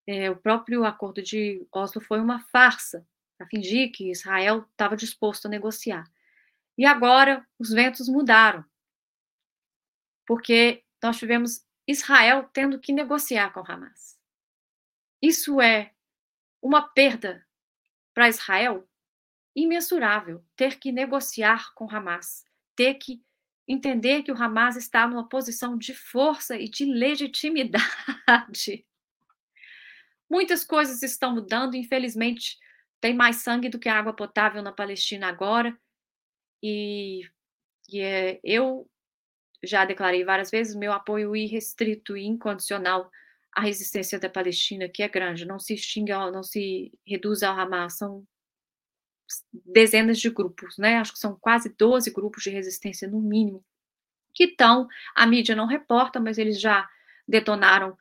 É, 0.08 0.28
o 0.28 0.34
próprio 0.34 0.84
acordo 0.84 1.22
de 1.22 1.64
Oslo 1.70 2.00
foi 2.00 2.20
uma 2.20 2.40
farsa 2.40 3.06
para 3.38 3.46
fingir 3.46 3.92
que 3.92 4.10
Israel 4.10 4.66
estava 4.72 4.96
disposto 4.96 5.46
a 5.46 5.48
negociar. 5.48 6.10
E 6.76 6.84
agora 6.84 7.46
os 7.60 7.70
ventos 7.70 8.08
mudaram, 8.08 8.64
porque 10.26 10.82
nós 11.00 11.16
tivemos 11.16 11.64
Israel 11.86 12.50
tendo 12.52 12.80
que 12.80 12.92
negociar 12.92 13.52
com 13.52 13.60
Hamas. 13.60 14.15
Isso 15.20 15.60
é 15.60 15.92
uma 16.62 16.88
perda 16.88 17.44
para 18.14 18.28
Israel 18.28 18.88
imensurável, 19.54 20.44
ter 20.54 20.78
que 20.78 20.92
negociar 20.92 21.72
com 21.74 21.90
Hamas, 21.90 22.44
ter 22.74 22.94
que 22.94 23.22
entender 23.66 24.22
que 24.22 24.30
o 24.30 24.40
Hamas 24.40 24.76
está 24.76 25.08
numa 25.08 25.28
posição 25.28 25.78
de 25.78 25.94
força 25.94 26.56
e 26.56 26.68
de 26.68 26.84
legitimidade. 26.84 28.86
Muitas 30.28 30.64
coisas 30.64 31.02
estão 31.02 31.34
mudando, 31.34 31.74
infelizmente, 31.74 32.58
tem 33.00 33.14
mais 33.14 33.36
sangue 33.36 33.68
do 33.68 33.78
que 33.78 33.88
água 33.88 34.12
potável 34.12 34.62
na 34.62 34.72
Palestina 34.72 35.28
agora. 35.28 35.76
E, 36.62 37.22
e 37.88 38.00
é, 38.00 38.40
eu 38.42 38.88
já 39.62 39.84
declarei 39.84 40.24
várias 40.24 40.50
vezes 40.50 40.74
meu 40.74 40.92
apoio 40.92 41.34
irrestrito 41.34 42.16
e 42.16 42.24
incondicional 42.24 43.10
a 43.56 43.62
resistência 43.62 44.20
da 44.20 44.28
Palestina, 44.28 44.86
que 44.86 45.02
é 45.02 45.08
grande, 45.08 45.46
não 45.46 45.58
se 45.58 45.72
extingue, 45.72 46.12
não 46.12 46.42
se 46.42 46.92
reduz 47.06 47.42
ao 47.42 47.58
Hamas, 47.58 47.96
são 47.96 48.22
dezenas 49.50 50.20
de 50.20 50.28
grupos, 50.28 50.76
né? 50.76 50.98
Acho 50.98 51.14
que 51.14 51.18
são 51.18 51.38
quase 51.40 51.74
12 51.74 52.10
grupos 52.10 52.42
de 52.42 52.50
resistência, 52.50 53.08
no 53.08 53.18
mínimo, 53.18 53.64
que 54.34 54.44
estão, 54.44 54.86
a 55.14 55.26
mídia 55.26 55.56
não 55.56 55.66
reporta, 55.66 56.20
mas 56.20 56.36
eles 56.36 56.60
já 56.60 56.86
detonaram, 57.26 57.96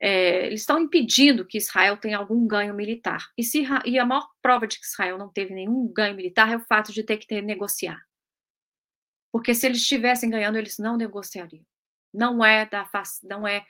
é, 0.00 0.46
eles 0.46 0.60
estão 0.60 0.80
impedindo 0.80 1.44
que 1.44 1.58
Israel 1.58 1.98
tenha 1.98 2.16
algum 2.16 2.46
ganho 2.46 2.72
militar. 2.72 3.22
E, 3.36 3.44
se, 3.44 3.66
e 3.84 3.98
a 3.98 4.06
maior 4.06 4.26
prova 4.40 4.66
de 4.66 4.80
que 4.80 4.86
Israel 4.86 5.18
não 5.18 5.28
teve 5.28 5.52
nenhum 5.52 5.92
ganho 5.92 6.16
militar 6.16 6.50
é 6.50 6.56
o 6.56 6.64
fato 6.64 6.90
de 6.90 7.02
ter 7.02 7.18
que 7.18 7.26
ter, 7.26 7.42
negociar. 7.42 8.02
Porque 9.30 9.54
se 9.54 9.66
eles 9.66 9.82
estivessem 9.82 10.30
ganhando, 10.30 10.56
eles 10.56 10.78
não 10.78 10.96
negociariam. 10.96 11.64
Não 12.14 12.42
é 12.42 12.64
da 12.64 12.88
não 13.24 13.46
é 13.46 13.62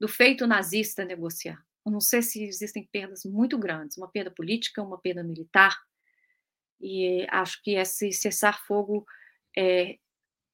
do 0.00 0.08
feito 0.08 0.46
nazista 0.46 1.04
negociar. 1.04 1.62
Eu 1.84 1.92
não 1.92 2.00
sei 2.00 2.22
se 2.22 2.42
existem 2.42 2.88
perdas 2.90 3.24
muito 3.24 3.58
grandes, 3.58 3.96
uma 3.98 4.08
perda 4.08 4.30
política, 4.30 4.82
uma 4.82 4.98
perda 4.98 5.22
militar, 5.22 5.76
e 6.80 7.26
acho 7.30 7.62
que 7.62 7.72
esse 7.72 8.12
cessar-fogo 8.12 9.06
é, 9.56 9.98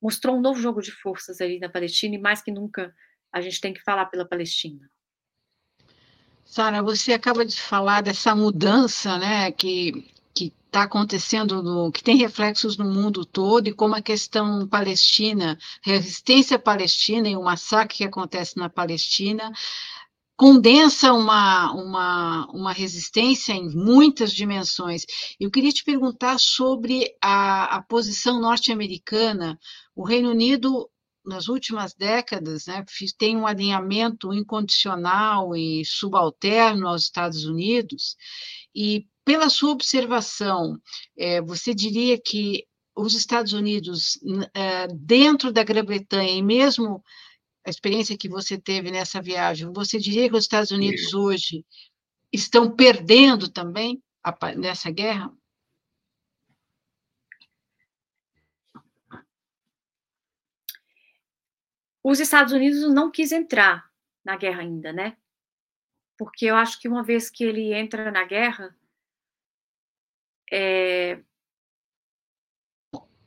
mostrou 0.03 0.37
um 0.37 0.41
novo 0.41 0.61
jogo 0.61 0.81
de 0.81 0.91
forças 0.91 1.41
ali 1.41 1.59
na 1.59 1.69
Palestina, 1.69 2.15
e 2.15 2.19
mais 2.19 2.43
que 2.43 2.51
nunca 2.51 2.95
a 3.33 3.41
gente 3.41 3.61
tem 3.61 3.73
que 3.73 3.83
falar 3.83 4.07
pela 4.07 4.27
Palestina. 4.27 4.91
Sara, 6.45 6.83
você 6.83 7.13
acaba 7.13 7.45
de 7.45 7.61
falar 7.61 8.01
dessa 8.03 8.35
mudança, 8.35 9.17
né, 9.19 9.53
que, 9.53 10.13
está 10.71 10.85
acontecendo, 10.85 11.63
no, 11.63 11.91
que 11.91 12.03
tem 12.03 12.17
reflexos 12.17 12.77
no 12.77 12.85
mundo 12.85 13.25
todo, 13.25 13.69
e 13.69 13.75
como 13.75 13.97
a 13.97 14.01
questão 14.01 14.67
palestina, 14.69 15.59
resistência 15.83 16.59
palestina 16.59 17.29
e 17.29 17.37
o 17.37 17.43
massacre 17.43 17.99
que 17.99 18.05
acontece 18.05 18.57
na 18.57 18.71
Palestina, 18.71 19.53
condensa 20.37 21.13
uma, 21.13 21.73
uma, 21.73 22.47
uma 22.53 22.73
resistência 22.73 23.53
em 23.53 23.69
muitas 23.69 24.33
dimensões. 24.33 25.05
Eu 25.39 25.51
queria 25.51 25.73
te 25.73 25.85
perguntar 25.85 26.39
sobre 26.39 27.15
a, 27.21 27.77
a 27.77 27.83
posição 27.83 28.41
norte-americana. 28.41 29.59
O 29.95 30.03
Reino 30.03 30.31
Unido, 30.31 30.89
nas 31.25 31.49
últimas 31.49 31.95
décadas, 31.95 32.67
né, 32.67 32.85
tem 33.19 33.37
um 33.37 33.47
alinhamento 33.47 34.33
incondicional 34.33 35.55
e 35.55 35.85
subalterno 35.85 36.89
aos 36.89 37.03
Estados 37.03 37.45
Unidos, 37.45 38.17
e 38.75 39.07
pela 39.25 39.49
sua 39.49 39.71
observação, 39.71 40.79
é, 41.17 41.41
você 41.41 41.75
diria 41.75 42.21
que 42.21 42.65
os 42.97 43.15
Estados 43.15 43.53
Unidos, 43.53 44.19
é, 44.55 44.89
dentro 44.89 45.53
da 45.53 45.63
Grã-Bretanha, 45.63 46.33
e 46.33 46.43
mesmo 46.43 47.03
a 47.65 47.71
experiência 47.71 48.17
que 48.17 48.29
você 48.29 48.59
teve 48.59 48.91
nessa 48.91 49.21
viagem, 49.21 49.73
você 49.73 49.99
diria 49.99 50.29
que 50.29 50.37
os 50.37 50.45
Estados 50.45 50.71
Unidos 50.71 51.15
hoje 51.15 51.65
estão 52.33 52.75
perdendo 52.75 53.49
também 53.49 54.03
a, 54.25 54.55
nessa 54.55 54.91
guerra? 54.91 55.31
Os 62.11 62.19
Estados 62.19 62.53
Unidos 62.53 62.93
não 62.93 63.09
quis 63.09 63.31
entrar 63.31 63.89
na 64.25 64.37
guerra 64.37 64.63
ainda, 64.63 64.93
né? 64.93 65.17
Porque 66.19 66.47
eu 66.47 66.57
acho 66.57 66.81
que 66.81 66.89
uma 66.89 67.05
vez 67.05 67.31
que 67.31 67.45
ele 67.45 67.73
entra 67.73 68.11
na 68.11 68.25
guerra, 68.25 68.77
é... 70.51 71.23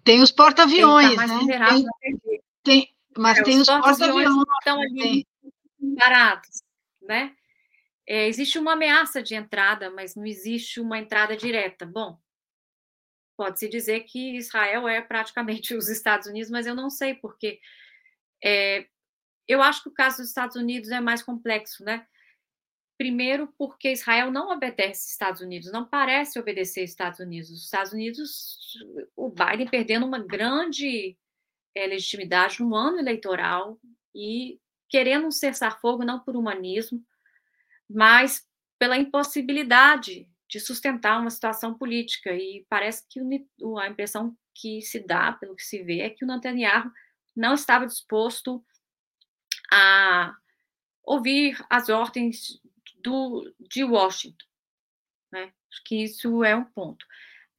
tem 0.03 0.21
os 0.21 0.33
porta-aviões, 0.33 1.15
tá 1.15 1.27
né? 1.27 1.69
Tem, 2.01 2.41
tem, 2.61 2.95
mas 3.17 3.39
é, 3.39 3.43
tem 3.43 3.55
os, 3.55 3.69
os 3.69 3.73
porta-aviões 3.73 4.27
que 4.27 4.51
estão 4.59 4.81
ali 4.81 5.25
tem. 5.79 5.95
parados, 5.95 6.61
né? 7.01 7.33
É, 8.05 8.27
existe 8.27 8.59
uma 8.59 8.73
ameaça 8.73 9.23
de 9.23 9.33
entrada, 9.33 9.89
mas 9.91 10.13
não 10.13 10.25
existe 10.25 10.81
uma 10.81 10.99
entrada 10.99 11.37
direta. 11.37 11.85
Bom, 11.85 12.19
pode-se 13.37 13.69
dizer 13.69 14.01
que 14.01 14.35
Israel 14.35 14.89
é 14.89 15.01
praticamente 15.01 15.71
os 15.73 15.87
Estados 15.87 16.27
Unidos, 16.27 16.51
mas 16.51 16.67
eu 16.67 16.75
não 16.75 16.89
sei, 16.89 17.15
porque 17.15 17.61
é, 18.43 18.85
eu 19.47 19.61
acho 19.61 19.83
que 19.83 19.89
o 19.89 19.93
caso 19.93 20.17
dos 20.17 20.27
Estados 20.27 20.55
Unidos 20.55 20.89
é 20.89 20.99
mais 20.99 21.21
complexo, 21.21 21.83
né? 21.83 22.05
Primeiro, 22.97 23.47
porque 23.57 23.91
Israel 23.91 24.31
não 24.31 24.51
obedece 24.51 25.09
Estados 25.09 25.41
Unidos, 25.41 25.71
não 25.71 25.85
parece 25.85 26.39
obedecer 26.39 26.83
Estados 26.83 27.19
Unidos. 27.19 27.49
Os 27.49 27.63
Estados 27.63 27.91
Unidos, 27.91 28.57
o 29.15 29.29
Biden 29.29 29.67
perdendo 29.67 30.05
uma 30.05 30.19
grande 30.19 31.17
é, 31.75 31.87
legitimidade 31.87 32.61
no 32.61 32.75
ano 32.75 32.99
eleitoral 32.99 33.79
e 34.13 34.59
querendo 34.87 35.27
um 35.27 35.31
cessar-fogo 35.31 36.05
não 36.05 36.19
por 36.19 36.35
humanismo, 36.35 37.03
mas 37.89 38.45
pela 38.77 38.97
impossibilidade 38.97 40.29
de 40.47 40.59
sustentar 40.59 41.19
uma 41.19 41.31
situação 41.31 41.73
política. 41.73 42.31
E 42.35 42.65
parece 42.69 43.03
que 43.09 43.19
a 43.19 43.89
impressão 43.89 44.37
que 44.53 44.81
se 44.81 44.99
dá, 44.99 45.31
pelo 45.33 45.55
que 45.55 45.63
se 45.63 45.81
vê, 45.81 46.01
é 46.01 46.09
que 46.11 46.23
o 46.23 46.27
Netanyahu 46.27 46.91
não 47.35 47.53
estava 47.53 47.85
disposto 47.85 48.63
a 49.71 50.35
ouvir 51.03 51.57
as 51.69 51.89
ordens 51.89 52.59
do, 53.03 53.53
de 53.59 53.83
Washington. 53.83 54.45
Né? 55.31 55.51
Acho 55.71 55.83
que 55.85 56.03
isso 56.03 56.43
é 56.43 56.55
um 56.55 56.63
ponto. 56.63 57.05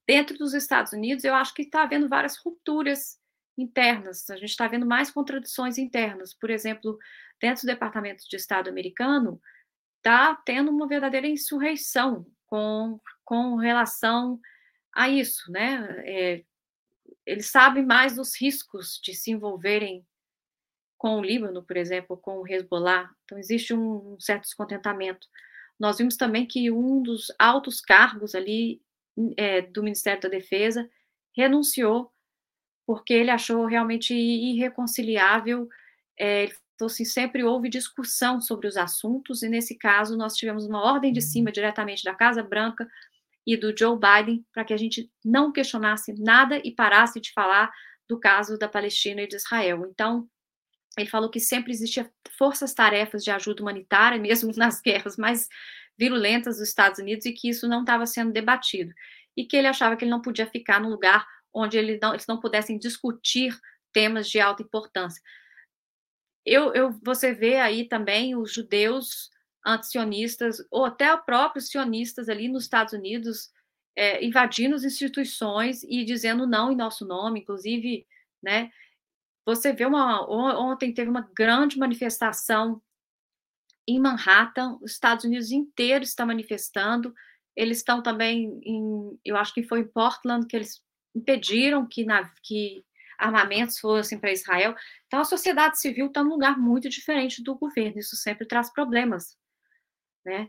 Dentro 0.06 0.36
dos 0.36 0.54
Estados 0.54 0.92
Unidos, 0.92 1.24
eu 1.24 1.34
acho 1.34 1.54
que 1.54 1.62
está 1.62 1.82
havendo 1.82 2.08
várias 2.08 2.36
rupturas 2.36 3.18
internas, 3.56 4.28
a 4.30 4.36
gente 4.36 4.50
está 4.50 4.66
vendo 4.66 4.86
mais 4.86 5.10
contradições 5.10 5.78
internas. 5.78 6.34
Por 6.34 6.50
exemplo, 6.50 6.98
dentro 7.40 7.62
do 7.62 7.66
Departamento 7.66 8.24
de 8.28 8.36
Estado 8.36 8.68
americano, 8.68 9.40
está 9.98 10.34
tendo 10.44 10.70
uma 10.70 10.86
verdadeira 10.86 11.26
insurreição 11.26 12.26
com, 12.46 13.00
com 13.24 13.56
relação 13.56 14.38
a 14.94 15.08
isso, 15.08 15.50
né? 15.50 16.02
É, 16.04 16.44
eles 17.26 17.50
sabem 17.50 17.84
mais 17.84 18.16
dos 18.16 18.38
riscos 18.40 19.00
de 19.02 19.14
se 19.14 19.30
envolverem 19.30 20.06
com 20.96 21.18
o 21.18 21.22
Líbano, 21.22 21.62
por 21.62 21.76
exemplo, 21.76 22.16
com 22.16 22.38
o 22.38 22.48
Hezbollah. 22.48 23.10
Então, 23.24 23.38
existe 23.38 23.74
um, 23.74 24.18
certo 24.18 24.44
descontentamento. 24.44 25.26
Nós 25.78 25.98
vimos 25.98 26.16
também 26.16 26.46
que 26.46 26.70
um 26.70 27.02
dos 27.02 27.32
altos 27.38 27.80
cargos 27.80 28.34
ali 28.34 28.80
é, 29.36 29.62
do 29.62 29.82
Ministério 29.82 30.22
da 30.22 30.28
Defesa 30.28 30.88
renunciou 31.36 32.12
porque 32.86 33.12
ele 33.14 33.30
achou 33.30 33.64
realmente 33.66 34.14
irreconciliável. 34.14 35.68
É, 36.18 36.44
ele 36.44 36.52
falou 36.78 36.92
assim: 36.92 37.04
sempre 37.04 37.42
houve 37.42 37.68
discussão 37.68 38.40
sobre 38.40 38.66
os 38.66 38.76
assuntos, 38.76 39.42
e 39.42 39.48
nesse 39.48 39.76
caso 39.76 40.16
nós 40.16 40.36
tivemos 40.36 40.66
uma 40.66 40.82
ordem 40.82 41.12
de 41.12 41.22
cima, 41.22 41.48
uhum. 41.48 41.52
diretamente 41.52 42.04
da 42.04 42.14
Casa 42.14 42.42
Branca 42.42 42.88
e 43.47 43.57
do 43.57 43.76
Joe 43.76 43.99
Biden, 43.99 44.45
para 44.53 44.64
que 44.64 44.72
a 44.72 44.76
gente 44.76 45.11
não 45.24 45.53
questionasse 45.53 46.14
nada 46.18 46.61
e 46.64 46.74
parasse 46.74 47.20
de 47.20 47.32
falar 47.32 47.70
do 48.09 48.18
caso 48.18 48.59
da 48.59 48.68
Palestina 48.68 49.22
e 49.22 49.26
de 49.26 49.36
Israel. 49.36 49.86
Então, 49.90 50.28
ele 50.97 51.09
falou 51.09 51.30
que 51.30 51.40
sempre 51.40 51.72
existia 51.72 52.11
forças-tarefas 52.38 53.22
de 53.22 53.30
ajuda 53.30 53.62
humanitária, 53.62 54.18
mesmo 54.20 54.53
nas 54.57 54.80
guerras 54.80 55.16
mais 55.16 55.49
virulentas 55.97 56.57
dos 56.57 56.68
Estados 56.68 56.99
Unidos, 56.99 57.26
e 57.26 57.32
que 57.32 57.49
isso 57.49 57.68
não 57.68 57.80
estava 57.80 58.07
sendo 58.07 58.32
debatido. 58.32 58.92
E 59.36 59.45
que 59.45 59.57
ele 59.57 59.66
achava 59.66 59.97
que 59.97 60.05
ele 60.05 60.11
não 60.11 60.22
podia 60.22 60.47
ficar 60.47 60.80
no 60.80 60.88
lugar 60.88 61.26
onde 61.53 61.78
ele 61.78 61.99
não, 62.01 62.12
eles 62.12 62.26
não 62.26 62.40
pudessem 62.40 62.78
discutir 62.78 63.57
temas 63.92 64.28
de 64.28 64.40
alta 64.40 64.62
importância. 64.62 65.22
Eu, 66.45 66.74
eu, 66.74 66.90
você 67.03 67.32
vê 67.32 67.59
aí 67.59 67.88
também 67.88 68.36
os 68.36 68.53
judeus 68.53 69.30
antisionistas, 69.64 70.58
ou 70.70 70.84
até 70.84 71.16
próprios 71.16 71.68
sionistas 71.68 72.28
ali 72.28 72.48
nos 72.48 72.64
Estados 72.64 72.92
Unidos, 72.92 73.50
é, 73.96 74.24
invadindo 74.24 74.74
as 74.74 74.84
instituições 74.84 75.82
e 75.84 76.04
dizendo 76.04 76.46
não 76.46 76.72
em 76.72 76.76
nosso 76.76 77.06
nome, 77.06 77.40
inclusive, 77.40 78.06
né? 78.42 78.70
Você 79.46 79.72
vê 79.72 79.84
uma 79.84 80.26
ontem 80.28 80.92
teve 80.92 81.10
uma 81.10 81.28
grande 81.34 81.78
manifestação 81.78 82.82
em 83.86 84.00
Manhattan, 84.00 84.78
os 84.82 84.92
Estados 84.92 85.24
Unidos 85.24 85.50
inteiro 85.50 86.02
está 86.04 86.24
manifestando. 86.24 87.14
Eles 87.54 87.78
estão 87.78 88.02
também 88.02 88.58
em, 88.62 89.18
eu 89.24 89.36
acho 89.36 89.52
que 89.52 89.62
foi 89.62 89.80
em 89.80 89.88
Portland 89.88 90.46
que 90.46 90.56
eles 90.56 90.82
impediram 91.14 91.86
que, 91.86 92.04
na, 92.04 92.30
que 92.42 92.84
armamentos 93.18 93.78
fossem 93.78 94.18
para 94.18 94.32
Israel. 94.32 94.74
Então, 95.06 95.20
a 95.20 95.24
sociedade 95.24 95.78
civil 95.78 96.06
está 96.06 96.24
num 96.24 96.30
lugar 96.30 96.58
muito 96.58 96.88
diferente 96.88 97.42
do 97.42 97.54
governo. 97.54 97.98
Isso 97.98 98.16
sempre 98.16 98.46
traz 98.46 98.72
problemas, 98.72 99.36
né? 100.24 100.48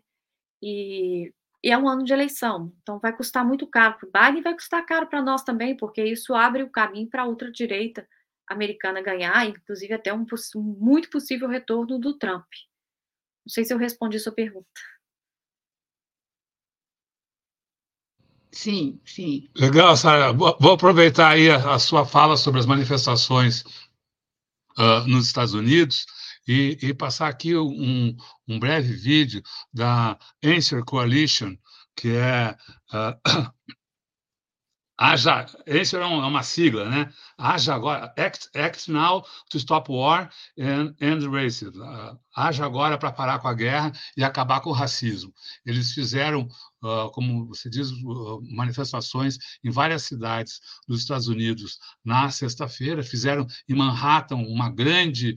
E, 0.61 1.33
e 1.63 1.71
é 1.71 1.77
um 1.77 1.87
ano 1.87 2.03
de 2.03 2.13
eleição, 2.13 2.73
então 2.81 2.99
vai 2.99 3.15
custar 3.15 3.45
muito 3.45 3.67
caro 3.67 3.97
para 3.97 4.07
o 4.07 4.11
Biden 4.11 4.39
e 4.39 4.43
vai 4.43 4.53
custar 4.53 4.85
caro 4.85 5.07
para 5.07 5.21
nós 5.21 5.43
também, 5.43 5.75
porque 5.75 6.03
isso 6.03 6.33
abre 6.33 6.63
o 6.63 6.69
caminho 6.69 7.09
para 7.09 7.23
a 7.23 7.27
ultradireita 7.27 8.07
americana 8.47 9.01
ganhar, 9.01 9.47
inclusive 9.47 9.93
até 9.93 10.13
um, 10.13 10.25
um 10.55 10.61
muito 10.61 11.09
possível 11.09 11.47
retorno 11.47 11.99
do 11.99 12.17
Trump. 12.17 12.45
Não 13.45 13.51
sei 13.51 13.65
se 13.65 13.73
eu 13.73 13.77
respondi 13.77 14.17
a 14.17 14.19
sua 14.19 14.31
pergunta. 14.31 14.67
Sim, 18.51 19.01
sim. 19.03 19.49
Legal, 19.55 19.97
Sara. 19.97 20.31
Vou 20.31 20.71
aproveitar 20.71 21.31
aí 21.31 21.49
a, 21.49 21.75
a, 21.75 21.79
sua 21.79 22.05
fala 22.05 22.37
sobre 22.37 22.59
as 22.59 22.65
manifestações 22.65 23.63
uh, 24.77 25.05
nos 25.07 25.27
Estados 25.27 25.53
Unidos 25.53 26.05
e, 26.47 26.77
e 26.81 26.93
passar 26.93 27.27
aqui 27.27 27.55
um, 27.55 28.15
um, 28.47 28.59
breve 28.59 28.93
vídeo 28.93 29.41
da 29.73 30.17
Answer 30.43 30.83
Coalition, 30.83 31.55
que 31.95 32.09
é 32.09 32.55
uh, 32.93 33.53
Haja, 34.97 35.45
esse 35.65 35.97
é, 35.97 36.05
uma 36.05 36.41
sigla, 36.41 36.89
né? 36.89 37.11
Haja 37.37 37.75
agora, 37.75 38.13
act, 38.17 38.49
act 38.55 38.89
now 38.89 39.25
to 39.49 39.57
stop 39.57 39.91
war 39.91 40.31
and 40.57 40.95
racism. 41.29 41.81
Uh, 41.81 42.17
haja 42.33 42.65
agora 42.65 42.97
para 42.97 43.11
parar 43.11 43.39
com 43.39 43.49
a 43.49 43.53
guerra 43.53 43.91
e 44.15 44.23
acabar 44.23 44.61
com 44.61 44.69
o 44.69 44.73
racismo. 44.73 45.33
Eles 45.65 45.91
fizeram, 45.91 46.47
uh, 46.81 47.11
como 47.11 47.45
você 47.45 47.69
diz, 47.69 47.91
manifestações 48.55 49.37
em 49.65 49.69
várias 49.69 50.03
cidades 50.03 50.61
dos 50.87 51.01
Estados 51.01 51.27
Unidos 51.27 51.77
na 52.03 52.31
sexta-feira. 52.31 53.03
Fizeram 53.03 53.45
em 53.67 53.75
Manhattan 53.75 54.37
uma 54.37 54.69
grande 54.69 55.35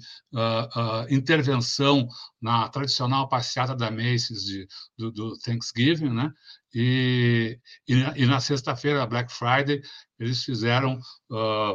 intervenção 1.11 2.07
na 2.41 2.69
tradicional 2.69 3.29
passeata 3.29 3.75
da 3.75 3.91
Macy's 3.91 4.45
de, 4.45 4.69
do, 4.97 5.11
do 5.11 5.39
Thanksgiving, 5.39 6.11
né? 6.11 6.33
E, 6.75 7.59
e, 7.89 7.95
e 7.95 8.27
na 8.27 8.41
sexta-feira, 8.41 9.07
Black 9.07 9.33
Friday, 9.33 9.81
eles 10.19 10.45
fizeram 10.45 11.01
uh, 11.31 11.75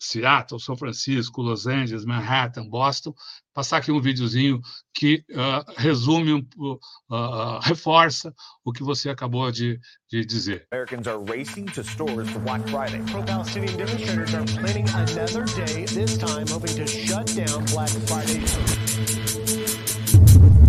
Seattle, 0.00 0.58
São 0.58 0.76
Francisco, 0.76 1.42
Los 1.42 1.66
Angeles, 1.66 2.06
Manhattan, 2.06 2.66
Boston, 2.66 3.14
passar 3.52 3.76
aqui 3.76 3.92
um 3.92 4.00
videozinho 4.00 4.60
que 4.94 5.22
uh, 5.30 5.62
resume, 5.76 6.48
uh, 6.56 7.58
reforça 7.60 8.34
o 8.64 8.72
que 8.72 8.82
você 8.82 9.10
acabou 9.10 9.52
de, 9.52 9.78
de 10.10 10.24
dizer. 10.24 10.66
Americans 10.72 11.06
are 11.06 11.18
racing 11.18 11.66
to 11.66 11.84
stores 11.84 12.30
for 12.30 12.40
Black 12.40 12.66
Friday. 12.70 13.02
Pro-Palestinian 13.10 13.76
demonstrators 13.76 14.34
are 14.34 14.44
planning 14.46 14.88
another 14.88 15.44
day, 15.54 15.84
this 15.84 16.16
time 16.16 16.46
hoping 16.48 16.74
to 16.74 16.86
shut 16.86 17.26
down 17.36 17.62
Black 17.66 17.90
Friday. 18.08 18.40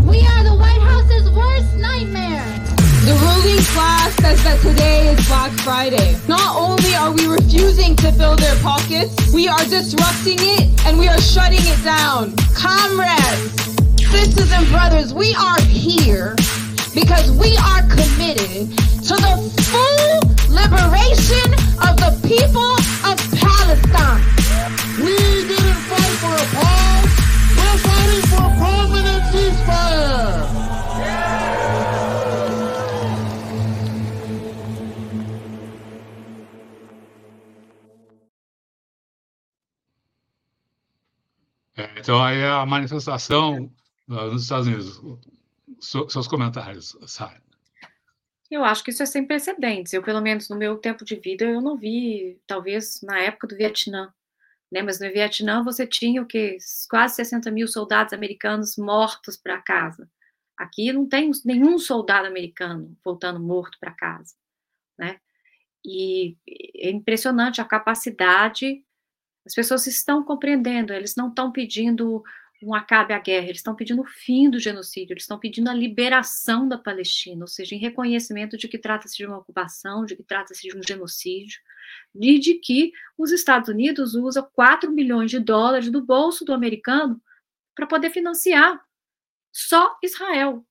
We 0.03 0.27
are 0.27 0.43
the 0.43 0.55
White 0.55 0.81
House's 0.81 1.31
worst 1.31 1.73
nightmare. 1.77 2.60
The 3.01 3.17
ruling 3.17 3.65
class 3.73 4.13
says 4.21 4.43
that 4.43 4.61
today 4.61 5.09
is 5.09 5.27
Black 5.27 5.51
Friday. 5.65 6.15
Not 6.27 6.55
only 6.55 6.93
are 6.93 7.11
we 7.11 7.25
refusing 7.25 7.95
to 7.95 8.11
fill 8.11 8.35
their 8.35 8.55
pockets, 8.61 9.33
we 9.33 9.47
are 9.47 9.65
disrupting 9.65 10.37
it 10.37 10.69
and 10.85 10.99
we 10.99 11.07
are 11.07 11.19
shutting 11.19 11.65
it 11.65 11.83
down. 11.83 12.37
Comrades, 12.53 13.57
sisters 14.05 14.51
and 14.53 14.67
brothers, 14.69 15.15
we 15.15 15.33
are 15.33 15.59
here 15.61 16.35
because 16.93 17.31
we 17.41 17.57
are 17.57 17.81
committed 17.89 18.69
to 19.09 19.17
the 19.17 19.33
full 19.65 20.21
liberation 20.53 21.49
of 21.81 21.97
the 21.97 22.13
people 22.29 22.77
of 23.09 23.17
Palestine. 23.33 24.21
We 25.01 25.17
didn't 25.49 25.81
fight 25.89 26.15
for 26.21 26.37
a 26.37 26.70
então, 41.97 42.23
aí 42.23 42.39
é 42.39 42.47
a 42.47 42.65
manifestação 42.65 43.71
nos 44.07 44.43
Estados 44.43 44.67
Unidos. 44.67 45.01
Seus 45.79 46.27
comentários, 46.27 46.97
Sara. 47.07 47.41
Eu 48.49 48.65
acho 48.65 48.83
que 48.83 48.91
isso 48.91 49.01
é 49.01 49.05
sem 49.05 49.25
precedentes. 49.25 49.93
Eu, 49.93 50.03
pelo 50.03 50.21
menos 50.21 50.49
no 50.49 50.57
meu 50.57 50.77
tempo 50.77 51.05
de 51.05 51.15
vida, 51.15 51.45
eu 51.45 51.61
não 51.61 51.77
vi, 51.77 52.37
talvez 52.45 53.01
na 53.01 53.17
época 53.19 53.47
do 53.47 53.55
Vietnã. 53.55 54.13
Né? 54.69 54.81
Mas 54.81 54.99
no 54.99 55.09
Vietnã 55.09 55.63
você 55.63 55.87
tinha 55.87 56.21
o 56.21 56.25
que? 56.25 56.57
Quase 56.89 57.15
60 57.15 57.49
mil 57.49 57.67
soldados 57.67 58.13
americanos 58.13 58.75
mortos 58.75 59.37
para 59.37 59.61
casa. 59.61 60.09
Aqui 60.57 60.91
não 60.91 61.07
tem 61.07 61.31
nenhum 61.45 61.79
soldado 61.79 62.27
americano 62.27 62.95
voltando 63.03 63.39
morto 63.39 63.77
para 63.79 63.91
casa. 63.91 64.35
Né? 64.97 65.19
E 65.83 66.37
é 66.75 66.91
impressionante 66.91 67.61
a 67.61 67.65
capacidade 67.65 68.83
as 69.45 69.53
pessoas 69.53 69.87
estão 69.87 70.23
compreendendo, 70.23 70.93
eles 70.93 71.15
não 71.15 71.29
estão 71.29 71.51
pedindo 71.51 72.23
um 72.63 72.75
acabe 72.75 73.13
à 73.13 73.19
guerra, 73.19 73.45
eles 73.45 73.57
estão 73.57 73.75
pedindo 73.75 74.01
o 74.01 74.05
fim 74.05 74.49
do 74.49 74.59
genocídio, 74.59 75.13
eles 75.13 75.23
estão 75.23 75.39
pedindo 75.39 75.69
a 75.69 75.73
liberação 75.73 76.67
da 76.67 76.77
Palestina, 76.77 77.43
ou 77.43 77.47
seja, 77.47 77.73
em 77.73 77.79
reconhecimento 77.79 78.55
de 78.55 78.67
que 78.67 78.77
trata-se 78.77 79.17
de 79.17 79.25
uma 79.25 79.39
ocupação, 79.39 80.05
de 80.05 80.15
que 80.15 80.23
trata-se 80.23 80.67
de 80.67 80.77
um 80.77 80.83
genocídio, 80.83 81.59
e 82.13 82.37
de 82.37 82.55
que 82.55 82.91
os 83.17 83.31
Estados 83.31 83.67
Unidos 83.67 84.13
usa 84.13 84.43
4 84.43 84.91
milhões 84.91 85.31
de 85.31 85.39
dólares 85.39 85.89
do 85.89 86.05
bolso 86.05 86.45
do 86.45 86.53
americano 86.53 87.19
para 87.75 87.87
poder 87.87 88.11
financiar 88.11 88.79
só 89.51 89.97
Israel. 90.03 90.63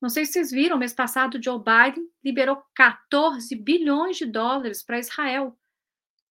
Não 0.00 0.08
sei 0.08 0.26
se 0.26 0.32
vocês 0.32 0.50
viram, 0.50 0.76
mês 0.76 0.92
passado, 0.92 1.42
Joe 1.42 1.58
Biden 1.58 2.06
liberou 2.22 2.62
14 2.74 3.54
bilhões 3.54 4.16
de 4.16 4.26
dólares 4.26 4.82
para 4.82 4.98
Israel 4.98 5.56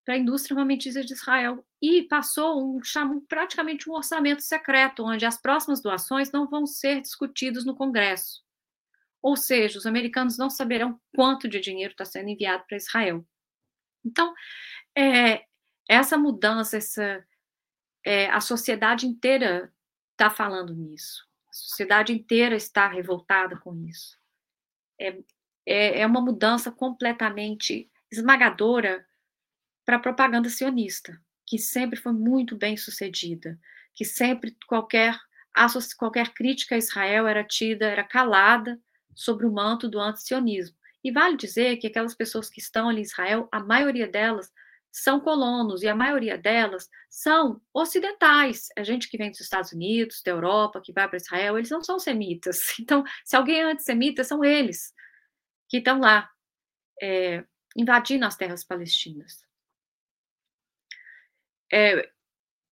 para 0.03 0.15
a 0.15 0.17
indústria 0.17 0.55
armamentista 0.55 1.03
de 1.03 1.13
Israel 1.13 1.65
e 1.81 2.03
passou 2.03 2.61
um 2.61 2.79
praticamente 3.27 3.89
um 3.89 3.93
orçamento 3.93 4.41
secreto, 4.41 5.03
onde 5.03 5.25
as 5.25 5.39
próximas 5.39 5.81
doações 5.81 6.31
não 6.31 6.47
vão 6.47 6.65
ser 6.65 7.01
discutidas 7.01 7.65
no 7.65 7.75
Congresso. 7.75 8.43
Ou 9.21 9.37
seja, 9.37 9.77
os 9.77 9.85
americanos 9.85 10.37
não 10.37 10.49
saberão 10.49 10.99
quanto 11.15 11.47
de 11.47 11.59
dinheiro 11.59 11.91
está 11.91 12.03
sendo 12.03 12.29
enviado 12.29 12.65
para 12.67 12.77
Israel. 12.77 13.25
Então, 14.05 14.33
é, 14.97 15.45
essa 15.87 16.17
mudança, 16.17 16.77
essa, 16.77 17.25
é, 18.05 18.29
a 18.29 18.41
sociedade 18.41 19.07
inteira 19.07 19.73
está 20.11 20.29
falando 20.29 20.75
nisso. 20.75 21.25
A 21.47 21.53
sociedade 21.53 22.11
inteira 22.11 22.55
está 22.55 22.87
revoltada 22.87 23.57
com 23.57 23.73
isso. 23.85 24.17
É, 24.99 25.17
é, 25.65 26.01
é 26.01 26.05
uma 26.05 26.19
mudança 26.19 26.69
completamente 26.69 27.89
esmagadora 28.11 29.07
para 29.85 29.97
a 29.97 29.99
propaganda 29.99 30.49
sionista, 30.49 31.19
que 31.45 31.57
sempre 31.57 31.99
foi 31.99 32.13
muito 32.13 32.55
bem 32.55 32.77
sucedida, 32.77 33.59
que 33.93 34.05
sempre 34.05 34.55
qualquer 34.67 35.17
qualquer 35.97 36.33
crítica 36.33 36.73
a 36.73 36.79
Israel 36.79 37.27
era 37.27 37.43
tida, 37.43 37.85
era 37.85 38.03
calada 38.03 38.79
sobre 39.13 39.45
o 39.45 39.51
manto 39.51 39.87
do 39.87 39.99
antisionismo. 39.99 40.75
E 41.03 41.11
vale 41.11 41.37
dizer 41.37 41.77
que 41.77 41.85
aquelas 41.85 42.15
pessoas 42.15 42.49
que 42.49 42.59
estão 42.59 42.89
ali 42.89 43.01
em 43.01 43.03
Israel, 43.03 43.47
a 43.51 43.59
maioria 43.59 44.07
delas 44.07 44.51
são 44.91 45.19
colonos 45.19 45.83
e 45.83 45.87
a 45.87 45.95
maioria 45.95 46.37
delas 46.37 46.89
são 47.09 47.61
ocidentais. 47.73 48.69
A 48.77 48.83
gente 48.83 49.09
que 49.09 49.17
vem 49.17 49.29
dos 49.29 49.41
Estados 49.41 49.71
Unidos, 49.73 50.21
da 50.25 50.31
Europa, 50.31 50.81
que 50.81 50.93
vai 50.93 51.07
para 51.07 51.17
Israel, 51.17 51.57
eles 51.57 51.69
não 51.69 51.83
são 51.83 51.99
semitas. 51.99 52.59
Então, 52.79 53.03
se 53.23 53.35
alguém 53.35 53.61
é 53.61 53.71
antissemita, 53.71 54.23
são 54.23 54.43
eles 54.43 54.93
que 55.69 55.77
estão 55.77 55.99
lá 55.99 56.29
é, 57.01 57.43
invadindo 57.75 58.25
as 58.25 58.35
terras 58.35 58.63
palestinas 58.63 59.42
é, 61.73 62.07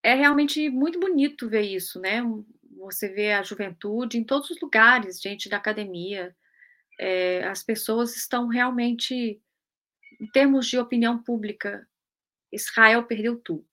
é 0.04 0.14
realmente 0.14 0.70
muito 0.70 1.00
bonito 1.00 1.50
ver 1.50 1.64
isso, 1.64 2.00
né? 2.00 2.22
Você 2.78 3.10
vê 3.10 3.34
a 3.34 3.42
juventude 3.42 4.18
em 4.18 4.24
todos 4.24 4.52
os 4.52 4.62
lugares, 4.62 5.20
gente 5.20 5.50
da 5.50 5.58
academia, 5.58 6.36
é, 7.00 7.44
as 7.48 7.64
pessoas 7.64 8.16
estão 8.16 8.48
realmente, 8.48 9.42
em 10.20 10.28
termos 10.28 10.68
de 10.68 10.78
opinião 10.78 11.22
pública, 11.22 11.88
Israel 12.52 13.04
perdeu 13.04 13.38
tudo, 13.38 13.68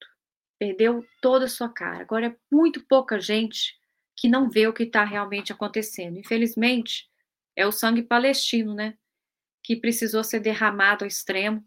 perdeu 0.57 1.05
toda 1.21 1.45
a 1.45 1.49
sua 1.49 1.69
cara. 1.69 2.01
Agora 2.01 2.27
é 2.27 2.35
muito 2.51 2.83
pouca 2.87 3.19
gente 3.19 3.77
que 4.15 4.27
não 4.27 4.49
vê 4.49 4.67
o 4.67 4.73
que 4.73 4.83
está 4.83 5.03
realmente 5.03 5.53
acontecendo. 5.53 6.17
Infelizmente, 6.17 7.07
é 7.55 7.67
o 7.67 7.71
sangue 7.71 8.01
palestino, 8.01 8.73
né? 8.73 8.97
Que 9.63 9.75
precisou 9.75 10.23
ser 10.23 10.39
derramado 10.39 11.03
ao 11.03 11.07
extremo 11.07 11.63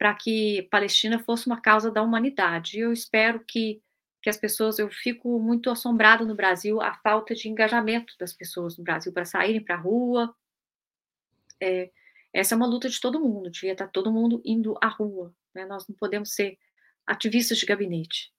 para 0.00 0.14
que 0.14 0.62
Palestina 0.70 1.18
fosse 1.18 1.46
uma 1.46 1.60
causa 1.60 1.90
da 1.90 2.00
humanidade. 2.00 2.78
Eu 2.78 2.90
espero 2.90 3.44
que, 3.44 3.82
que 4.22 4.30
as 4.30 4.38
pessoas, 4.38 4.78
eu 4.78 4.90
fico 4.90 5.38
muito 5.38 5.68
assombrada 5.68 6.24
no 6.24 6.34
Brasil 6.34 6.80
a 6.80 6.94
falta 6.94 7.34
de 7.34 7.50
engajamento 7.50 8.14
das 8.18 8.32
pessoas 8.32 8.78
no 8.78 8.82
Brasil 8.82 9.12
para 9.12 9.26
saírem 9.26 9.62
para 9.62 9.74
a 9.74 9.78
rua. 9.78 10.34
É, 11.60 11.90
essa 12.32 12.54
é 12.54 12.56
uma 12.56 12.66
luta 12.66 12.88
de 12.88 12.98
todo 12.98 13.20
mundo, 13.20 13.50
devia 13.50 13.72
estar 13.72 13.84
tá 13.84 13.90
todo 13.92 14.10
mundo 14.10 14.40
indo 14.42 14.74
à 14.80 14.88
rua. 14.88 15.34
Né? 15.54 15.66
Nós 15.66 15.86
não 15.86 15.94
podemos 15.94 16.32
ser 16.32 16.58
ativistas 17.06 17.58
de 17.58 17.66
gabinete. 17.66 18.32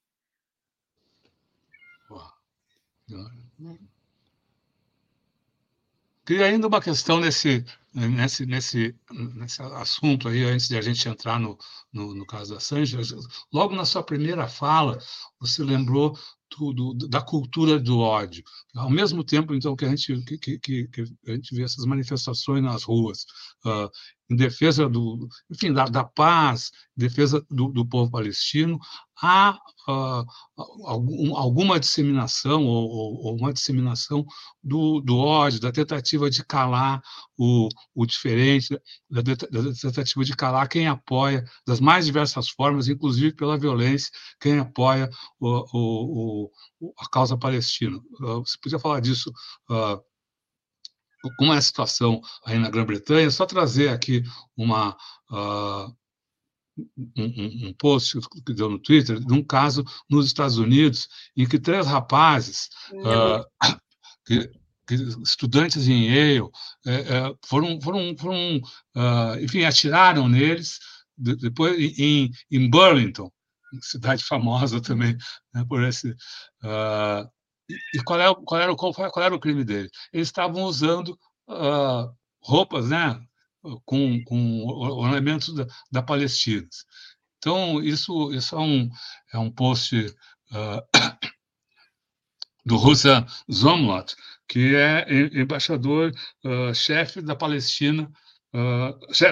Queria 6.26 6.46
ainda 6.46 6.68
uma 6.68 6.82
questão 6.82 7.20
nesse, 7.20 7.66
nesse, 7.94 8.46
nesse, 8.46 8.96
nesse 9.36 9.62
assunto 9.62 10.28
aí, 10.28 10.44
antes 10.44 10.68
de 10.68 10.78
a 10.78 10.82
gente 10.82 11.08
entrar 11.10 11.40
no, 11.40 11.58
no, 11.92 12.14
no 12.14 12.26
caso 12.26 12.54
da 12.54 12.60
Sanji, 12.60 12.98
logo 13.52 13.76
na 13.76 13.86
sua 13.86 14.04
primeira 14.04 14.48
fala, 14.48 15.00
você 15.40 15.64
lembrou 15.64 16.18
do, 16.58 16.74
do, 16.74 17.08
da 17.08 17.22
cultura 17.22 17.80
do 17.80 18.00
ódio. 18.00 18.44
Ao 18.76 18.90
mesmo 18.90 19.24
tempo, 19.24 19.54
então, 19.54 19.76
que 19.76 19.86
a 19.86 19.90
gente, 19.90 20.22
que, 20.38 20.60
que, 20.60 20.88
que 20.88 21.04
a 21.28 21.32
gente 21.32 21.56
vê 21.56 21.64
essas 21.64 21.86
manifestações 21.86 22.62
nas 22.62 22.84
ruas, 22.84 23.26
uh, 23.66 23.90
em 24.30 24.36
defesa 24.36 24.88
do, 24.88 25.28
enfim, 25.50 25.74
da, 25.74 25.86
da 25.86 26.04
paz, 26.04 26.72
em 26.98 27.02
defesa 27.02 27.46
do, 27.50 27.70
do 27.70 27.86
povo 27.86 28.12
palestino, 28.12 28.80
há 29.22 29.58
uh, 29.88 30.26
algum, 30.86 31.36
alguma 31.36 31.80
disseminação 31.80 32.66
ou, 32.66 32.90
ou, 33.26 33.36
uma 33.36 33.54
disseminação 33.54 34.26
do, 34.64 35.00
do, 35.02 35.18
ódio, 35.18 35.60
da 35.60 35.72
tentativa 35.72 36.30
de 36.30 36.44
calar 36.44 37.02
o, 37.38 37.70
o 37.94 38.06
diferente, 38.06 38.80
da, 39.10 39.22
da, 39.22 39.74
tentativa 39.80 40.24
de 40.24 40.36
calar 40.36 40.68
quem 40.68 40.88
apoia, 40.88 41.46
das 41.66 41.80
mais 41.80 42.06
diversas 42.06 42.50
formas, 42.50 42.88
inclusive 42.88 43.36
pela 43.36 43.58
violência, 43.58 44.12
quem 44.40 44.60
apoia 44.60 45.10
o, 45.40 46.50
a 46.98 47.10
causa 47.10 47.38
palestina. 47.38 47.98
Uh, 48.20 48.40
você 48.46 48.58
podia 48.62 48.80
falar 48.80 49.00
disso 49.00 49.32
uh, 49.70 50.02
como 51.38 51.54
é 51.54 51.58
a 51.58 51.62
situação 51.62 52.20
aí 52.46 52.58
na 52.58 52.70
Grã-Bretanha, 52.70 53.30
só 53.30 53.46
trazer 53.46 53.90
aqui 53.90 54.24
uma, 54.58 54.98
um, 56.78 57.68
um, 57.68 57.74
post 57.78 58.20
que 58.46 58.54
deu 58.54 58.70
no 58.70 58.80
Twitter 58.80 59.20
de 59.20 59.34
um 59.34 59.44
caso 59.44 59.84
nos 60.10 60.26
Estados 60.26 60.58
Unidos 60.58 61.08
em 61.36 61.48
que 61.48 61.60
três 61.60 61.86
rapazes, 61.86 62.70
uh, 62.94 63.46
que, 64.26 64.48
que 64.88 64.96
estudantes 65.24 65.88
em 65.88 66.10
Yale, 66.10 66.50
é, 66.86 67.36
foram, 67.46 67.80
foram, 67.82 68.16
foram 68.18 68.58
uh, 68.96 69.40
enfim, 69.42 69.64
atiraram 69.64 70.28
neles 70.28 70.80
depois 71.18 71.78
em, 72.00 72.32
em 72.50 72.70
Burlington, 72.70 73.32
cidade 73.82 74.24
famosa 74.24 74.82
também 74.82 75.16
né, 75.54 75.64
por 75.68 75.84
esse. 75.84 76.12
Uh, 76.64 77.30
e 77.94 78.04
qual, 78.04 78.20
é, 78.20 78.36
qual, 78.46 78.62
era, 78.62 78.76
qual, 78.76 78.94
qual, 78.94 79.26
era 79.26 79.36
o 79.36 79.40
crime 79.40 79.64
dele? 79.64 79.90
Eles 80.12 80.28
estavam 80.28 80.64
usando 80.64 81.18
uh, 81.48 82.14
roupas, 82.42 82.90
né, 82.90 83.22
com, 83.86 84.24
com 84.24 84.66
ornamentos 84.66 85.54
da, 85.54 85.66
da 85.92 86.04
Palestina. 86.04 86.68
Então 87.38 87.82
isso, 87.82 88.32
isso 88.34 88.56
é 88.56 88.60
um 88.60 88.90
é 89.34 89.40
um 89.40 89.52
post 89.52 89.96
uh, 89.98 90.82
do 92.66 92.78
Rosa 92.78 93.26
Zomlot, 93.52 94.16
que 94.48 94.76
é 94.76 95.06
embaixador 95.34 96.12
chefe 96.76 97.22
da 97.22 97.36
Palestina, 97.36 98.12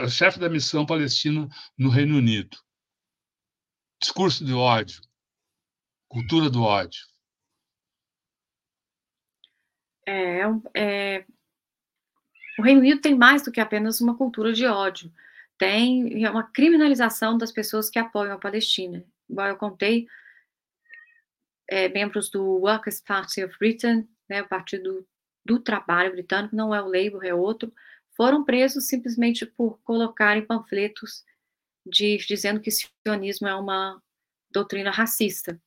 chefe 0.09 0.39
da 0.39 0.49
missão 0.49 0.86
palestina 0.86 1.47
no 1.77 1.89
Reino 1.89 2.17
Unido 2.17 2.57
discurso 3.99 4.45
de 4.45 4.53
ódio, 4.53 5.01
cultura 6.07 6.49
do 6.49 6.63
ódio. 6.63 7.01
É, 10.07 10.41
é, 10.73 11.25
o 12.60 12.62
Reino 12.62 12.82
Unido 12.82 12.99
tem 12.99 13.16
mais 13.16 13.41
do 13.41 13.51
que 13.51 13.60
apenas 13.60 14.01
uma 14.01 14.18
cultura 14.18 14.51
de 14.51 14.66
ódio. 14.66 15.12
Tem 15.57 16.28
uma 16.28 16.43
criminalização 16.43 17.38
das 17.38 17.51
pessoas 17.51 17.89
que 17.89 17.97
apoiam 17.97 18.34
a 18.34 18.39
Palestina. 18.39 19.03
Igual 19.30 19.47
eu 19.47 19.57
contei, 19.57 20.07
é, 21.70 21.88
membros 21.88 22.30
do 22.30 22.43
Workers' 22.43 23.01
Party 23.01 23.43
of 23.43 23.57
Britain, 23.60 24.07
né, 24.28 24.41
o 24.41 24.47
Partido 24.47 25.07
do 25.45 25.60
Trabalho 25.60 26.12
britânico, 26.12 26.55
não 26.55 26.76
é 26.76 26.82
o 26.82 26.86
Labour, 26.88 27.24
é 27.24 27.34
outro, 27.34 27.74
foram 28.16 28.43
presos 28.43 28.88
simplesmente 28.88 29.45
por 29.45 29.80
colocarem 29.84 30.45
panfletos 30.45 31.24
de, 31.86 32.18
dizendo 32.18 32.60
que 32.60 32.72
sionismo 32.72 33.47
é 33.47 33.55
uma 33.55 34.01
doutrina 34.51 34.91
racista. 34.91 35.60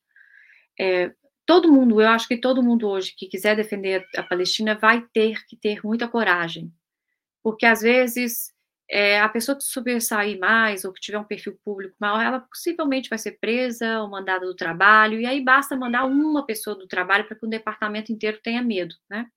É, 0.79 1.13
todo 1.45 1.71
mundo, 1.71 2.01
eu 2.01 2.07
acho 2.07 2.27
que 2.27 2.37
todo 2.37 2.63
mundo 2.63 2.87
hoje 2.87 3.15
que 3.15 3.27
quiser 3.27 3.55
defender 3.55 4.05
a 4.15 4.23
Palestina 4.23 4.75
vai 4.75 5.01
ter 5.13 5.43
que 5.45 5.55
ter 5.55 5.81
muita 5.83 6.07
coragem, 6.07 6.71
porque 7.43 7.65
às 7.65 7.81
vezes 7.81 8.53
é, 8.89 9.19
a 9.19 9.29
pessoa 9.29 9.57
que 9.57 9.63
sobressair 9.63 10.39
mais 10.39 10.85
ou 10.85 10.93
que 10.93 11.01
tiver 11.01 11.19
um 11.19 11.23
perfil 11.23 11.59
público 11.63 11.95
maior, 11.99 12.21
ela 12.23 12.39
possivelmente 12.39 13.09
vai 13.09 13.17
ser 13.19 13.33
presa 13.39 13.99
ou 14.01 14.09
mandada 14.09 14.45
do 14.45 14.55
trabalho, 14.55 15.19
e 15.19 15.25
aí 15.25 15.43
basta 15.43 15.75
mandar 15.75 16.05
uma 16.05 16.45
pessoa 16.45 16.75
do 16.75 16.87
trabalho 16.87 17.25
para 17.25 17.35
que 17.37 17.45
o 17.45 17.49
departamento 17.49 18.11
inteiro 18.11 18.39
tenha 18.41 18.61
medo, 18.61 18.95
né? 19.09 19.29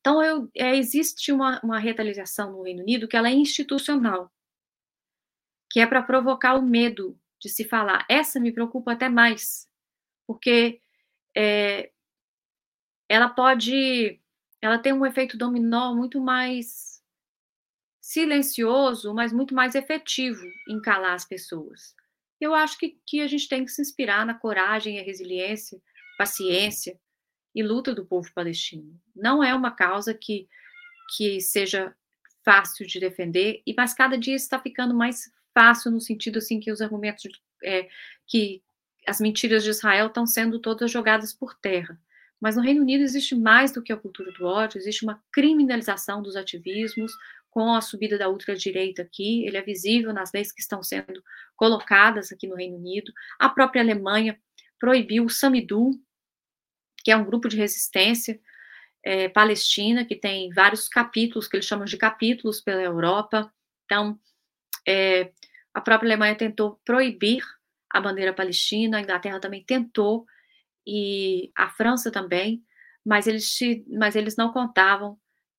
Então, 0.00 0.22
eu, 0.22 0.50
é, 0.56 0.76
existe 0.76 1.30
uma, 1.30 1.60
uma 1.62 1.78
retaliação 1.78 2.52
no 2.52 2.62
Reino 2.62 2.82
Unido 2.82 3.06
que 3.06 3.16
ela 3.16 3.28
é 3.28 3.32
institucional 3.32 4.32
que 5.72 5.80
é 5.80 5.86
para 5.86 6.02
provocar 6.02 6.54
o 6.54 6.62
medo 6.62 7.18
de 7.40 7.48
se 7.48 7.64
falar. 7.64 8.04
Essa 8.08 8.38
me 8.38 8.52
preocupa 8.52 8.92
até 8.92 9.08
mais, 9.08 9.66
porque 10.26 10.82
é, 11.34 11.90
ela 13.08 13.30
pode, 13.30 14.20
ela 14.62 14.78
tem 14.78 14.92
um 14.92 15.04
efeito 15.04 15.36
dominó 15.36 15.92
muito 15.92 16.20
mais 16.20 17.02
silencioso, 18.00 19.12
mas 19.12 19.32
muito 19.32 19.54
mais 19.54 19.74
efetivo 19.74 20.42
em 20.68 20.80
calar 20.80 21.14
as 21.14 21.24
pessoas. 21.24 21.94
Eu 22.40 22.54
acho 22.54 22.78
que, 22.78 22.98
que 23.06 23.20
a 23.20 23.26
gente 23.26 23.48
tem 23.48 23.64
que 23.64 23.70
se 23.70 23.82
inspirar 23.82 24.24
na 24.24 24.34
coragem, 24.34 24.98
a 24.98 25.02
resiliência, 25.02 25.80
paciência 26.16 26.98
e 27.54 27.62
luta 27.62 27.94
do 27.94 28.06
povo 28.06 28.32
palestino. 28.32 29.00
Não 29.14 29.42
é 29.42 29.54
uma 29.54 29.70
causa 29.70 30.14
que, 30.14 30.48
que 31.16 31.40
seja 31.40 31.94
fácil 32.44 32.86
de 32.86 32.98
defender, 32.98 33.62
mas 33.76 33.94
cada 33.94 34.18
dia 34.18 34.34
está 34.34 34.58
ficando 34.58 34.94
mais 34.94 35.30
fácil 35.54 35.90
no 35.90 36.00
sentido 36.00 36.38
assim 36.38 36.58
que 36.58 36.72
os 36.72 36.80
argumentos 36.80 37.22
é, 37.62 37.88
que 38.26 38.62
as 39.06 39.20
mentiras 39.20 39.62
de 39.62 39.70
Israel 39.70 40.06
estão 40.06 40.26
sendo 40.26 40.58
todas 40.58 40.90
jogadas 40.90 41.32
por 41.32 41.54
terra. 41.54 42.00
Mas 42.42 42.56
no 42.56 42.62
Reino 42.62 42.82
Unido 42.82 43.04
existe 43.04 43.36
mais 43.36 43.70
do 43.70 43.80
que 43.80 43.92
a 43.92 43.96
cultura 43.96 44.32
do 44.32 44.44
ódio, 44.44 44.76
existe 44.76 45.04
uma 45.04 45.22
criminalização 45.32 46.20
dos 46.20 46.34
ativismos 46.34 47.12
com 47.48 47.72
a 47.72 47.80
subida 47.80 48.18
da 48.18 48.28
ultradireita 48.28 49.02
aqui, 49.02 49.46
ele 49.46 49.56
é 49.56 49.62
visível 49.62 50.12
nas 50.12 50.32
leis 50.32 50.50
que 50.50 50.60
estão 50.60 50.82
sendo 50.82 51.22
colocadas 51.54 52.32
aqui 52.32 52.48
no 52.48 52.56
Reino 52.56 52.78
Unido. 52.78 53.12
A 53.38 53.48
própria 53.48 53.80
Alemanha 53.80 54.36
proibiu 54.76 55.24
o 55.24 55.30
Samidu, 55.30 55.92
que 57.04 57.12
é 57.12 57.16
um 57.16 57.24
grupo 57.24 57.48
de 57.48 57.56
resistência 57.56 58.40
é, 59.04 59.28
palestina, 59.28 60.04
que 60.04 60.16
tem 60.16 60.50
vários 60.50 60.88
capítulos, 60.88 61.46
que 61.46 61.54
eles 61.54 61.66
chamam 61.66 61.84
de 61.84 61.96
capítulos 61.96 62.60
pela 62.60 62.82
Europa. 62.82 63.52
Então, 63.84 64.18
é, 64.88 65.30
a 65.72 65.80
própria 65.80 66.08
Alemanha 66.08 66.34
tentou 66.34 66.80
proibir 66.84 67.44
a 67.88 68.00
bandeira 68.00 68.32
palestina, 68.32 68.98
a 68.98 69.00
Inglaterra 69.00 69.38
também 69.38 69.62
tentou, 69.62 70.26
e 70.86 71.52
a 71.56 71.68
França 71.70 72.10
também, 72.10 72.62
mas 73.04 73.26
eles, 73.26 73.58
mas 73.88 74.16
eles 74.16 74.36
não 74.36 74.52
contavam 74.52 75.18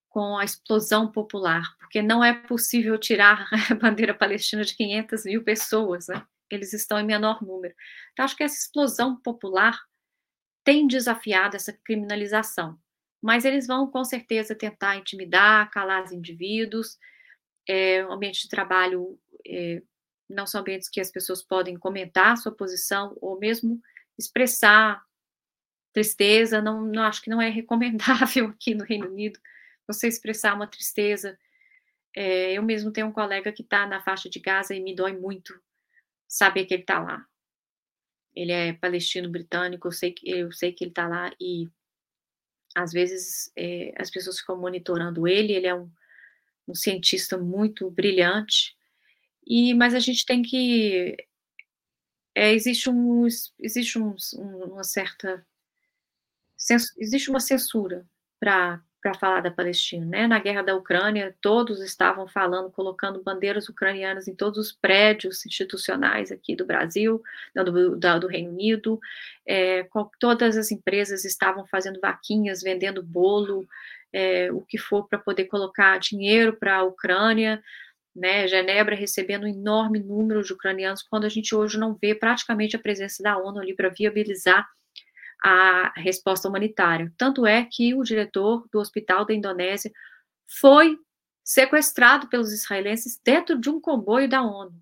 com 0.10 0.38
a 0.38 0.46
explosão 0.46 1.12
popular, 1.12 1.76
porque 1.80 2.02
não 2.02 2.24
é 2.24 2.34
possível 2.34 2.98
tirar 2.98 3.48
a 3.72 3.76
bandeira 3.76 4.14
palestina 4.14 4.64
de 4.64 4.76
500 4.76 5.26
mil 5.26 5.44
pessoas, 5.44 6.08
né? 6.08 6.24
eles 6.56 6.74
estão 6.74 7.00
em 7.00 7.06
menor 7.06 7.42
número. 7.42 7.74
Então, 8.12 8.26
acho 8.26 8.36
que 8.36 8.44
essa 8.44 8.56
explosão 8.56 9.20
popular 9.20 9.80
tem 10.64 10.88
desafiado 10.88 11.56
essa 11.56 11.74
criminalização, 11.84 12.78
mas 13.22 13.44
eles 13.46 13.68
vão 13.68 13.90
com 13.90 14.04
certeza 14.04 14.56
tentar 14.56 14.96
intimidar, 14.98 15.70
calar 15.72 16.04
os 16.04 16.12
indivíduos, 16.12 16.98
é, 17.68 18.02
ambiente 18.02 18.44
de 18.44 18.50
trabalho 18.50 19.20
é, 19.46 19.82
não 20.30 20.46
são 20.46 20.62
ambientes 20.62 20.90
que 20.90 21.02
as 21.02 21.12
pessoas 21.12 21.44
podem 21.44 21.78
comentar 21.78 22.38
sua 22.38 22.54
posição 22.56 23.18
ou 23.22 23.38
mesmo 23.40 23.80
expressar 24.18 25.02
tristeza, 25.94 26.62
não, 26.62 26.82
não 26.82 27.04
acho 27.04 27.22
que 27.22 27.30
não 27.30 27.42
é 27.42 27.50
recomendável 27.50 28.48
aqui 28.50 28.74
no 28.76 28.84
Reino 28.84 29.08
Unido 29.08 29.40
você 29.88 30.08
expressar 30.08 30.56
uma 30.56 30.68
tristeza. 30.68 31.38
É, 32.16 32.54
eu 32.54 32.64
mesmo 32.64 32.92
tenho 32.92 33.08
um 33.08 33.12
colega 33.12 33.52
que 33.52 33.62
está 33.62 33.86
na 33.88 34.02
faixa 34.02 34.30
de 34.30 34.40
Gaza 34.40 34.76
e 34.76 34.82
me 34.82 34.96
dói 34.96 35.14
muito 35.18 35.60
saber 36.28 36.66
que 36.66 36.74
ele 36.74 36.84
está 36.84 37.00
lá. 37.00 37.26
Ele 38.36 38.52
é 38.52 38.74
palestino 38.74 39.30
britânico, 39.30 39.88
eu 39.88 39.92
sei 39.92 40.12
que, 40.12 40.30
eu 40.30 40.52
sei 40.52 40.72
que 40.74 40.84
ele 40.84 40.92
está 40.92 41.08
lá 41.08 41.32
e 41.40 41.70
às 42.76 42.92
vezes 42.92 43.52
é, 43.56 43.94
as 43.98 44.10
pessoas 44.10 44.40
ficam 44.40 44.58
monitorando 44.58 45.28
ele, 45.28 45.54
ele 45.54 45.68
é 45.68 45.76
um 45.76 45.92
um 46.68 46.76
cientista 46.76 47.38
muito 47.38 47.90
brilhante, 47.90 48.76
e 49.46 49.74
mas 49.74 49.94
a 49.94 50.00
gente 50.00 50.26
tem 50.26 50.42
que 50.42 51.18
é, 52.36 52.54
existe 52.54 52.90
um 52.90 53.28
existe 53.60 54.00
um, 54.00 54.16
uma 54.38 54.84
certa 54.84 55.46
existe 56.98 57.30
uma 57.30 57.40
censura 57.40 58.06
para 58.40 58.82
falar 59.20 59.42
da 59.42 59.52
Palestina, 59.52 60.06
né? 60.06 60.28
Na 60.28 60.40
guerra 60.40 60.62
da 60.62 60.76
Ucrânia, 60.76 61.36
todos 61.42 61.82
estavam 61.82 62.28
falando, 62.28 62.72
colocando 62.72 63.24
bandeiras 63.24 63.68
ucranianas 63.68 64.28
em 64.28 64.36
todos 64.36 64.58
os 64.58 64.72
prédios 64.72 65.46
institucionais 65.46 66.32
aqui 66.32 66.56
do 66.56 66.66
Brasil, 66.66 67.22
do, 67.56 67.98
do, 67.98 68.20
do 68.20 68.28
Reino 68.28 68.52
Unido. 68.52 69.00
É, 69.46 69.88
todas 70.20 70.58
as 70.58 70.72
empresas 70.72 71.26
estavam 71.26 71.66
fazendo 71.66 72.00
vaquinhas, 72.00 72.62
vendendo 72.62 73.04
bolo, 73.04 73.68
é, 74.14 74.52
o 74.52 74.62
que 74.62 74.78
for 74.78 75.08
para 75.08 75.18
poder 75.20 75.46
colocar 75.46 75.98
dinheiro 76.00 76.54
para 76.54 76.78
a 76.78 76.84
Ucrânia, 76.84 77.62
né, 78.16 78.48
Genebra 78.48 78.96
recebendo 78.96 79.46
um 79.46 79.48
enorme 79.48 80.00
número 80.00 80.44
de 80.44 80.54
ucranianos, 80.54 81.02
quando 81.02 81.26
a 81.26 81.30
gente 81.30 81.56
hoje 81.56 81.80
não 81.80 81.96
vê 81.96 82.14
praticamente 82.14 82.76
a 82.76 82.80
presença 82.80 83.24
da 83.24 83.38
ONU 83.38 83.60
ali 83.60 83.76
para 83.76 83.90
viabilizar 83.90 84.68
a 85.44 85.92
resposta 86.00 86.48
humanitária. 86.48 87.14
Tanto 87.18 87.46
é 87.46 87.66
que 87.66 87.94
o 87.94 88.04
diretor 88.04 88.66
do 88.72 88.80
hospital 88.80 89.26
da 89.26 89.34
Indonésia 89.34 89.92
foi 90.48 90.98
sequestrado 91.44 92.30
pelos 92.30 92.54
israelenses 92.54 93.20
dentro 93.22 93.60
de 93.60 93.70
um 93.70 93.82
comboio 93.82 94.30
da 94.30 94.42
ONU. 94.42 94.82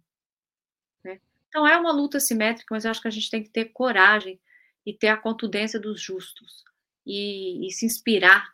Né? 1.04 1.20
Então 1.50 1.68
é 1.68 1.76
uma 1.76 1.92
luta 1.92 2.20
simétrica, 2.20 2.76
mas 2.76 2.86
eu 2.86 2.92
acho 2.92 3.02
que 3.02 3.08
a 3.08 3.12
gente 3.12 3.32
tem 3.32 3.42
que 3.42 3.50
ter 3.50 3.66
coragem 3.66 4.40
e 4.86 4.94
ter 4.94 5.08
a 5.08 5.18
contundência 5.18 5.80
dos 5.80 6.00
justos 6.00 6.64
e, 7.06 7.66
e 7.66 7.72
se 7.72 7.88
inspirar 7.88 8.54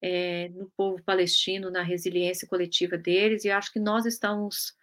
é, 0.00 0.48
no 0.50 0.70
povo 0.76 1.02
palestino, 1.02 1.68
na 1.68 1.82
resiliência 1.82 2.46
coletiva 2.46 2.96
deles, 2.96 3.44
e 3.44 3.50
acho 3.50 3.72
que 3.72 3.80
nós 3.80 4.06
estamos 4.06 4.74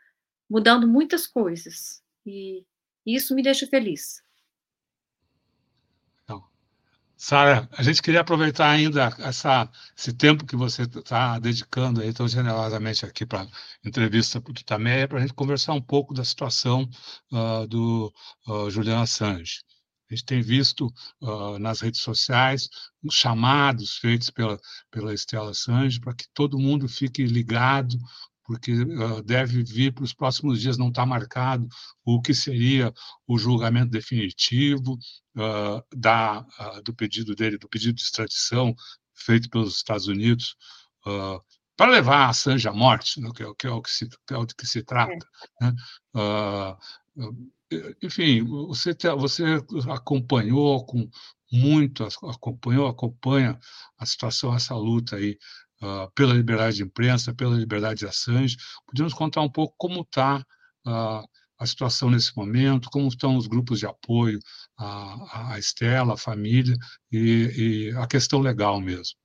mudando 0.49 0.87
muitas 0.87 1.25
coisas, 1.25 2.03
e 2.25 2.63
isso 3.05 3.33
me 3.33 3.41
deixa 3.41 3.65
feliz. 3.67 4.21
Sara, 7.17 7.67
a 7.71 7.81
gente 7.81 7.99
queria 7.99 8.21
aproveitar 8.21 8.69
ainda 8.69 9.11
essa, 9.19 9.67
esse 9.97 10.13
tempo 10.13 10.45
que 10.45 10.55
você 10.55 10.83
está 10.83 11.39
dedicando 11.39 11.99
aí 11.99 12.13
tão 12.13 12.27
generosamente 12.27 13.05
aqui 13.05 13.25
para 13.25 13.47
entrevista 13.83 14.39
para 14.39 14.51
o 14.51 14.53
Tutameia, 14.53 15.07
para 15.07 15.17
a 15.17 15.21
gente 15.21 15.33
conversar 15.33 15.73
um 15.73 15.81
pouco 15.81 16.13
da 16.13 16.23
situação 16.23 16.87
uh, 17.31 17.67
do 17.67 18.13
uh, 18.47 18.69
Julian 18.69 19.01
Assange. 19.01 19.63
A 20.09 20.13
gente 20.13 20.25
tem 20.25 20.41
visto 20.41 20.93
uh, 21.19 21.57
nas 21.57 21.81
redes 21.81 22.01
sociais 22.01 22.69
chamados 23.09 23.97
feitos 23.97 24.29
pela, 24.29 24.59
pela 24.91 25.11
Estela 25.11 25.55
Sange 25.55 25.99
para 25.99 26.13
que 26.13 26.25
todo 26.35 26.59
mundo 26.59 26.87
fique 26.87 27.25
ligado, 27.25 27.97
porque 28.47 28.71
uh, 28.71 29.21
deve 29.21 29.61
vir 29.61 29.93
para 29.93 30.05
os 30.05 30.13
próximos 30.13 30.61
dias, 30.61 30.77
não 30.77 30.87
está 30.87 31.05
marcado 31.05 31.67
o 32.05 32.21
que 32.21 32.33
seria 32.33 32.93
o 33.27 33.37
julgamento 33.37 33.91
definitivo 33.91 34.93
uh, 35.35 35.83
da, 35.93 36.45
uh, 36.57 36.81
do 36.81 36.93
pedido 36.95 37.35
dele, 37.35 37.57
do 37.57 37.67
pedido 37.67 37.95
de 37.95 38.03
extradição 38.03 38.73
feito 39.13 39.49
pelos 39.49 39.75
Estados 39.75 40.07
Unidos 40.07 40.55
para 41.75 41.91
levar 41.91 42.17
a 42.17 42.29
Assange 42.29 42.67
à 42.67 42.73
morte, 42.73 43.21
né, 43.21 43.29
que, 43.33 43.43
é, 43.43 43.53
que, 43.57 43.67
é, 43.67 43.69
o 43.69 43.81
que 43.81 43.89
se, 43.89 44.09
é 44.31 44.37
o 44.37 44.45
que 44.45 44.65
se 44.65 44.83
trata. 44.83 45.25
É. 45.61 45.65
Né? 45.65 45.75
enfim, 48.01 48.43
você, 48.43 48.93
você 49.17 49.43
acompanhou 49.89 50.85
com 50.85 51.09
muito, 51.51 52.05
acompanhou, 52.23 52.87
acompanha 52.87 53.57
a 53.97 54.05
situação, 54.05 54.53
essa 54.53 54.75
luta 54.75 55.15
aí 55.15 55.37
uh, 55.81 56.11
pela 56.13 56.33
liberdade 56.33 56.77
de 56.77 56.83
imprensa, 56.83 57.33
pela 57.33 57.55
liberdade 57.55 57.99
de 57.99 58.07
Assange. 58.07 58.57
Podemos 58.85 59.13
contar 59.13 59.41
um 59.41 59.51
pouco 59.51 59.73
como 59.77 60.01
está 60.01 60.45
uh, 60.85 61.27
a 61.59 61.65
situação 61.65 62.09
nesse 62.09 62.35
momento, 62.35 62.89
como 62.89 63.07
estão 63.07 63.35
os 63.35 63.47
grupos 63.47 63.79
de 63.79 63.85
apoio 63.85 64.39
à, 64.77 65.53
à 65.53 65.59
Estela, 65.59 66.13
à 66.13 66.17
família 66.17 66.75
e, 67.11 67.89
e 67.91 67.97
a 67.97 68.07
questão 68.07 68.39
legal 68.39 68.79
mesmo. 68.79 69.17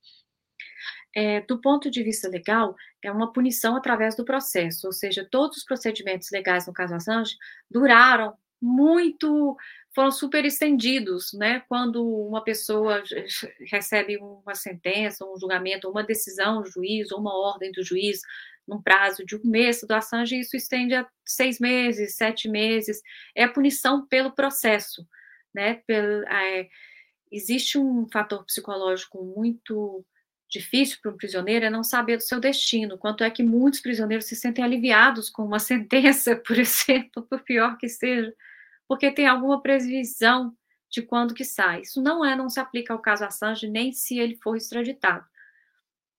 É, 1.15 1.41
do 1.41 1.61
ponto 1.61 1.91
de 1.91 2.01
vista 2.01 2.27
legal, 2.27 2.75
é 3.03 3.11
uma 3.11 3.31
punição 3.31 3.75
através 3.75 4.15
do 4.15 4.25
processo, 4.25 4.87
ou 4.87 4.93
seja, 4.93 5.27
todos 5.29 5.57
os 5.57 5.63
procedimentos 5.63 6.31
legais 6.31 6.65
no 6.65 6.73
caso 6.73 6.95
Assange 6.95 7.35
duraram 7.69 8.33
muito 8.59 9.55
foram 9.93 10.11
super 10.11 10.43
estendidos, 10.45 11.33
né? 11.33 11.63
Quando 11.67 12.05
uma 12.05 12.43
pessoa 12.43 13.03
recebe 13.71 14.17
uma 14.17 14.55
sentença, 14.55 15.25
um 15.25 15.37
julgamento, 15.37 15.89
uma 15.89 16.03
decisão 16.03 16.61
do 16.61 16.69
juiz, 16.69 17.11
ou 17.11 17.19
uma 17.19 17.35
ordem 17.35 17.71
do 17.71 17.83
juiz, 17.83 18.21
num 18.67 18.81
prazo 18.81 19.25
de 19.25 19.35
um 19.35 19.41
mês 19.43 19.81
do 19.81 19.91
Assange, 19.91 20.39
isso 20.39 20.55
estende 20.55 20.95
a 20.95 21.07
seis 21.25 21.59
meses, 21.59 22.15
sete 22.15 22.49
meses. 22.49 23.01
É 23.35 23.43
a 23.43 23.51
punição 23.51 24.05
pelo 24.07 24.31
processo, 24.31 25.05
né? 25.53 25.75
Pelo, 25.85 26.23
é, 26.27 26.67
existe 27.31 27.77
um 27.77 28.07
fator 28.11 28.45
psicológico 28.45 29.23
muito 29.23 30.05
difícil 30.49 30.99
para 31.01 31.11
um 31.11 31.17
prisioneiro 31.17 31.65
é 31.65 31.69
não 31.69 31.83
saber 31.83 32.17
do 32.17 32.23
seu 32.23 32.39
destino. 32.39 32.97
Quanto 32.97 33.23
é 33.23 33.29
que 33.29 33.43
muitos 33.43 33.81
prisioneiros 33.81 34.25
se 34.25 34.35
sentem 34.35 34.63
aliviados 34.63 35.29
com 35.29 35.43
uma 35.43 35.57
sentença, 35.59 36.35
por 36.35 36.57
exemplo, 36.57 37.23
por 37.23 37.41
pior 37.43 37.77
que 37.77 37.89
seja 37.89 38.33
porque 38.93 39.11
tem 39.11 39.25
alguma 39.25 39.59
previsão 39.59 40.55
de 40.87 41.01
quando 41.01 41.33
que 41.33 41.43
sai. 41.43 41.81
Isso 41.81 41.99
não 41.99 42.23
é, 42.23 42.35
não 42.35 42.47
se 42.47 42.59
aplica 42.59 42.93
ao 42.93 43.01
caso 43.01 43.25
Assange, 43.25 43.67
nem 43.67 43.91
se 43.91 44.19
ele 44.19 44.35
for 44.35 44.55
extraditado, 44.55 45.27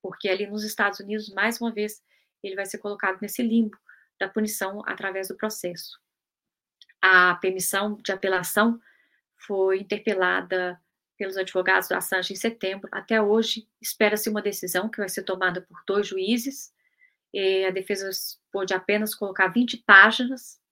porque 0.03 0.29
ali 0.29 0.45
nos 0.49 0.65
Estados 0.65 0.99
Unidos, 0.99 1.33
mais 1.33 1.61
uma 1.61 1.73
vez, 1.73 2.03
ele 2.43 2.57
vai 2.57 2.67
ser 2.67 2.79
colocado 2.79 3.21
nesse 3.23 3.45
limbo 3.45 3.79
da 4.19 4.29
punição 4.29 4.83
através 4.87 5.29
do 5.29 5.37
processo. 5.37 6.01
A 7.01 7.37
permissão 7.37 7.97
de 8.03 8.11
apelação 8.11 8.81
foi 9.47 9.79
interpelada 9.79 10.77
pelos 11.17 11.37
advogados 11.37 11.89
do 11.89 11.95
Assange 11.95 12.33
em 12.33 12.37
setembro. 12.37 12.89
Até 12.91 13.23
hoje, 13.23 13.69
espera-se 13.81 14.29
uma 14.29 14.43
decisão 14.43 14.89
que 14.89 14.99
vai 14.99 15.09
ser 15.09 15.23
tomada 15.23 15.61
por 15.61 15.81
dois 15.87 16.09
juízes. 16.09 16.75
a 17.69 17.71
defesa 17.71 18.11
pôde 18.51 18.75
apenas 18.75 19.15
colocar 19.15 19.47
20 19.47 19.77
páginas 19.87 20.64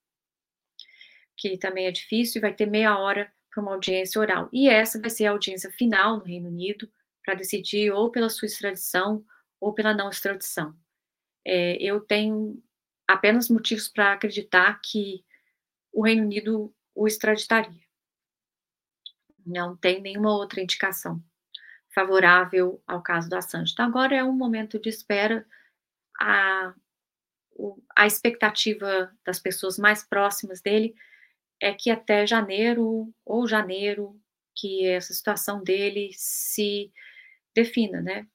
que 1.43 1.59
também 1.59 1.87
é 1.87 1.91
difícil, 1.91 2.39
e 2.39 2.43
vai 2.43 2.55
ter 2.55 2.67
meia 2.67 2.97
hora 2.97 3.33
para 3.51 3.61
uma 3.61 3.73
audiência 3.73 4.21
oral. 4.21 4.49
E 4.53 4.69
essa 4.69 5.01
vai 5.01 5.11
ser 5.11 5.27
a 5.27 5.33
audiência 5.33 5.71
final 5.73 6.19
no 6.19 6.25
Reino 6.25 6.49
Unido, 6.49 6.89
para 7.25 7.35
decidir 7.35 7.91
ou 7.91 8.11
pela 8.11 8.29
sua 8.29 8.47
extradição 8.47 9.25
ou 9.61 9.73
pela 9.75 9.93
não 9.93 10.09
extradição. 10.09 10.75
É, 11.45 11.77
eu 11.83 12.01
tenho 12.01 12.63
apenas 13.07 13.49
motivos 13.49 13.89
para 13.89 14.13
acreditar 14.13 14.81
que 14.83 15.25
o 15.93 16.03
Reino 16.05 16.23
Unido 16.23 16.75
o 16.95 17.07
extraditaria. 17.07 17.83
Não 19.45 19.77
tem 19.77 20.01
nenhuma 20.01 20.33
outra 20.33 20.61
indicação 20.61 21.23
favorável 21.93 22.83
ao 22.87 23.03
caso 23.03 23.29
do 23.29 23.37
Assange. 23.37 23.73
Então, 23.73 23.85
agora 23.85 24.15
é 24.15 24.25
um 24.25 24.33
momento 24.33 24.79
de 24.79 24.89
espera. 24.89 25.47
A, 26.21 26.75
a 27.97 28.07
expectativa 28.07 29.13
das 29.25 29.39
pessoas 29.39 29.79
mais 29.79 30.03
próximas 30.03 30.61
dele 30.61 30.95
é 31.63 31.73
que 31.73 31.91
até 31.91 32.27
janeiro 32.27 33.15
ou 33.25 33.47
janeiro 33.47 34.21
que 34.53 34.85
essa 34.85 35.15
situação 35.15 35.63
dele 35.63 36.11
se 36.13 36.93
defina, 37.55 38.03
né? 38.03 38.27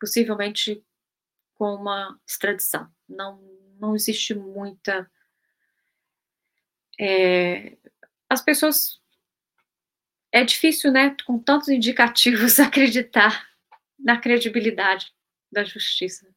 Possivelmente 0.00 0.84
com 1.54 1.72
uma 1.76 2.20
extradição. 2.26 2.90
Não, 3.08 3.40
não 3.78 3.94
existe 3.94 4.34
muita. 4.34 5.08
É, 6.98 7.78
as 8.28 8.42
pessoas. 8.42 8.98
É 10.32 10.44
difícil, 10.44 10.92
né, 10.92 11.16
com 11.24 11.38
tantos 11.38 11.68
indicativos, 11.68 12.58
acreditar 12.60 13.48
na 13.98 14.20
credibilidade 14.20 15.14
da 15.50 15.64
justiça. 15.64 16.28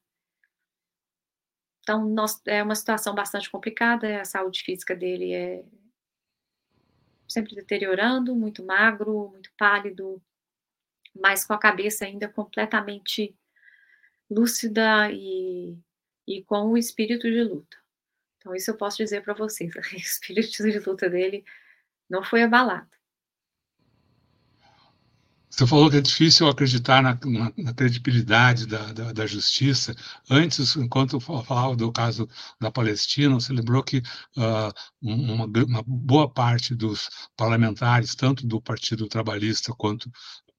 Então, 1.82 2.08
nós, 2.08 2.42
é 2.46 2.62
uma 2.62 2.76
situação 2.76 3.14
bastante 3.16 3.50
complicada, 3.50 4.22
a 4.22 4.26
saúde 4.26 4.64
física 4.64 4.96
dele 4.96 5.34
é 5.34 5.64
sempre 7.28 7.56
deteriorando, 7.56 8.36
muito 8.36 8.64
magro, 8.64 9.30
muito 9.30 9.52
pálido, 9.58 10.22
mas 11.16 11.46
com 11.46 11.54
a 11.54 11.60
cabeça 11.60 12.06
ainda 12.06 12.28
completamente 12.28 13.36
lúcida 14.30 15.12
e, 15.12 15.78
e 16.28 16.44
com 16.44 16.72
o 16.72 16.78
espírito 16.78 17.30
de 17.30 17.44
luta. 17.44 17.78
Então, 18.38 18.56
isso 18.56 18.72
eu 18.72 18.78
posso 18.78 18.98
dizer 18.98 19.24
para 19.24 19.34
vocês: 19.34 19.74
o 19.76 19.96
espírito 19.96 20.64
de 20.64 20.80
luta 20.80 21.10
dele 21.10 21.44
não 22.10 22.24
foi 22.24 22.44
abalado. 22.44 22.90
Você 25.52 25.68
falou 25.68 25.90
que 25.90 25.98
é 25.98 26.02
difícil 26.02 26.48
acreditar 26.48 27.04
na, 27.04 27.20
na, 27.26 27.52
na 27.58 27.74
credibilidade 27.74 28.66
da, 28.66 28.94
da, 28.94 29.12
da, 29.12 29.28
justiça. 29.28 29.94
Antes, 30.30 30.78
enquanto 30.78 31.20
falava 31.20 31.76
do 31.76 31.92
caso 31.92 32.28
da 32.60 32.72
Palestina, 32.72 33.36
você 33.36 33.52
lembrou 33.52 33.84
que 33.84 33.98
uh, 33.98 34.74
uma, 35.02 35.46
uma, 35.46 35.84
boa 35.86 36.30
parte 36.30 36.74
dos 36.74 37.10
parlamentares, 37.36 38.16
tanto 38.16 38.48
do 38.48 38.62
Partido 38.62 39.08
Trabalhista 39.08 39.74
quanto 39.74 40.10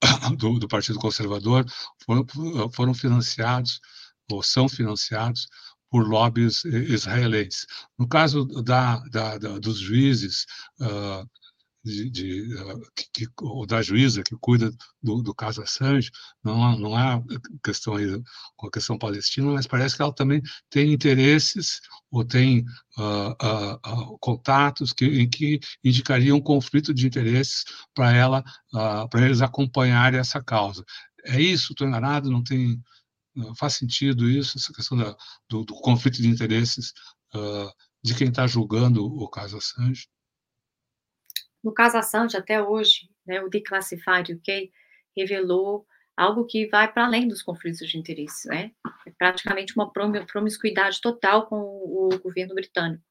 do, 0.37 0.59
do 0.59 0.69
Partido 0.69 0.99
Conservador, 0.99 1.65
foram, 2.05 2.27
foram 2.71 2.93
financiados 2.93 3.81
ou 4.31 4.43
são 4.43 4.69
financiados 4.69 5.49
por 5.91 6.07
lobbies 6.07 6.65
israelenses. 6.67 7.67
No 7.99 8.07
caso 8.07 8.45
da, 8.63 8.99
da, 9.09 9.39
da 9.39 9.59
dos 9.59 9.79
juízes, 9.79 10.45
uh, 10.81 11.27
de, 11.85 12.11
de 12.11 12.55
uh, 12.55 12.81
que, 13.13 13.27
ou 13.41 13.67
da 13.67 13.83
juíza 13.83 14.23
que 14.23 14.37
cuida 14.41 14.71
do, 15.03 15.23
do 15.23 15.35
caso 15.35 15.63
Assange, 15.63 16.11
não, 16.43 16.79
não 16.79 16.99
é 16.99 17.23
questão 17.63 17.97
aí 17.97 18.07
com 18.57 18.69
a 18.69 18.71
questão 18.71 18.99
palestina, 18.99 19.51
mas 19.53 19.67
parece 19.67 19.97
que 19.97 20.03
ela 20.03 20.15
também 20.15 20.41
tem 20.71 20.93
interesses 20.93 21.81
ou 22.11 22.25
tem 22.25 22.65
uh, 22.99 23.33
uh, 23.33 24.19
contatos 24.21 24.93
que, 24.93 25.07
em 25.07 25.29
que 25.29 25.59
indicariam 25.83 26.37
um 26.37 26.43
conflito 26.43 26.95
de 26.95 27.07
interesses 27.07 27.65
para 27.95 28.13
ela, 28.13 28.45
para 29.11 29.25
eles 29.25 29.41
acompanharem 29.41 30.21
essa 30.21 30.43
causa. 30.43 30.85
É 31.25 31.41
isso? 31.41 31.73
Estou 31.73 31.87
enganado? 31.87 32.31
Não 32.31 32.43
tem? 32.43 32.81
faz 33.57 33.75
sentido 33.77 34.29
isso? 34.29 34.59
Essa 34.59 34.73
questão 34.75 34.97
da, 34.97 35.17
do, 35.49 35.65
do, 35.65 35.75
conflito 35.81 36.21
de 36.21 36.29
interesses 36.29 36.93
de 38.05 38.15
quem 38.15 38.29
está 38.29 38.47
julgando 38.47 39.05
o 39.05 39.29
caso 39.29 39.57
Assange? 39.57 40.07
No 41.63 41.73
caso 41.73 41.97
Assange, 41.97 42.37
até 42.37 42.63
hoje, 42.63 43.09
né, 43.27 43.41
o 43.43 43.49
Declassified 43.49 44.35
UK 44.35 44.73
revelou 45.17 45.87
algo 46.17 46.45
que 46.45 46.67
vai 46.67 46.93
para 46.93 47.07
além 47.07 47.27
dos 47.27 47.43
conflitos 47.43 47.89
de 47.89 47.99
interesses, 47.99 48.45
né? 48.45 48.73
É 49.07 49.11
praticamente 49.17 49.75
uma 49.75 49.91
promiscuidade 49.91 51.01
total 51.01 51.47
com 51.47 51.57
o, 51.57 52.11
governo 52.23 52.55
britânico, 52.55 53.03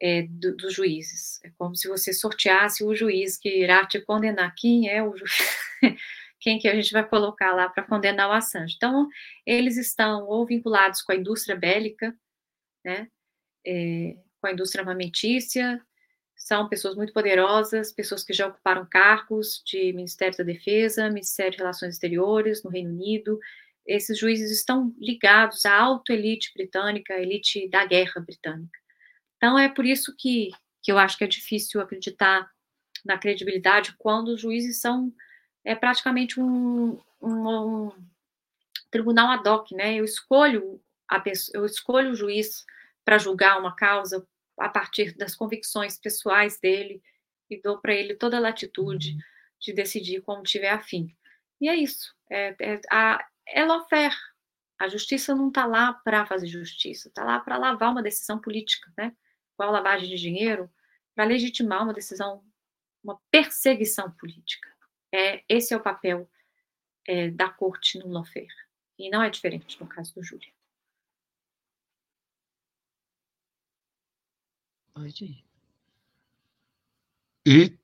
é, 0.00 0.22
do, 0.22 0.56
dos 0.56 0.74
juízes. 0.74 1.42
É 1.42 1.50
como 1.56 1.74
se 1.74 1.88
você 1.88 2.12
sorteasse 2.12 2.84
o 2.84 2.94
juiz 2.94 3.36
que 3.38 3.48
irá 3.48 3.86
te 3.86 4.00
condenar. 4.00 4.54
Quem 4.56 4.88
é 4.88 5.02
o 5.02 5.16
juiz? 5.16 5.32
Quem 6.40 6.58
que 6.58 6.68
a 6.68 6.74
gente 6.74 6.92
vai 6.92 7.08
colocar 7.08 7.54
lá 7.54 7.70
para 7.70 7.84
condenar 7.84 8.28
o 8.28 8.32
Assange? 8.32 8.74
Então, 8.76 9.08
eles 9.46 9.78
estão 9.78 10.26
ou 10.26 10.44
vinculados 10.44 11.00
com 11.00 11.12
a 11.12 11.16
indústria 11.16 11.56
bélica, 11.56 12.14
né? 12.84 13.08
É, 13.66 14.14
com 14.42 14.48
a 14.48 14.52
indústria 14.52 14.82
armamentícia, 14.82 15.80
são 16.44 16.68
pessoas 16.68 16.94
muito 16.94 17.10
poderosas, 17.14 17.90
pessoas 17.90 18.22
que 18.22 18.34
já 18.34 18.46
ocuparam 18.46 18.84
cargos 18.84 19.62
de 19.64 19.94
Ministério 19.94 20.36
da 20.36 20.44
Defesa, 20.44 21.08
Ministério 21.08 21.52
de 21.52 21.56
Relações 21.56 21.94
Exteriores 21.94 22.62
no 22.62 22.68
Reino 22.68 22.90
Unido. 22.90 23.40
Esses 23.86 24.18
juízes 24.18 24.50
estão 24.50 24.94
ligados 24.98 25.64
à 25.64 25.74
alta 25.74 26.12
elite 26.12 26.52
britânica, 26.54 27.14
a 27.14 27.20
elite 27.22 27.66
da 27.70 27.86
guerra 27.86 28.20
britânica. 28.20 28.78
Então, 29.38 29.58
é 29.58 29.70
por 29.70 29.86
isso 29.86 30.14
que, 30.18 30.50
que 30.82 30.92
eu 30.92 30.98
acho 30.98 31.16
que 31.16 31.24
é 31.24 31.26
difícil 31.26 31.80
acreditar 31.80 32.46
na 33.02 33.16
credibilidade 33.16 33.94
quando 33.96 34.28
os 34.28 34.42
juízes 34.42 34.82
são 34.82 35.10
é 35.64 35.74
praticamente 35.74 36.38
um, 36.38 37.00
um, 37.22 37.48
um 37.48 37.92
tribunal 38.90 39.30
ad 39.30 39.48
hoc, 39.48 39.72
né? 39.72 39.94
Eu 39.94 40.04
escolho 40.04 40.78
pessoa, 41.22 41.56
eu 41.56 41.64
escolho 41.64 42.10
o 42.10 42.14
juiz 42.14 42.66
para 43.02 43.16
julgar 43.16 43.58
uma 43.58 43.74
causa 43.74 44.26
a 44.58 44.68
partir 44.68 45.16
das 45.16 45.34
convicções 45.34 45.98
pessoais 45.98 46.58
dele 46.58 47.02
e 47.50 47.60
dou 47.60 47.80
para 47.80 47.94
ele 47.94 48.14
toda 48.14 48.36
a 48.36 48.40
latitude 48.40 49.12
uhum. 49.12 49.18
de 49.60 49.72
decidir 49.72 50.22
como 50.22 50.42
tiver 50.42 50.70
afim. 50.70 51.14
E 51.60 51.68
é 51.68 51.74
isso. 51.74 52.14
É, 52.30 52.54
é, 52.60 52.80
a, 52.90 53.24
é 53.46 53.64
lawfare. 53.64 54.14
A 54.78 54.88
justiça 54.88 55.34
não 55.34 55.48
está 55.48 55.66
lá 55.66 55.92
para 55.92 56.26
fazer 56.26 56.46
justiça, 56.46 57.08
está 57.08 57.24
lá 57.24 57.38
para 57.40 57.56
lavar 57.56 57.92
uma 57.92 58.02
decisão 58.02 58.40
política, 58.40 58.92
né? 58.98 59.16
Qual 59.56 59.70
lavagem 59.70 60.08
de 60.08 60.16
dinheiro, 60.16 60.68
para 61.14 61.24
legitimar 61.24 61.84
uma 61.84 61.94
decisão, 61.94 62.44
uma 63.02 63.20
perseguição 63.30 64.10
política. 64.12 64.68
É, 65.12 65.44
esse 65.48 65.72
é 65.72 65.76
o 65.76 65.82
papel 65.82 66.28
é, 67.06 67.30
da 67.30 67.48
corte 67.48 67.98
no 67.98 68.08
lawfare. 68.08 68.48
E 68.98 69.08
não 69.10 69.22
é 69.22 69.30
diferente 69.30 69.80
no 69.80 69.86
caso 69.86 70.14
do 70.14 70.22
Júlio. 70.24 70.52
Pode 74.94 75.24
ir. 75.24 75.44
E, 77.46 77.76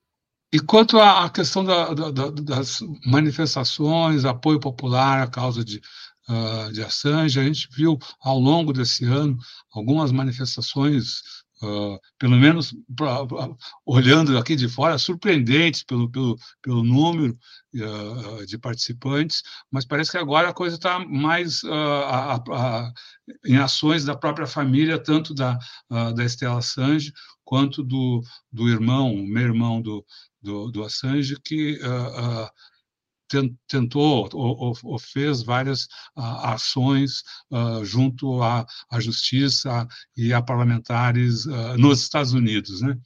e 0.52 0.61
quanto 0.61 0.98
à 0.98 1.28
questão 1.28 1.64
da, 1.64 1.92
da, 1.92 2.30
das 2.30 2.80
manifestações, 3.04 4.24
apoio 4.24 4.58
popular 4.61 5.22
à 5.22 5.26
causa 5.26 5.64
de, 5.64 5.82
uh, 6.28 6.72
de 6.72 6.82
Assange, 6.82 7.38
a 7.38 7.44
gente 7.44 7.68
viu 7.72 7.98
ao 8.20 8.38
longo 8.38 8.72
desse 8.72 9.04
ano 9.04 9.36
algumas 9.72 10.12
manifestações 10.12 11.20
Uh, 11.62 12.00
pelo 12.18 12.36
menos 12.36 12.74
pra, 12.96 13.26
pra, 13.26 13.50
olhando 13.84 14.38
aqui 14.38 14.56
de 14.56 14.66
fora, 14.66 14.96
surpreendentes 14.96 15.82
pelo, 15.82 16.11
pelo, 16.11 16.38
pelo 16.62 16.82
número 16.82 17.38
uh, 17.74 18.46
de 18.46 18.56
participantes, 18.56 19.42
mas 19.70 19.84
parece 19.84 20.11
que 20.11 20.16
agora 20.16 20.48
a 20.48 20.54
coisa 20.54 20.76
está 20.76 20.98
mais 20.98 21.62
uh, 21.64 21.70
a, 21.70 22.36
a, 22.36 22.92
em 23.44 23.58
ações 23.58 24.06
da 24.06 24.16
própria 24.16 24.46
família, 24.46 24.98
tanto 24.98 25.34
da, 25.34 25.58
da 26.14 26.24
Estela 26.24 26.58
Assange 26.58 27.12
quanto 27.44 27.82
do, 27.82 28.22
do 28.50 28.66
irmão, 28.66 29.14
meu 29.26 29.42
irmão 29.42 29.82
do, 29.82 30.02
do, 30.40 30.70
do 30.70 30.82
Assange, 30.82 31.36
que 31.44 31.78
tentou 33.66 34.28
ou, 34.33 34.74
ou, 34.83 34.99
fez 34.99 35.43
várias 35.43 35.85
uh, 36.16 36.45
ações 36.45 37.22
uh, 37.51 37.85
junto 37.85 38.43
à, 38.43 38.66
à, 38.91 39.01
justiça 39.01 39.87
e 40.16 40.33
a 40.33 40.43
parlamentares 40.43 41.47
uh, 41.47 41.76
nos 41.78 42.03
Estados 42.03 42.33
Unidos, 42.33 42.83
né? 42.83 42.97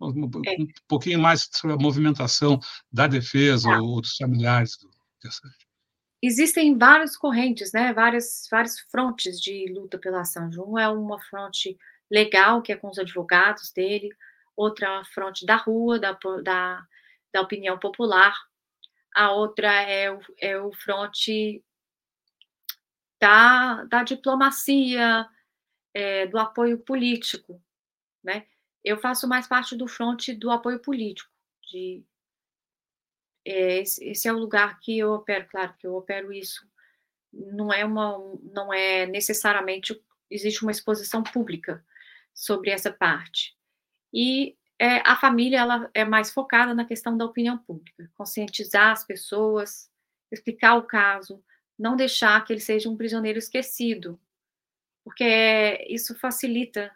Um, 0.00 0.24
um, 0.24 0.42
é. 0.46 0.56
pouquinho 0.86 1.18
mais 1.18 1.48
sobre 1.52 1.74
a 1.74 1.78
movimentação 1.78 2.60
da 2.90 3.06
defesa 3.06 3.68
tá. 3.68 3.80
ou 3.80 4.00
dos 4.00 4.16
familiares 4.16 4.76
do 4.78 4.88
Existem 6.22 6.76
várias 6.76 7.16
correntes, 7.16 7.72
né? 7.72 7.92
Várias, 7.92 8.46
várias 8.50 8.78
frontes 8.90 9.40
de 9.40 9.72
luta 9.72 9.98
pela 9.98 10.20
Assange. 10.20 10.58
Um 10.60 10.78
é 10.78 10.88
uma 10.88 11.20
fronte 11.20 11.76
legal, 12.10 12.62
que 12.62 12.72
é 12.72 12.76
com 12.76 12.88
os 12.88 12.98
advogados 12.98 13.72
dele, 13.72 14.08
outra 14.56 15.00
é 15.00 15.04
fronte 15.14 15.46
da 15.46 15.56
rua, 15.56 15.98
da, 15.98 16.18
da, 16.42 16.84
da 17.32 17.40
opinião 17.40 17.78
popular, 17.78 18.34
a 19.14 19.32
outra 19.32 19.82
é 19.82 20.10
o, 20.10 20.20
é 20.40 20.58
o 20.60 20.72
fronte 20.72 21.62
da, 23.20 23.84
da 23.84 24.02
diplomacia, 24.02 25.28
é, 25.94 26.26
do 26.26 26.38
apoio 26.38 26.78
político, 26.78 27.62
né? 28.22 28.46
Eu 28.84 28.98
faço 28.98 29.26
mais 29.28 29.46
parte 29.46 29.76
do 29.76 29.88
fronte 29.88 30.32
do 30.32 30.50
apoio 30.50 30.80
político, 30.80 31.30
de 31.70 32.04
é, 33.44 33.80
esse, 33.80 34.28
é 34.28 34.32
o 34.32 34.38
lugar 34.38 34.78
que 34.80 34.98
eu 34.98 35.12
opero, 35.12 35.48
claro 35.48 35.74
que 35.78 35.86
eu 35.86 35.94
opero 35.94 36.32
isso. 36.32 36.66
Não 37.32 37.72
é 37.72 37.84
uma, 37.84 38.18
não 38.42 38.72
é 38.72 39.06
necessariamente 39.06 39.98
existe 40.30 40.62
uma 40.62 40.70
exposição 40.70 41.22
pública 41.22 41.84
sobre 42.34 42.70
essa 42.70 42.92
parte. 42.92 43.56
E 44.12 44.57
é, 44.78 44.98
a 45.08 45.16
família 45.16 45.58
ela 45.58 45.90
é 45.92 46.04
mais 46.04 46.30
focada 46.30 46.74
na 46.74 46.84
questão 46.84 47.16
da 47.16 47.24
opinião 47.24 47.58
pública, 47.58 48.10
conscientizar 48.14 48.92
as 48.92 49.04
pessoas, 49.04 49.90
explicar 50.30 50.76
o 50.76 50.84
caso, 50.84 51.42
não 51.78 51.96
deixar 51.96 52.44
que 52.44 52.52
ele 52.52 52.60
seja 52.60 52.88
um 52.88 52.96
prisioneiro 52.96 53.38
esquecido, 53.38 54.20
porque 55.04 55.86
isso 55.88 56.14
facilita 56.18 56.94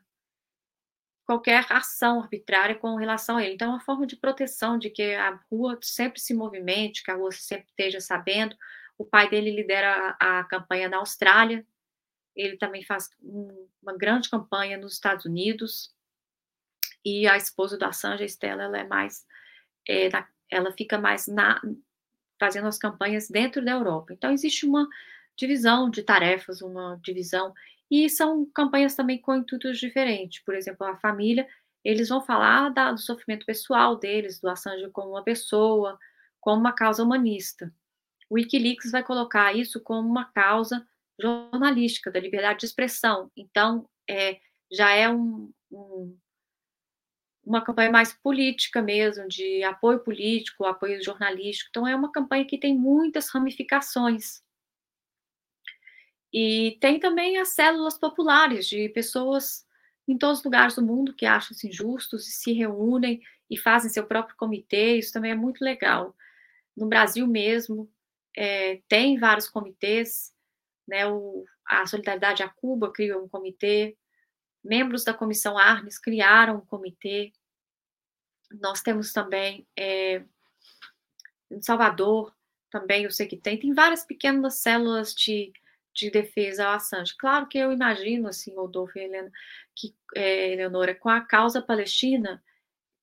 qualquer 1.24 1.64
ação 1.70 2.20
arbitrária 2.20 2.74
com 2.74 2.95
relação 2.97 3.37
a 3.37 3.45
ele. 3.45 3.55
Então, 3.55 3.68
é 3.68 3.70
uma 3.70 3.80
forma 3.80 4.07
de 4.07 4.16
proteção, 4.16 4.78
de 4.78 4.91
que 4.91 5.14
a 5.14 5.41
rua 5.51 5.78
sempre 5.80 6.20
se 6.20 6.35
movimente, 6.35 7.03
que 7.03 7.11
a 7.11 7.14
rua 7.14 7.33
sempre 7.33 7.68
esteja 7.68 8.01
sabendo. 8.01 8.57
O 8.99 9.05
pai 9.05 9.30
dele 9.30 9.51
lidera 9.51 10.16
a, 10.20 10.41
a 10.41 10.45
campanha 10.45 10.89
na 10.89 10.99
Austrália, 10.99 11.66
ele 12.35 12.57
também 12.57 12.85
faz 12.85 13.11
um, 13.22 13.68
uma 13.83 13.97
grande 13.97 14.28
campanha 14.28 14.76
nos 14.76 14.95
Estados 14.95 15.24
Unidos, 15.24 15.95
e 17.05 17.26
a 17.26 17.36
esposa 17.36 17.76
do 17.76 17.84
Assange, 17.84 18.22
a 18.22 18.26
Estela, 18.26 18.64
ela 18.64 18.78
é 18.78 18.84
mais, 18.84 19.24
é, 19.88 20.09
na, 20.09 20.26
ela 20.50 20.72
fica 20.72 20.98
mais 20.98 21.26
na, 21.26 21.61
fazendo 22.38 22.68
as 22.68 22.78
campanhas 22.78 23.28
dentro 23.28 23.64
da 23.64 23.72
Europa. 23.72 24.12
Então, 24.12 24.32
existe 24.32 24.66
uma 24.66 24.88
divisão 25.36 25.90
de 25.90 26.03
tarefas, 26.03 26.61
uma 26.61 26.98
divisão, 27.03 27.53
e 27.90 28.09
são 28.09 28.46
campanhas 28.55 28.94
também 28.94 29.20
com 29.20 29.34
intuitos 29.34 29.78
diferentes. 29.78 30.42
Por 30.44 30.55
exemplo, 30.55 30.86
a 30.86 30.96
família, 30.96 31.46
eles 31.84 32.09
vão 32.09 32.20
falar 32.20 32.70
da, 32.70 32.92
do 32.92 32.98
sofrimento 32.98 33.44
pessoal 33.44 33.96
deles, 33.96 34.40
do 34.40 34.48
Assange 34.48 34.88
como 34.90 35.11
uma 35.11 35.22
pessoa, 35.22 35.98
como 36.40 36.61
uma 36.61 36.72
causa 36.72 37.03
humanista. 37.03 37.72
O 38.30 38.34
Wikileaks 38.34 38.90
vai 38.90 39.03
colocar 39.03 39.55
isso 39.55 39.80
como 39.80 40.09
uma 40.09 40.24
causa 40.24 40.86
jornalística, 41.20 42.11
da 42.11 42.18
liberdade 42.18 42.61
de 42.61 42.66
expressão. 42.66 43.30
Então, 43.36 43.88
é, 44.09 44.40
já 44.70 44.90
é 44.92 45.09
um, 45.09 45.53
um, 45.70 46.16
uma 47.45 47.62
campanha 47.64 47.90
mais 47.90 48.12
política 48.12 48.80
mesmo, 48.80 49.26
de 49.28 49.62
apoio 49.64 50.01
político, 50.01 50.64
apoio 50.64 51.03
jornalístico. 51.03 51.68
Então, 51.70 51.86
é 51.86 51.95
uma 51.95 52.12
campanha 52.12 52.45
que 52.45 52.59
tem 52.59 52.76
muitas 52.76 53.28
ramificações. 53.28 54.43
E 56.32 56.78
tem 56.80 56.99
também 56.99 57.38
as 57.38 57.49
células 57.49 57.99
populares, 57.99 58.66
de 58.66 58.88
pessoas 58.88 59.66
em 60.09 60.16
todos 60.16 60.38
os 60.38 60.45
lugares 60.45 60.74
do 60.74 60.82
mundo 60.82 61.14
que 61.14 61.26
acham-se 61.26 61.68
injustos 61.68 62.26
e 62.26 62.32
se 62.32 62.53
reúnem 62.53 63.20
e 63.51 63.57
fazem 63.57 63.90
seu 63.90 64.07
próprio 64.07 64.36
comitê. 64.36 64.97
Isso 64.97 65.12
também 65.12 65.32
é 65.32 65.36
muito 65.36 65.62
legal. 65.62 66.16
No 66.76 66.86
Brasil 66.86 67.26
mesmo, 67.26 67.90
é, 68.36 68.80
tem 68.88 69.18
vários 69.18 69.49
comitês, 69.49 70.32
né? 70.88 71.07
O, 71.07 71.45
a 71.66 71.86
Solidariedade 71.86 72.43
a 72.43 72.49
Cuba 72.49 72.90
criou 72.90 73.22
um 73.24 73.28
comitê, 73.28 73.97
membros 74.62 75.04
da 75.04 75.14
comissão 75.14 75.58
Arnes 75.58 75.98
criaram 75.98 76.56
um 76.56 76.66
comitê. 76.66 77.32
Nós 78.60 78.82
temos 78.82 79.12
também 79.12 79.66
é, 79.76 80.22
em 81.50 81.60
Salvador, 81.60 82.34
também 82.70 83.04
eu 83.04 83.10
sei 83.10 83.26
que 83.26 83.36
tem, 83.36 83.58
tem 83.58 83.74
várias 83.74 84.04
pequenas 84.04 84.54
células 84.54 85.14
de, 85.14 85.52
de 85.92 86.10
defesa 86.10 86.66
ao 86.66 86.74
Assange. 86.74 87.14
Claro 87.16 87.46
que 87.46 87.58
eu 87.58 87.70
imagino, 87.70 88.28
assim, 88.28 88.54
Rodolfo 88.54 88.98
e 88.98 89.02
Helena, 89.02 89.30
que, 89.74 89.94
é, 90.14 90.52
Eleonora, 90.52 90.94
com 90.94 91.08
a 91.08 91.20
causa 91.20 91.60
palestina, 91.60 92.42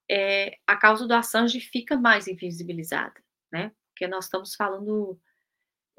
é, 0.09 0.57
a 0.65 0.75
causa 0.75 1.07
do 1.07 1.13
Assange 1.13 1.59
fica 1.59 1.95
mais 1.95 2.27
invisibilizada, 2.27 3.21
né? 3.51 3.71
Porque 3.91 4.07
nós 4.07 4.25
estamos 4.25 4.55
falando 4.55 5.19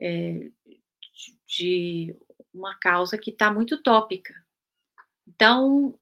é, 0.01 0.51
de 1.47 2.17
uma 2.53 2.77
causa 2.79 3.17
que 3.17 3.31
está 3.31 3.53
muito 3.53 3.77
utópica, 3.77 4.35
então, 5.35 5.99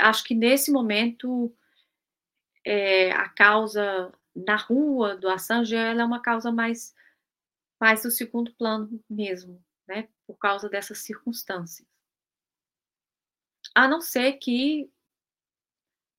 acho 0.00 0.24
que 0.24 0.34
nesse 0.34 0.72
momento, 0.72 1.54
é, 2.64 3.12
a 3.12 3.28
causa 3.28 4.12
na 4.34 4.56
rua 4.56 5.16
do 5.16 5.28
Assange 5.28 5.76
é 5.76 5.92
uma 6.04 6.20
causa 6.20 6.50
mais, 6.50 6.94
mais 7.80 8.02
do 8.02 8.10
segundo 8.10 8.52
plano 8.54 9.00
mesmo, 9.08 9.62
né? 9.86 10.08
Por 10.26 10.36
causa 10.38 10.68
dessas 10.68 10.98
circunstâncias. 10.98 11.86
A 13.74 13.86
não 13.86 14.00
ser 14.00 14.34
que 14.34 14.90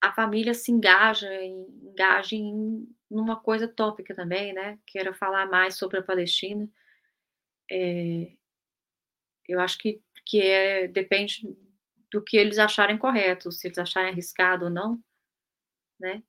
a 0.02 0.14
família 0.14 0.54
se 0.54 0.72
engaja, 0.72 1.28
engaje 1.44 2.36
em 2.36 2.88
numa 3.10 3.40
coisa 3.40 3.68
tópica 3.68 4.16
também, 4.16 4.52
né? 4.54 4.80
Queira 4.86 5.14
falar 5.14 5.48
mais 5.48 5.76
sobre 5.76 6.00
a 6.00 6.04
Palestina. 6.04 6.68
É, 7.72 8.36
eu 9.48 9.60
acho 9.60 9.78
que, 9.78 10.02
que 10.26 10.42
é, 10.42 10.88
depende 10.88 11.48
do 12.16 12.24
que 12.24 12.38
eles 12.38 12.58
acharem 12.58 12.98
correto, 12.98 13.52
se 13.52 13.68
eles 13.68 13.78
acharem 13.78 14.10
arriscado 14.10 14.66
ou 14.66 14.72
não, 14.72 15.04
né? 16.00 16.24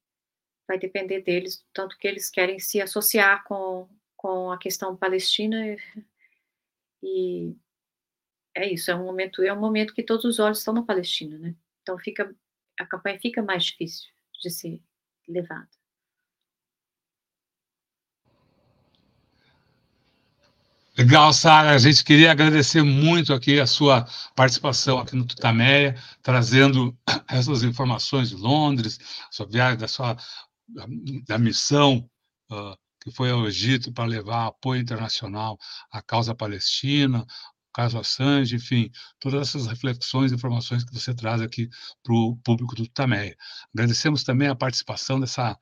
Vai 0.66 0.80
depender 0.80 1.22
deles, 1.22 1.64
tanto 1.72 1.96
que 1.96 2.08
eles 2.08 2.28
querem 2.28 2.58
se 2.58 2.80
associar 2.80 3.44
com, 3.44 3.88
com 4.16 4.50
a 4.50 4.58
questão 4.58 4.96
palestina 4.96 5.76
e 7.00 7.54
é 8.52 8.72
isso, 8.72 8.90
é 8.90 8.96
um 8.96 9.04
momento, 9.04 9.44
é 9.44 9.52
um 9.52 9.60
momento 9.60 9.94
que 9.94 10.02
todos 10.02 10.24
os 10.24 10.40
olhos 10.40 10.58
estão 10.58 10.74
na 10.74 10.82
Palestina, 10.82 11.38
né? 11.38 11.54
Então 11.82 11.96
fica 11.98 12.34
a 12.80 12.84
campanha 12.84 13.20
fica 13.20 13.40
mais 13.40 13.64
difícil 13.64 14.10
de 14.42 14.50
ser 14.50 14.82
levada. 15.28 15.75
Legal, 20.98 21.30
Sara. 21.34 21.74
A 21.74 21.78
gente 21.78 22.02
queria 22.02 22.32
agradecer 22.32 22.82
muito 22.82 23.34
aqui 23.34 23.60
a 23.60 23.66
sua 23.66 24.06
participação 24.34 24.98
aqui 24.98 25.14
no 25.14 25.26
Tutameia, 25.26 25.94
trazendo 26.22 26.96
essas 27.28 27.62
informações 27.62 28.30
de 28.30 28.36
Londres, 28.36 28.98
sua 29.30 29.46
viagem 29.46 29.78
da 29.78 29.86
sua 29.86 30.16
da 31.28 31.38
missão 31.38 32.08
uh, 32.50 32.76
que 33.00 33.10
foi 33.12 33.30
ao 33.30 33.46
Egito 33.46 33.92
para 33.92 34.06
levar 34.06 34.46
apoio 34.46 34.80
internacional 34.80 35.58
à 35.92 36.00
causa 36.02 36.34
palestina, 36.34 37.26
caso 37.74 37.98
Assange, 37.98 38.56
enfim, 38.56 38.90
todas 39.20 39.48
essas 39.48 39.66
reflexões 39.66 40.32
e 40.32 40.34
informações 40.34 40.82
que 40.82 40.94
você 40.94 41.14
traz 41.14 41.42
aqui 41.42 41.68
para 42.02 42.14
o 42.14 42.36
público 42.38 42.74
do 42.74 42.84
Tutameia. 42.84 43.36
Agradecemos 43.74 44.24
também 44.24 44.48
a 44.48 44.56
participação 44.56 45.20
dessa 45.20 45.56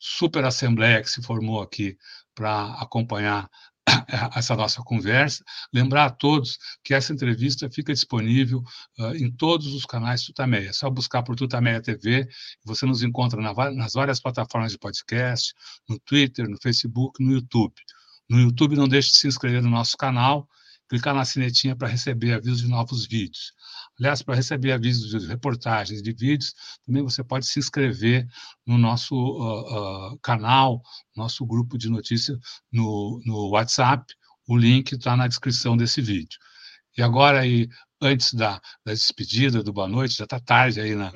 super 0.00 0.44
assembleia 0.44 1.00
que 1.00 1.10
se 1.10 1.22
formou 1.22 1.62
aqui 1.62 1.96
para 2.34 2.72
acompanhar 2.74 3.48
essa 4.34 4.54
nossa 4.56 4.82
conversa. 4.82 5.44
Lembrar 5.72 6.06
a 6.06 6.10
todos 6.10 6.58
que 6.84 6.94
essa 6.94 7.12
entrevista 7.12 7.70
fica 7.70 7.92
disponível 7.92 8.62
uh, 8.98 9.14
em 9.14 9.30
todos 9.30 9.72
os 9.74 9.84
canais 9.84 10.22
Tutameia. 10.22 10.68
É 10.68 10.72
só 10.72 10.90
buscar 10.90 11.22
por 11.22 11.36
Tutameia 11.36 11.80
TV, 11.80 12.28
você 12.64 12.86
nos 12.86 13.02
encontra 13.02 13.40
na, 13.40 13.52
nas 13.72 13.92
várias 13.92 14.20
plataformas 14.20 14.72
de 14.72 14.78
podcast, 14.78 15.54
no 15.88 15.98
Twitter, 16.00 16.48
no 16.48 16.58
Facebook, 16.60 17.22
no 17.22 17.32
YouTube. 17.32 17.74
No 18.28 18.38
YouTube, 18.38 18.76
não 18.76 18.88
deixe 18.88 19.10
de 19.10 19.16
se 19.16 19.26
inscrever 19.26 19.62
no 19.62 19.70
nosso 19.70 19.96
canal, 19.96 20.48
clicar 20.90 21.14
na 21.14 21.24
sinetinha 21.24 21.76
para 21.76 21.86
receber 21.86 22.34
avisos 22.34 22.62
de 22.62 22.68
novos 22.68 23.06
vídeos. 23.06 23.52
Aliás, 23.98 24.22
para 24.22 24.34
receber 24.34 24.72
avisos 24.72 25.08
de 25.08 25.26
reportagens, 25.28 26.02
de 26.02 26.12
vídeos, 26.12 26.52
também 26.84 27.02
você 27.02 27.22
pode 27.22 27.46
se 27.46 27.60
inscrever 27.60 28.26
no 28.66 28.76
nosso 28.76 29.14
uh, 29.14 30.14
uh, 30.14 30.18
canal, 30.18 30.82
nosso 31.14 31.46
grupo 31.46 31.78
de 31.78 31.88
notícias 31.88 32.36
no, 32.72 33.22
no 33.24 33.50
WhatsApp. 33.50 34.04
O 34.48 34.56
link 34.56 34.92
está 34.92 35.16
na 35.16 35.28
descrição 35.28 35.76
desse 35.76 36.02
vídeo. 36.02 36.38
E 36.98 37.02
agora, 37.02 37.40
aí, 37.40 37.68
antes 38.02 38.34
da, 38.34 38.60
da 38.84 38.92
despedida, 38.92 39.62
do 39.62 39.72
boa 39.72 39.86
noite, 39.86 40.16
já 40.16 40.24
está 40.24 40.40
tarde 40.40 40.80
aí 40.80 40.96
na, 40.96 41.12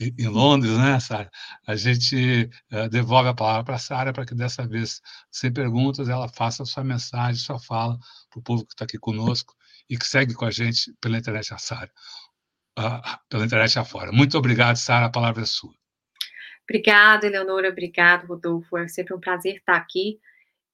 em 0.00 0.28
Londres, 0.28 0.76
né, 0.78 0.98
Sara? 0.98 1.30
A 1.66 1.76
gente 1.76 2.48
uh, 2.72 2.88
devolve 2.88 3.28
a 3.28 3.34
palavra 3.34 3.64
para 3.64 3.74
a 3.74 3.78
Sara 3.78 4.12
para 4.12 4.24
que 4.24 4.34
dessa 4.34 4.66
vez, 4.66 5.00
sem 5.30 5.52
perguntas, 5.52 6.08
ela 6.08 6.28
faça 6.28 6.62
a 6.62 6.66
sua 6.66 6.82
mensagem, 6.82 7.36
sua 7.36 7.58
fala 7.58 7.98
para 8.30 8.40
o 8.40 8.42
povo 8.42 8.66
que 8.66 8.72
está 8.72 8.84
aqui 8.84 8.98
conosco 8.98 9.54
e 9.88 9.98
que 9.98 10.06
segue 10.06 10.32
com 10.34 10.46
a 10.46 10.50
gente 10.50 10.92
pela 11.00 11.18
internet 11.18 11.52
a 11.52 11.58
Sara, 11.58 11.90
pela 13.28 13.44
internet 13.44 13.78
afora. 13.78 14.10
Muito 14.10 14.38
obrigado, 14.38 14.76
Sara, 14.76 15.06
a 15.06 15.10
palavra 15.10 15.42
é 15.42 15.46
sua. 15.46 15.74
Obrigada, 16.64 17.26
Eleonora, 17.26 17.68
obrigado, 17.68 18.26
Rodolfo. 18.26 18.78
É 18.78 18.88
sempre 18.88 19.14
um 19.14 19.20
prazer 19.20 19.56
estar 19.56 19.76
aqui 19.76 20.18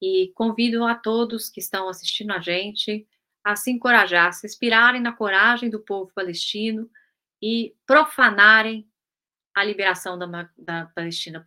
e 0.01 0.31
convido 0.35 0.85
a 0.85 0.95
todos 0.95 1.49
que 1.49 1.59
estão 1.59 1.89
assistindo 1.89 2.31
a 2.31 2.39
gente 2.39 3.07
a 3.43 3.55
se 3.55 3.71
encorajar, 3.71 4.31
se 4.33 4.45
inspirarem 4.45 5.01
na 5.01 5.11
coragem 5.11 5.69
do 5.69 5.79
povo 5.79 6.11
palestino 6.13 6.89
e 7.41 7.73
profanarem 7.85 8.87
a 9.57 9.63
liberação 9.63 10.19
da, 10.19 10.47
da 10.55 10.85
Palestina. 10.93 11.43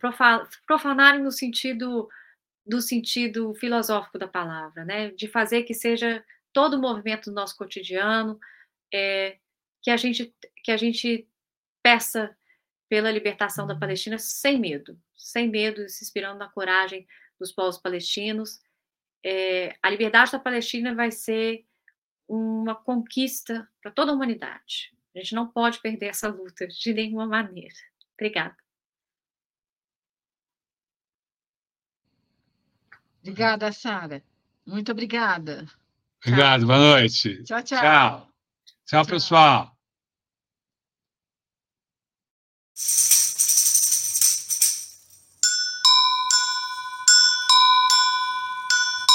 Profanarem 0.67 1.23
no 1.23 1.31
sentido 1.31 2.09
do 2.65 2.81
sentido 2.81 3.53
filosófico 3.55 4.19
da 4.19 4.27
palavra, 4.27 4.83
né? 4.83 5.11
De 5.11 5.29
fazer 5.29 5.63
que 5.63 5.73
seja 5.73 6.21
todo 6.51 6.73
o 6.73 6.81
movimento 6.81 7.29
do 7.29 7.35
nosso 7.35 7.55
cotidiano, 7.55 8.37
é, 8.93 9.37
que 9.81 9.89
a 9.89 9.95
gente 9.95 10.35
que 10.61 10.71
a 10.73 10.77
gente 10.77 11.25
peça 11.81 12.35
pela 12.89 13.09
libertação 13.09 13.65
da 13.65 13.77
Palestina 13.77 14.17
sem 14.19 14.59
medo, 14.59 14.99
sem 15.15 15.49
medo, 15.49 15.87
se 15.87 16.03
inspirando 16.03 16.37
na 16.37 16.49
coragem 16.49 17.07
dos 17.39 17.53
povos 17.53 17.77
palestinos. 17.77 18.59
É, 19.23 19.73
a 19.81 19.89
liberdade 19.89 20.33
da 20.33 20.39
Palestina 20.39 20.93
vai 20.93 21.11
ser 21.11 21.65
uma 22.27 22.75
conquista 22.75 23.65
para 23.81 23.89
toda 23.89 24.11
a 24.11 24.15
humanidade. 24.15 24.91
A 25.15 25.19
gente 25.19 25.33
não 25.33 25.47
pode 25.47 25.79
perder 25.79 26.07
essa 26.07 26.27
luta 26.27 26.67
de 26.67 26.93
nenhuma 26.93 27.25
maneira. 27.25 27.90
Obrigada. 28.21 28.55
Obrigada, 33.21 33.71
Sara. 33.71 34.23
Muito 34.63 34.91
obrigada. 34.91 35.65
Obrigado, 36.23 36.67
boa 36.67 36.77
noite. 36.77 37.43
Tchau, 37.43 37.63
tchau. 37.63 37.79
Tchau, 37.79 38.31
tchau, 38.85 39.03
tchau. 39.03 39.05
pessoal. 39.07 39.77